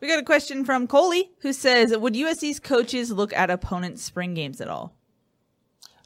[0.01, 4.35] We got a question from Coley who says, "Would USC's coaches look at opponents' spring
[4.35, 4.97] games at all?"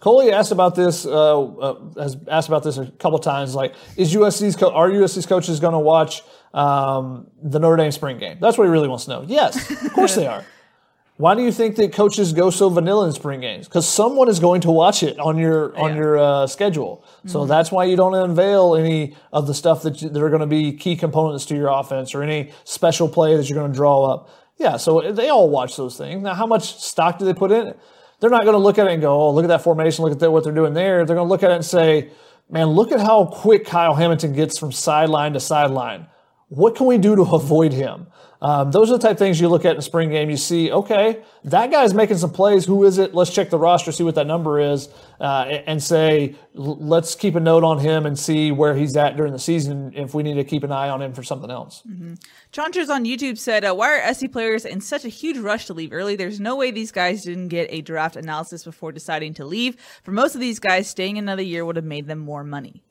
[0.01, 1.05] Coley asked about this.
[1.07, 3.55] Uh, uh, has asked about this a couple times.
[3.55, 6.23] Like, is USC's co- are USC's coaches going to watch
[6.55, 8.39] um, the Notre Dame spring game?
[8.41, 9.25] That's what he really wants to know.
[9.27, 10.45] Yes, of course they are.
[11.17, 13.67] Why do you think that coaches go so vanilla in spring games?
[13.67, 15.97] Because someone is going to watch it on your on Yeah.
[15.97, 17.05] your uh, schedule.
[17.27, 20.43] So that's why you don't unveil any of the stuff that, you, that are going
[20.43, 23.77] to be key components to your offense or any special play that you're going to
[23.77, 24.31] draw up.
[24.59, 26.23] Yeah, so they all watch those things.
[26.23, 27.81] Now, how much stock do they put in it?
[28.21, 30.05] They're not going to look at it and go, "Oh, look at that formation.
[30.05, 32.11] Look at that, what they're doing there." They're going to look at it and say,
[32.51, 36.07] "Man, look at how quick Kyle Hamilton gets from sideline to sideline.
[36.49, 38.09] What can we do to avoid him?"
[38.41, 40.31] Um, those are the type of things you look at in a spring game.
[40.31, 42.65] You see, okay, that guy's making some plays.
[42.67, 43.13] Who is it?
[43.15, 44.89] Let's check the roster, see what that number is,
[45.21, 49.33] uh, and say, let's keep a note on him and see where he's at during
[49.33, 51.83] the season if we need to keep an eye on him for something else.
[52.53, 55.75] Chauncers on YouTube said, uh, "Why are SC players in such a huge rush to
[55.75, 56.15] leave early?
[56.15, 59.77] There's no way these guys didn't get a draft analysis before deciding to leave.
[60.05, 62.85] For most of these guys, staying another year would have made them more money."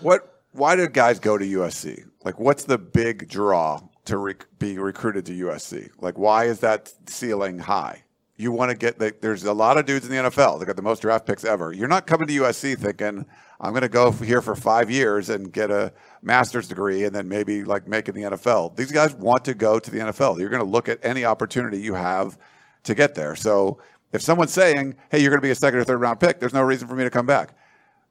[0.00, 0.30] What?
[0.52, 2.04] Why do guys go to USC?
[2.24, 5.90] Like, what's the big draw to rec- be recruited to USC?
[6.00, 8.04] Like, why is that ceiling high?
[8.36, 10.58] You want to get the, there's a lot of dudes in the NFL.
[10.58, 11.72] They got the most draft picks ever.
[11.72, 13.26] You're not coming to USC thinking
[13.60, 17.28] I'm going to go here for five years and get a master's degree and then
[17.28, 18.76] maybe like make it in the NFL.
[18.76, 20.38] These guys want to go to the NFL.
[20.38, 22.36] You're going to look at any opportunity you have
[22.82, 23.36] to get there.
[23.36, 23.78] So
[24.12, 26.52] if someone's saying, "Hey, you're going to be a second or third round pick," there's
[26.52, 27.54] no reason for me to come back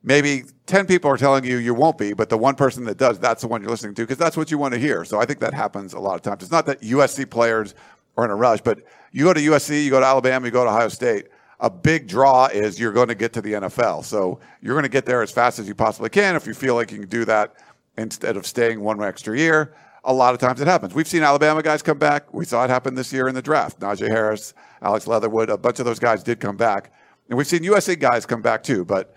[0.04, 3.20] maybe 10 people are telling you you won't be, but the one person that does,
[3.20, 5.06] that's the one you're listening to because that's what you want to hear.
[5.06, 6.44] So I think that happens a lot of times.
[6.44, 7.74] It's not that USC players
[8.18, 8.80] are in a rush, but
[9.12, 11.30] you go to USC, you go to Alabama, you go to Ohio State.
[11.60, 14.04] A big draw is you're going to get to the NFL.
[14.04, 16.76] So you're going to get there as fast as you possibly can if you feel
[16.76, 17.56] like you can do that
[17.98, 19.74] instead of staying one extra year.
[20.04, 20.94] A lot of times it happens.
[20.94, 22.34] We've seen Alabama guys come back.
[22.34, 23.80] We saw it happen this year in the draft.
[23.80, 26.92] Najee Harris, Alex Leatherwood, a bunch of those guys did come back.
[27.30, 29.16] And we've seen USC guys come back too, but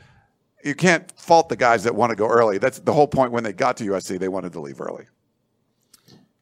[0.66, 2.58] you can't fault the guys that want to go early.
[2.58, 5.06] That's the whole point when they got to USC, they wanted to leave early.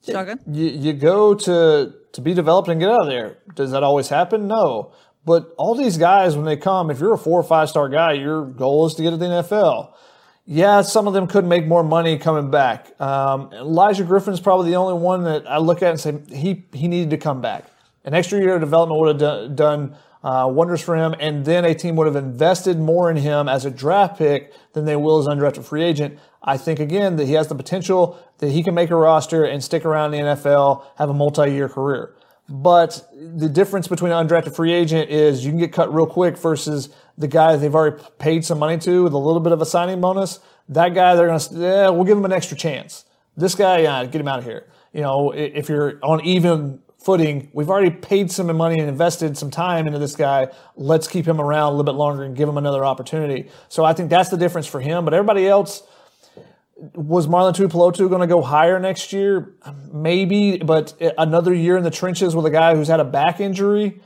[0.05, 0.41] Shotgun.
[0.51, 3.39] you, you go to to be developed and get out of there.
[3.55, 4.47] Does that always happen?
[4.47, 4.93] No.
[5.25, 8.13] But all these guys, when they come, if you're a four or five star guy,
[8.13, 9.93] your goal is to get to the NFL.
[10.47, 12.89] Yeah, some of them could make more money coming back.
[13.01, 16.89] Um, Olaijah Griffin's probably the only one that I look at and say he he
[16.89, 17.65] needed to come back.
[18.05, 21.67] An extra year of development would have done, done uh, wonders for him, and then
[21.67, 25.19] a team would have invested more in him as a draft pick than they will
[25.19, 26.19] as undrafted free agent.
[26.43, 29.63] I think again that he has the potential that he can make a roster and
[29.63, 32.15] stick around in the NFL, have a multi-year career.
[32.49, 36.39] But the difference between an undrafted free agent is you can get cut real quick
[36.39, 39.67] versus the guy they've already paid some money to with a little bit of a
[39.67, 40.41] signing bonus.
[40.71, 43.05] That guy, they're going to, yeah, we'll give him an extra chance.
[43.37, 44.67] This guy, yeah, get him out of here.
[44.93, 49.51] You know, if you're on even footing, we've already paid some money and invested some
[49.51, 50.49] time into this guy.
[50.77, 53.51] Let's keep him around a little bit longer and give him another opportunity.
[53.69, 55.05] So I think that's the difference for him.
[55.05, 55.83] But everybody else,
[56.77, 59.55] was Marlon Tuipulotu going to go higher next year?
[59.93, 64.01] Maybe, but another year in the trenches with a guy who's had a back injury,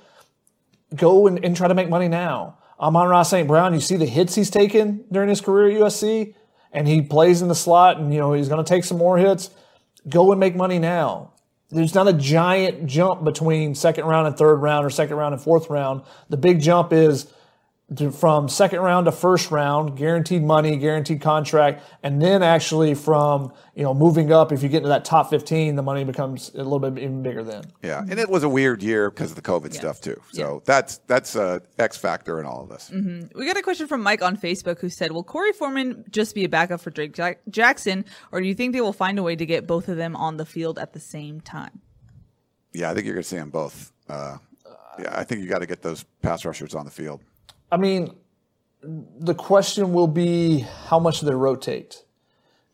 [0.95, 2.59] go and, and try to make money now.
[2.81, 3.49] Amon-Ra St.
[3.49, 6.35] Brown, you see the hits he's taken during his career at USC,
[6.73, 9.19] and he plays in the slot, and you know he's going to take some more
[9.19, 9.51] hits.
[10.09, 11.33] Go and make money now.
[11.71, 15.43] There's not a giant jump between second round and third round, or second round and
[15.43, 16.03] fourth round.
[16.31, 17.31] The big jump is
[18.13, 23.83] from second round to first round, guaranteed money, guaranteed contract, and then actually from you
[23.83, 26.81] know moving up, if you get into that top fifteen, the money becomes a little
[26.81, 27.65] bit even bigger then.
[27.83, 29.81] Yeah, and it was a weird year because of the COVID yeah.
[29.81, 30.21] stuff too.
[30.33, 30.61] So yeah.
[30.67, 32.91] that's that's a X factor in all of this.
[32.93, 33.39] Mm-hmm.
[33.39, 36.45] We got a question from Mike on Facebook who said, "Will Korey Foreman just be
[36.45, 39.35] a backup for Drake Jack- Jackson, or do you think they will find a way
[39.35, 41.81] to get both of them on the field at the same time?"
[42.75, 43.93] Yeah, I think you're going to see them both.
[44.11, 44.37] Uh,
[44.99, 47.23] yeah, I think you got to get those pass rushers on the field.
[47.71, 48.15] I mean,
[48.83, 52.05] the question will be how much do they rotate?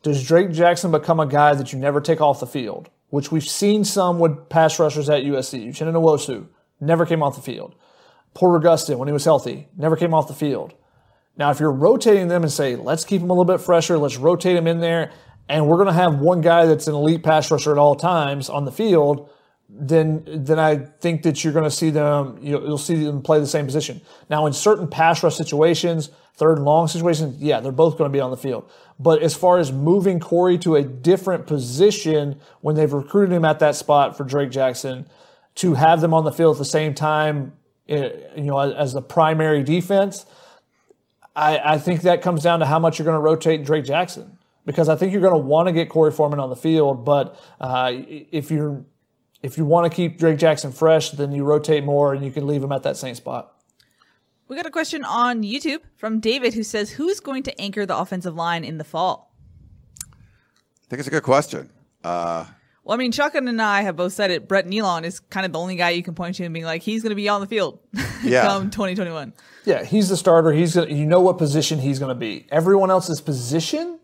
[0.03, 2.89] Does Drake Jackson become a guy that you never take off the field?
[3.09, 5.67] Which we've seen some with pass rushers at USC.
[5.67, 6.47] Uchenna Nwosu
[6.79, 7.75] never came off the field.
[8.33, 10.73] Porter Gustin, when he was healthy, never came off the field.
[11.37, 14.17] Now, if you're rotating them and say, let's keep them a little bit fresher, let's
[14.17, 15.11] rotate them in there,
[15.49, 18.49] and we're going to have one guy that's an elite pass rusher at all times
[18.49, 19.29] on the field,
[19.67, 22.37] then then I think that you're going to see them.
[22.41, 24.01] You will see them play the same position.
[24.29, 28.13] Now, in certain pass rush situations, third and long situations, yeah, they're both going to
[28.13, 28.69] be on the field.
[28.99, 33.59] But as far as moving Korey to a different position when they've recruited him at
[33.59, 35.07] that spot for Drake Jackson,
[35.55, 37.53] to have them on the field at the same time,
[37.89, 40.25] eh, you know, as the primary defense,
[41.35, 44.37] I, I think that comes down to how much you're going to rotate Drake Jackson
[44.65, 47.39] because I think you're going to want to get Korey Foreman on the field, but
[47.59, 48.83] uh, if you're
[49.45, 52.47] if you want to keep Drake Jackson fresh, then you rotate more and you can
[52.47, 53.53] leave him at that same spot.
[54.47, 57.95] We got a question on YouTube from David who says, Who's going to anchor the
[57.95, 59.35] offensive line in the fall?
[60.03, 61.69] I think it's a good question.
[62.03, 62.45] Uh,
[62.83, 64.47] well, I mean, Shotgun and I have both said it.
[64.47, 66.81] Brett Neilon is kind of the only guy you can point to and being like,
[66.81, 67.79] he's going to be on the field
[68.23, 68.43] yeah.
[68.47, 69.31] come 2021.
[69.65, 70.51] Yeah, he's the starter.
[70.53, 72.47] He's gonna, you know what position he's going to be.
[72.49, 73.99] Everyone else's position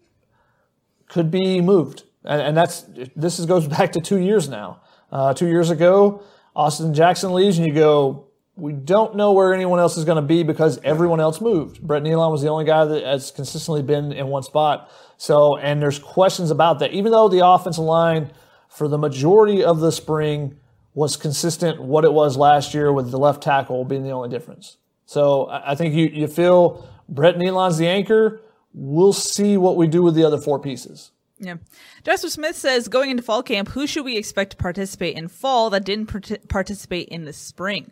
[1.07, 2.85] could be moved, and, and that's
[3.15, 4.81] this is, goes back to two years now.
[5.12, 6.24] Uh, two years ago,
[6.56, 10.22] Austin Jackson leaves, and you go, we don't know where anyone else is going to
[10.22, 11.82] be because everyone else moved.
[11.82, 14.92] Brett Neilon was the only guy that has consistently been in one spot.
[15.18, 16.92] So, and there's questions about that.
[16.92, 18.32] Even though the offensive line
[18.70, 20.58] for the majority of the spring
[20.94, 24.78] was consistent what it was last year with the left tackle being the only difference.
[25.06, 28.42] So I think you, you feel Brett Neilon's the anchor.
[28.74, 31.12] We'll see what we do with the other four pieces.
[31.41, 31.55] Yeah.
[32.03, 35.72] Jasper Smith says going into fall camp, who should we expect to participate in fall
[35.72, 37.91] that didn't part- participate in the spring?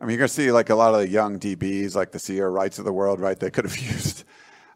[0.00, 2.18] I mean, you're going to see like a lot of the young DBs, like the
[2.18, 3.38] Ceyair Wrights of the world, right?
[3.38, 4.24] They could have used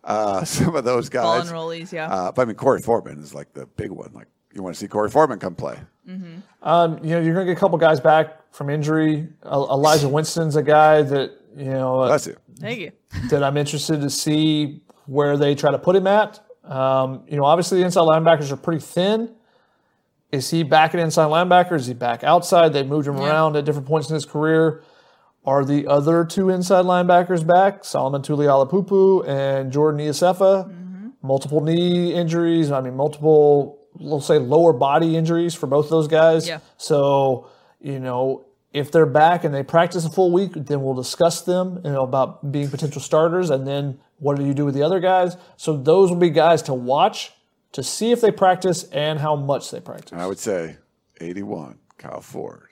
[0.05, 1.51] uh, some of those guys.
[1.51, 2.07] Fall enrollees, yeah.
[2.07, 4.13] Uh, but I mean, Korey Foreman is like the big one.
[4.15, 5.79] Like you want to see Korey Foreman come play.
[6.09, 6.39] Mm-hmm.
[6.63, 9.29] Um, you know, you're going to get a couple guys back from injury.
[9.45, 12.07] Elijah Winston's a guy that you know.
[12.07, 12.37] Bless you.
[12.61, 12.93] Thank you.
[13.31, 16.41] that I'm interested to see where they try to put him at.
[16.69, 19.35] Um, you know, obviously the inside linebackers are pretty thin.
[20.31, 21.73] Is he back at inside linebacker?
[21.73, 22.75] Is he back outside?
[22.75, 23.29] They moved him yeah.
[23.29, 24.83] around at different points in his career.
[25.47, 27.85] Are the other two inside linebackers back?
[27.85, 30.69] Solomon Tuliaupupu and Jordan Iosefa.
[30.69, 31.09] Mm-hmm.
[31.23, 32.71] Multiple knee injuries.
[32.71, 36.47] I mean, multiple, we'll say lower body injuries for both of those guys.
[36.47, 36.59] Yeah.
[36.77, 37.49] So,
[37.81, 41.81] you know, if they're back and they practice a full week, then we'll discuss them,
[41.85, 45.01] you know, about being potential starters, and then what do you do with the other
[45.01, 45.37] guys?
[45.57, 47.33] So those will be guys to watch
[47.73, 50.19] to see if they practice and how much they practice.
[50.19, 50.77] I would say
[51.21, 52.68] 81, Kyle Ford.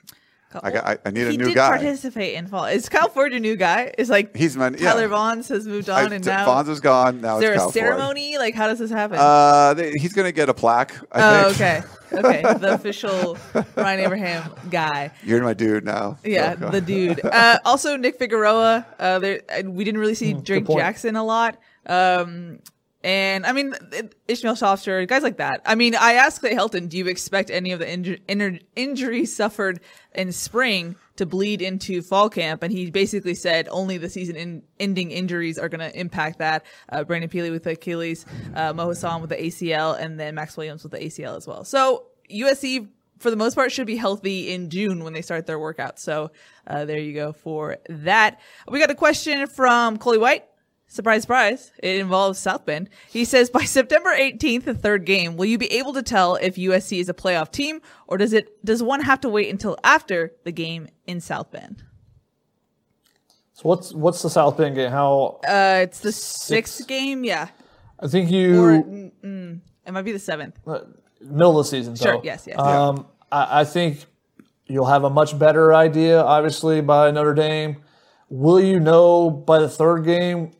[0.63, 1.43] I, got, I, I need a new guy.
[1.43, 1.69] he did guy.
[1.69, 2.65] participate in fall.
[2.65, 3.93] Is Kyle Ford a new guy?
[3.97, 4.77] Is like He's my yeah.
[4.93, 7.21] Tyler Vaughns has moved on, I- and now Vaughns is gone.
[7.21, 7.73] Now is there it's a Kyle Ford.
[7.73, 8.37] ceremony?
[8.37, 9.17] Like, how does this happen?
[9.19, 10.95] Uh, they, he's going to get a plaque.
[11.11, 11.85] I oh, think.
[12.13, 12.41] okay, okay.
[12.59, 13.37] The official
[13.75, 15.11] Ryan Abraham guy.
[15.23, 16.17] You're my dude now.
[16.23, 17.23] Yeah, So- the dude.
[17.25, 18.85] Uh, also, Nick Figueroa.
[18.97, 20.65] Uh, there, uh, we didn't really see Drake.
[20.67, 21.57] Jackson a lot.
[21.85, 22.59] Um,
[23.07, 23.73] and I mean,
[24.27, 25.61] Ishmael Sopsher, guys like that.
[25.65, 29.79] I mean, I asked Clay Helton, do you expect any of the inju- injuries suffered
[30.13, 32.63] in spring to bleed into fall camp?
[32.63, 36.65] And he basically said only the season in- ending injuries are going to impact that.
[36.89, 40.57] Uh, Brandon Pili with the Achilles, uh, Mo Hasan with the ACL, and then Max
[40.57, 41.63] Williams with the ACL as well.
[41.63, 42.89] So USC
[43.19, 45.97] for the most part should be healthy in June when they start their workout.
[45.97, 46.31] So
[46.67, 48.41] uh, there you go for that.
[48.67, 50.43] We got a question from Coley White.
[50.89, 51.71] Surprise, surprise.
[51.83, 52.89] It involves South Bend.
[53.09, 56.55] He says by September 18th, the third game, will you be able to tell if
[56.55, 60.33] USC is a playoff team or does it does one have to wait until after
[60.45, 61.83] the game in South Bend?
[63.53, 64.91] So what's what's the South Bend game?
[64.91, 67.49] How Uh, it's the sixth game, yeah,
[67.99, 70.57] I think or you mm, mm, it might be the seventh.
[71.19, 71.95] middle of the season.
[71.95, 72.21] Sure, though.
[72.23, 72.57] yes, yes.
[72.59, 74.05] Um, I, I think
[74.67, 77.77] you'll have a much better idea, obviously, by Notre Dame.
[78.29, 80.51] Will you know by the third game?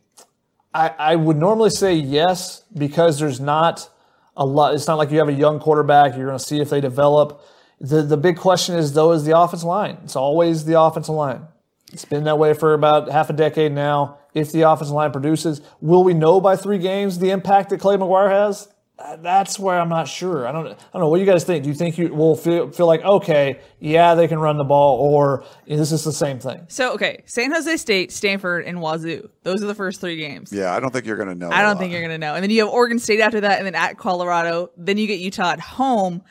[0.74, 3.88] I, I would normally say yes because there's not
[4.36, 4.74] a lot.
[4.74, 6.16] It's not like you have a young quarterback.
[6.16, 7.42] You're going to see if they develop.
[7.80, 9.98] The the big question is though is the offensive line.
[10.04, 11.46] It's always the offensive line.
[11.92, 14.18] It's been that way for about half a decade now.
[14.34, 17.96] If the offensive line produces, will we know by three games the impact that Clay
[17.96, 18.68] McGuire has?
[18.98, 20.46] Uh, That's where I'm not sure.
[20.46, 20.66] I don't.
[20.66, 21.08] I don't know.
[21.08, 21.62] What do you guys think?
[21.62, 24.98] Do you think you will feel feel like okay, yeah, they can run the ball,
[24.98, 26.64] or this is this the same thing?
[26.68, 29.30] So okay, San Jose State, Stanford, and Wazoo.
[29.44, 30.52] Those are the first three games.
[30.52, 31.50] Yeah, I don't think you're going to know.
[31.50, 32.34] I don't think you're going to know.
[32.34, 34.70] And then you have Oregon State after that, and then at Colorado.
[34.76, 36.22] Then you get Utah at home.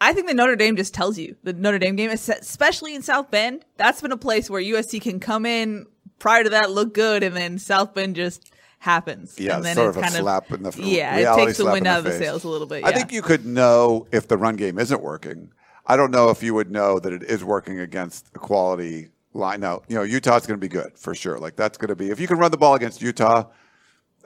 [0.00, 3.30] I think the Notre Dame just tells you the Notre Dame game, especially in South
[3.30, 5.86] Bend, that's been a place where USC can come in
[6.18, 8.50] prior to that, look good, and then South Bend just
[8.84, 9.34] happens.
[9.38, 10.84] Yeah, and then sort it's of a kind slap in the face.
[10.84, 12.20] yeah, it takes the wind out of the face.
[12.20, 12.84] sails a little bit.
[12.84, 15.50] I think you could know if the run game isn't working.
[15.86, 19.60] I don't know if you would know that it is working against a quality line.
[19.60, 21.38] Now, you know, Utah's going to be good for sure.
[21.38, 23.46] Like that's going to be if you can run the ball against Utah,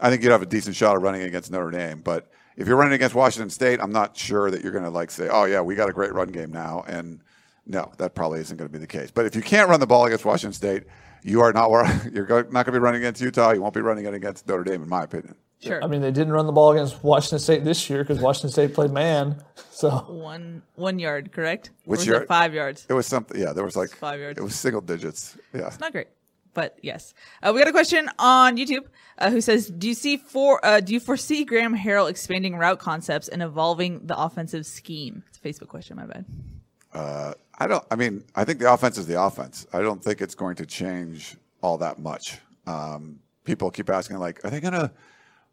[0.00, 2.00] I think you'd have a decent shot of running against Notre Dame.
[2.00, 5.12] But if you're running against Washington State, I'm not sure that you're going to like
[5.12, 7.20] say, "Oh yeah, we got a great run game now." And
[7.68, 9.10] no, that probably isn't going to be the case.
[9.10, 10.84] But if you can't run the ball against Washington State,
[11.22, 11.68] you are not
[12.12, 13.52] you're not going to be running against Utah.
[13.52, 15.34] You won't be running it against Notre Dame, in my opinion.
[15.62, 15.82] sure.
[15.84, 18.74] I mean, they didn't run the ball against Washington State this year because Washington State
[18.74, 19.42] played man.
[19.70, 21.70] So one one yard, correct?
[21.84, 22.22] Which or was yard?
[22.22, 22.86] it five yards?
[22.88, 23.38] It was something.
[23.38, 24.38] Yeah, there was like five yards.
[24.38, 25.36] It was single digits.
[25.52, 25.66] Yeah.
[25.66, 26.08] It's not great,
[26.54, 27.12] but yes.
[27.42, 28.86] Uh, we got a question on YouTube
[29.18, 32.78] uh, who says, "Do you see for uh, do you foresee Graham Harrell expanding route
[32.78, 35.96] concepts and evolving the offensive scheme?" It's a Facebook question.
[35.96, 37.34] My bad.
[37.58, 37.84] I don't.
[37.90, 39.66] I mean, I think the offense is the offense.
[39.72, 42.38] I don't think it's going to change all that much.
[42.66, 44.90] Um, people keep asking, like, are they going to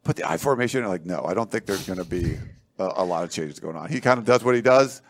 [0.03, 0.81] put the I formation?
[0.81, 2.37] And like, no, I don't think there's going to be
[2.77, 3.89] a, a lot of changes going on.
[3.89, 5.01] He kind of does what he does.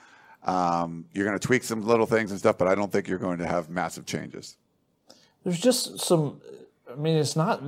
[0.46, 3.18] Um, you're going to tweak some little things and stuff, but I don't think you're
[3.18, 4.58] going to have massive changes.
[5.44, 6.40] there's just some.
[6.90, 7.62] I mean, it's not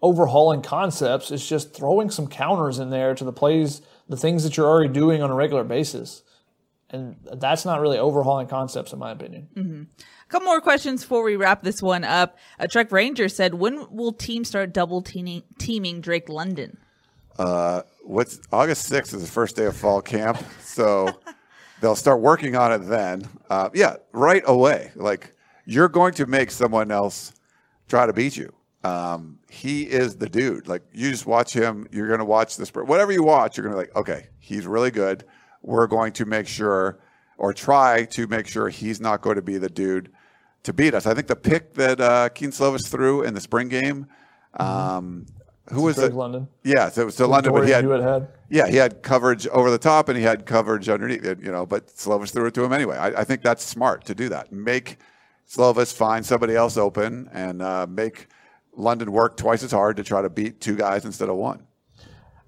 [0.00, 1.30] overhauling concepts.
[1.30, 4.92] It's just throwing some counters in there to the plays, the things that you're already
[4.92, 6.22] doing on a regular basis,
[6.94, 9.48] and that's not really overhauling concepts, in my opinion.
[9.96, 12.38] A couple more questions before we wrap this one up.
[12.58, 16.78] A Trek Ranger said, "When will teams start double teaming, teaming Drake London?"
[18.04, 21.08] What's August 6th is the first day of fall camp, so
[21.80, 23.26] they'll start working on it then.
[23.48, 24.92] Uh, yeah, right away.
[24.94, 25.34] Like
[25.64, 27.32] you're going to make someone else
[27.88, 28.52] try to beat you.
[28.84, 30.68] Um, he is the dude.
[30.68, 31.86] Like you just watch him.
[31.90, 32.68] You're going to watch this.
[32.74, 35.24] Whatever you watch, you're going to be like, okay, he's really good.
[35.64, 36.98] We're going to make sure,
[37.38, 40.12] or try to make sure, he's not going to be the dude
[40.64, 41.06] to beat us.
[41.06, 44.06] I think the pick that uh, Kedon Slovis threw in the spring game.
[44.54, 45.26] Um,
[45.70, 46.12] who was it?
[46.12, 46.48] London.
[46.62, 48.28] Yeah, so it was to London, but he Dorian had had.
[48.50, 51.64] yeah, he had coverage over the top and he had coverage underneath it, you know,
[51.64, 52.98] but Slovis threw it to him anyway.
[52.98, 54.52] I, I think that's smart to do that.
[54.52, 54.98] Make
[55.48, 58.28] Slovis find somebody else open and uh, make
[58.76, 61.66] London work twice as hard to try to beat two guys instead of one.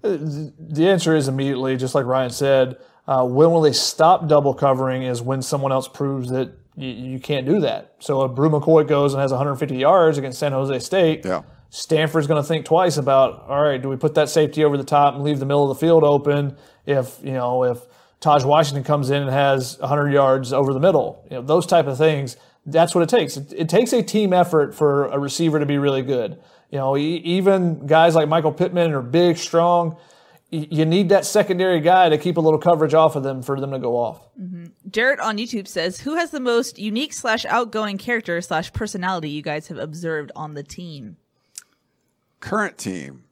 [0.03, 2.77] The answer is immediately, just like Ryan said.
[3.07, 5.03] Uh, when will they stop double covering?
[5.03, 7.95] Is when someone else proves that you, you can't do that.
[7.99, 11.43] So if Bru McCoy goes and has 150 yards against San Jose State, Yeah.
[11.69, 14.85] Stanford's going to think twice about, all right, do we put that safety over the
[14.85, 16.55] top and leave the middle of the field open?
[16.85, 17.79] If you know, if
[18.19, 21.87] Taj Washington comes in and has 100 yards over the middle, you know, those type
[21.87, 22.37] of things.
[22.65, 23.37] That's what it takes.
[23.37, 26.37] It, it takes a team effort for a receiver to be really good.
[26.69, 29.95] You know, e- even guys like Michael Pittman are big, strong.
[30.51, 33.59] Y- you need that secondary guy to keep a little coverage off of them for
[33.59, 34.21] them to go off.
[34.89, 39.41] Jarrett on YouTube says, "Who has the most unique slash outgoing character slash personality you
[39.41, 41.17] guys have observed on the team?"
[42.39, 43.23] Current team.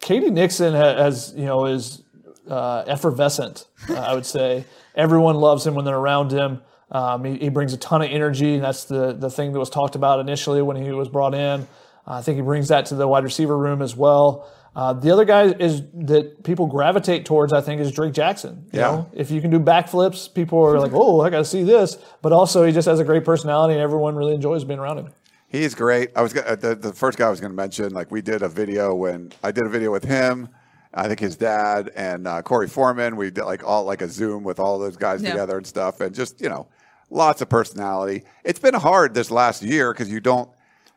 [0.00, 0.30] K.D.
[0.30, 2.02] Nixon has, you know, is
[2.48, 3.66] uh, effervescent.
[3.88, 4.64] Uh, I would say
[4.94, 6.60] everyone loves him when they're around him.
[6.90, 9.70] Um, he, he brings a ton of energy, and that's the the thing that was
[9.70, 11.66] talked about initially when he was brought in.
[12.06, 14.50] I think he brings that to the wide receiver room as well.
[14.74, 17.52] Uh, the other guy is that people gravitate towards.
[17.52, 18.64] I think is Drake Jackson.
[18.72, 18.86] You Yeah.
[18.90, 21.98] know, if you can do backflips, people are like, "Oh, I got to see this."
[22.22, 25.08] But also, he just has a great personality, and everyone really enjoys being around him.
[25.48, 26.10] He's great.
[26.16, 27.92] I was gonna, the, the first guy I was going to mention.
[27.92, 30.48] Like we did a video when I did a video with him.
[30.94, 33.16] I think his dad and uh, Korey Foreman.
[33.16, 35.32] We did like all like a Zoom with all those guys Yeah.
[35.32, 36.68] together and stuff, and just you know,
[37.10, 38.24] lots of personality.
[38.44, 40.48] It's been hard this last year because you don't.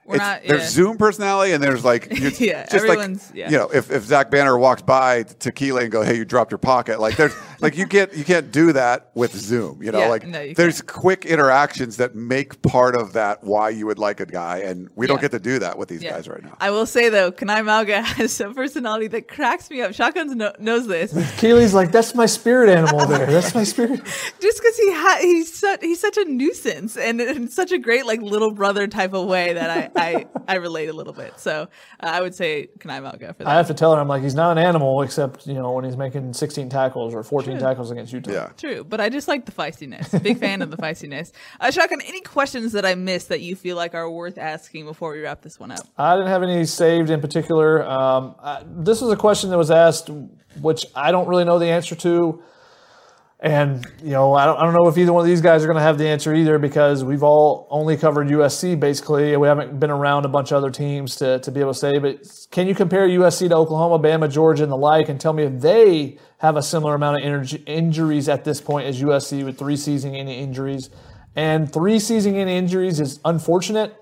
[0.06, 0.68] We're not- There's yeah.
[0.70, 3.50] Zoom personality and there's like you Yeah, just like yeah.
[3.50, 6.52] you know if, if Zach Banner walks by to Keely and go hey you dropped
[6.52, 10.00] your pocket like there's like you can't you can't do that with Zoom you know
[10.00, 14.00] Yeah, like no, you there's quick interactions that make part of that why you would
[14.00, 16.12] like a guy and we don't get to do that with these Yeah.
[16.12, 16.56] guys right now.
[16.60, 19.94] I will say though, Kana'i Mauga has some personality that cracks me up.
[19.94, 21.14] Shotguns kno- knows this.
[21.40, 23.26] Keely's like, "That's my spirit animal there.
[23.26, 24.04] That's my spirit."
[24.40, 28.06] just because he ha- he's such he's such a nuisance and in such a great
[28.06, 31.40] like little brother type of way that I I, I relate a little bit.
[31.40, 31.68] So
[32.02, 33.48] uh, I would say Kana'i Mauga for that.
[33.48, 35.86] I have to tell her, I'm like, he's not an animal, except you know when
[35.86, 38.32] he's making 16 tackles or 14 tackles against Utah.
[38.32, 38.50] Yeah.
[38.58, 40.22] True, but I just like the feistiness.
[40.24, 41.32] Big fan of the feistiness.
[41.60, 45.12] Uh, Shotgun, any questions that I missed that you feel like are worth asking before
[45.14, 45.88] we wrap this one up?
[45.98, 47.86] I didn't have any saved in particular.
[47.86, 50.10] Um, I, this was a question that was asked,
[50.62, 52.44] which I don't really know the answer to.
[53.46, 55.68] And, you know, I don't, I don't know if either one of these guys are
[55.68, 59.34] going to have the answer either because we've all only covered USC basically.
[59.34, 61.78] and We haven't been around a bunch of other teams to, to be able to
[61.78, 62.00] say.
[62.00, 65.44] But can you compare USC to Oklahoma, Bama, Georgia, and the like and tell me
[65.44, 69.60] if they have a similar amount of energy, injuries at this point as USC with
[69.60, 70.90] three season ending injuries?
[71.36, 73.96] And three season ending injuries is unfortunate.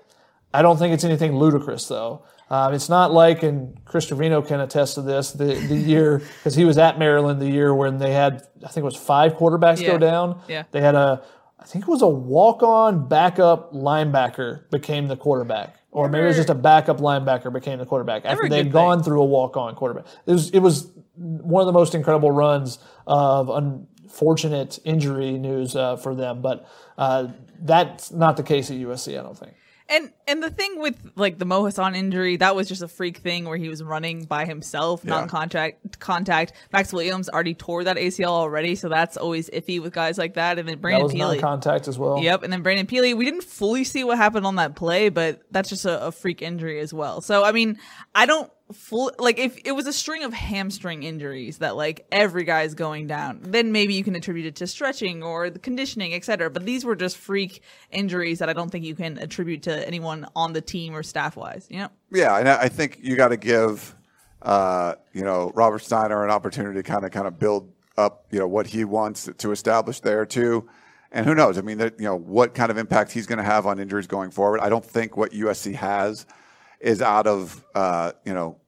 [0.54, 2.24] I don't think it's anything ludicrous, though.
[2.54, 6.54] Um, it's not like, and Chris Trevino can attest to this, the, the year, because
[6.54, 9.80] he was at Maryland the year when they had, I think it was five quarterbacks
[9.80, 9.90] Yeah.
[9.92, 10.40] go down.
[10.48, 10.62] Yeah.
[10.70, 11.24] They had a,
[11.58, 15.80] I think it was a walk on backup linebacker became the quarterback.
[15.90, 19.22] Or maybe it was just a backup linebacker became the quarterback after they'd gone through
[19.22, 20.06] a walk on quarterback.
[20.26, 25.96] It was, it was one of the most incredible runs of unfortunate injury news uh,
[25.96, 26.42] for them.
[26.42, 26.68] But
[26.98, 27.28] uh,
[27.60, 29.54] that's not the case at USC, I don't think.
[29.94, 33.18] And and the thing with like the Mo Hasan injury, that was just a freak
[33.18, 35.10] thing where he was running by himself, Yeah.
[35.10, 36.52] non-contact contact.
[36.72, 40.58] Max Williams already tore that ACL already, so that's always iffy with guys like that.
[40.58, 41.18] And then That Brandon was Pili.
[41.40, 42.18] non-contact as well.
[42.18, 45.42] Yep, and then Brandon Pili, we didn't fully see what happened on that play, but
[45.50, 47.20] that's just a, a freak injury as well.
[47.20, 47.78] So I mean,
[48.14, 52.44] I don't full like if it was a string of hamstring injuries that like every
[52.44, 56.50] guy's going down, then maybe you can attribute it to stretching or the conditioning, etc.
[56.50, 60.26] But these were just freak injuries that I don't think you can attribute to anyone
[60.34, 61.66] on the team or staff wise.
[61.70, 63.94] You know, Yeah, and I think you got to give
[64.40, 68.38] uh, you know Robert Steiner an opportunity to kind of kind of build up you
[68.38, 70.68] know what he wants to establish there too.
[71.12, 71.58] And who knows?
[71.58, 74.08] I mean, that, you know, what kind of impact he's going to have on injuries
[74.08, 74.58] going forward.
[74.58, 76.26] I don't think what USC has
[76.84, 78.58] is out of uh, you know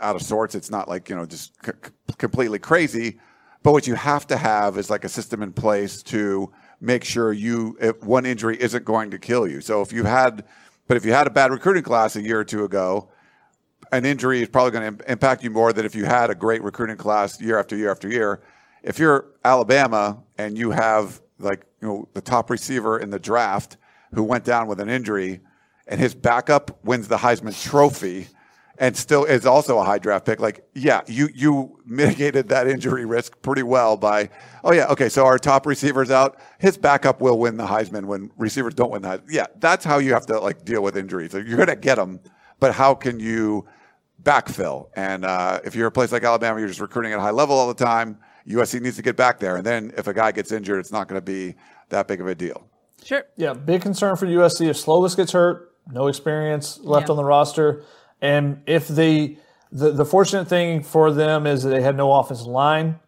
[0.00, 0.54] out of sorts.
[0.54, 1.72] It's not like you know just c-
[2.18, 3.20] completely crazy.
[3.62, 6.50] But what you have to have is like a system in place to
[6.80, 9.60] make sure you if one injury isn't going to kill you.
[9.60, 10.44] So if you had,
[10.88, 13.10] but if you had a bad recruiting class a year or two ago,
[13.92, 16.62] an injury is probably going to impact you more than if you had a great
[16.62, 18.40] recruiting class year after year after year.
[18.82, 23.76] If you're Alabama and you have like you know the top receiver in the draft
[24.14, 25.40] who went down with an injury,
[25.86, 28.28] and his backup wins the Heisman Trophy,
[28.78, 33.04] and still is also a high draft pick, like yeah, you you mitigated that injury
[33.04, 34.30] risk pretty well by
[34.64, 38.30] oh yeah okay so our top receiver's out, his backup will win the Heisman when
[38.36, 39.22] receivers don't win that.
[39.28, 41.34] Yeah, that's how you have to like deal with injuries.
[41.34, 42.20] Like, you're gonna get them,
[42.58, 43.66] but how can you
[44.22, 44.88] backfill.
[44.94, 47.56] And uh, if you're a place like Alabama, you're just recruiting at a high level
[47.56, 48.18] all the time.
[48.46, 49.56] USC needs to get back there.
[49.56, 51.54] And then if a guy gets injured, it's not going to be
[51.90, 52.68] that big of a deal.
[53.04, 53.24] sure.
[53.36, 57.12] Yeah, big concern for USC if Slovis gets hurt, no experience left Yeah.
[57.12, 57.82] on the roster,
[58.20, 59.36] and if the,
[59.72, 62.98] the the fortunate thing for them is that they had no offensive linemen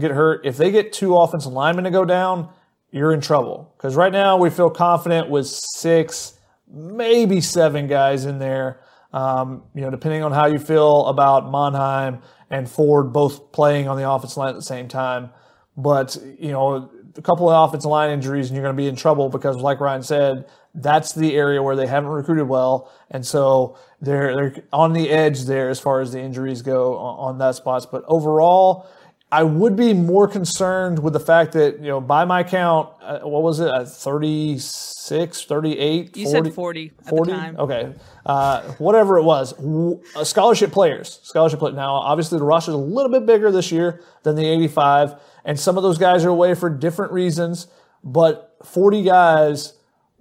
[0.00, 0.44] get hurt.
[0.46, 2.48] If they get two offensive linemen to go down,
[2.90, 6.38] you're in trouble because right now we feel confident with six,
[6.72, 8.80] maybe seven guys in there.
[9.12, 12.20] Um, you know, depending on how you feel about Monheim
[12.50, 15.30] and Ford both playing on the offensive line at the same time.
[15.76, 18.96] But you know, a couple of offensive line injuries and you're going to be in
[18.96, 23.78] trouble because, like Ryan said, that's the area where they haven't recruited well, and so
[24.00, 27.54] they're they're on the edge there as far as the injuries go on, on that
[27.54, 27.86] spots.
[27.86, 28.88] But overall,
[29.34, 33.18] I would be more concerned with the fact that, you know, by my count, uh,
[33.20, 36.16] what was it, uh, 36, 38?
[36.16, 37.32] You said 40 at the 40?
[37.32, 37.56] time.
[37.58, 37.92] Okay.
[38.24, 39.52] Uh, whatever it was.
[39.54, 41.18] W- uh, scholarship players.
[41.24, 41.74] Scholarship players.
[41.74, 45.58] Now, obviously, the roster is a little bit bigger this year than the 85, and
[45.58, 47.66] some of those guys are away for different reasons,
[48.04, 49.72] but 40 guys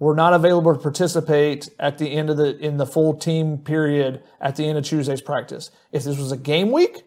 [0.03, 4.21] were not available to participate at the end of the in the full team period
[4.41, 5.71] at the end of Tuesday's practice.
[5.91, 7.03] If this was a game week,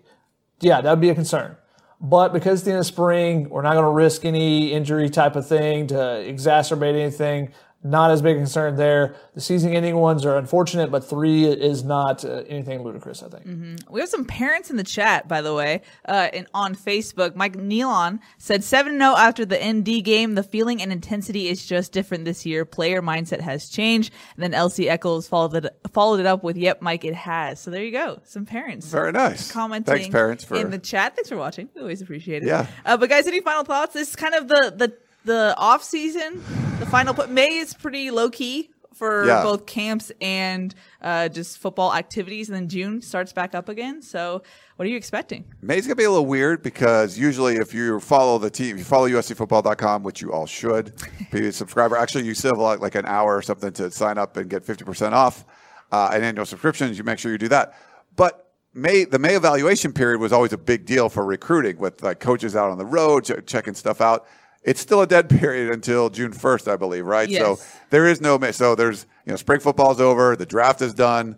[0.61, 1.57] yeah, that would be a concern.
[2.01, 5.37] But because it's the end of spring, we're not going to risk any injury type
[5.37, 7.53] of thing to exacerbate anything.
[7.87, 9.15] Not as big a concern there.
[9.35, 13.81] The season ending ones are unfortunate, but three is not uh, anything ludicrous, I think.
[13.89, 17.37] We have some parents in the chat, by the way, uh, and on Facebook.
[17.37, 20.35] Mike Neilon said 7 0 after the ND game.
[20.35, 22.65] The feeling and intensity is just different this year.
[22.65, 24.13] Player mindset has changed.
[24.37, 27.61] And then LC Eccles followed it, followed it up with, Yep, Mike, it has.
[27.61, 28.19] So there you go.
[28.25, 28.87] Some parents.
[28.89, 29.53] Very nice.
[29.53, 31.15] Commenting Thanks, parents, for in the chat.
[31.15, 31.69] Thanks for watching.
[31.75, 32.49] We always appreciate it.
[32.49, 32.67] Yeah.
[32.85, 33.95] Uh, but guys, any final thoughts?
[33.95, 36.43] This is kind of the the the off season.
[36.79, 39.43] The final put May is pretty low key for Yeah.
[39.43, 44.01] both camps and uh, just football activities, and then June starts back up again.
[44.01, 44.43] So,
[44.77, 45.45] what are you expecting?
[45.61, 48.85] May's gonna be a little weird because usually if you follow the team, if you
[48.85, 50.95] follow USCFootball.com, which you all should,
[51.33, 51.97] be a subscriber.
[51.97, 54.65] Actually, you still have like, like an hour or something to sign up and get
[54.65, 55.45] fifty percent off
[55.93, 56.93] uh, an annual subscription.
[56.95, 57.75] You make sure you do that.
[58.17, 62.21] But May the May evaluation period was always a big deal for recruiting with like
[62.21, 64.27] coaches out on the road ch- checking stuff out.
[64.67, 67.29] It's still a dead period until June first, I believe, right?
[67.29, 67.41] Yes.
[67.41, 71.37] So there is no So there's you know spring football's over, the draft is done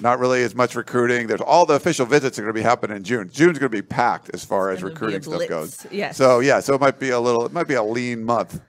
[0.00, 1.26] not really as much recruiting.
[1.26, 3.30] There's all the official visits are going to be happening in June.
[3.32, 5.86] June's going to be packed as far as recruiting stuff goes.
[5.90, 6.16] Yes.
[6.16, 8.60] So yeah, so it might be a little, it might be a lean month.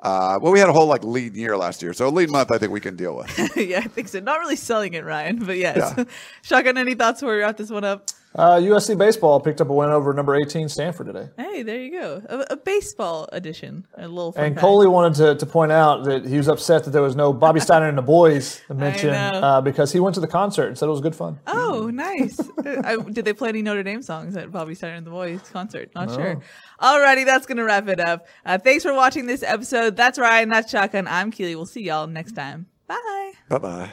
[0.00, 2.50] Uh, well, we had a whole like lean year last year, so a lean month
[2.50, 3.56] I think we can deal with.
[3.56, 4.18] yeah, I think so.
[4.18, 5.94] Not really selling it, Ryan, but yes.
[5.96, 6.04] Yeah.
[6.42, 8.08] Shotgun, any thoughts before we wrap this one up?
[8.34, 11.28] Uh, USC baseball picked up a win over number 18 Stanford today.
[11.36, 12.22] Hey, there you go.
[12.28, 13.86] A, a baseball edition.
[13.98, 14.60] A little And fact.
[14.60, 17.60] Coley wanted to, to point out that he was upset that there was no Bobby
[17.66, 19.38] Steiner and the boys mentioned know.
[19.40, 21.40] uh, because he went to the concert and said it was good fun.
[21.46, 22.40] Oh, nice.
[22.40, 25.40] Uh, I, did they play any Notre Dame songs at Bobby Steiner and the Boys
[25.50, 25.90] concert?
[25.94, 26.40] Not sure.
[26.80, 28.26] Alrighty, that's going to wrap it up.
[28.46, 29.96] Uh, thanks for watching this episode.
[29.96, 30.48] That's Ryan.
[30.48, 31.06] That's Shotgun.
[31.06, 31.54] I'm Keely.
[31.54, 32.66] We'll see y'all next time.
[32.86, 33.32] Bye.
[33.48, 33.90] bye bye.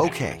[0.00, 0.40] Okay,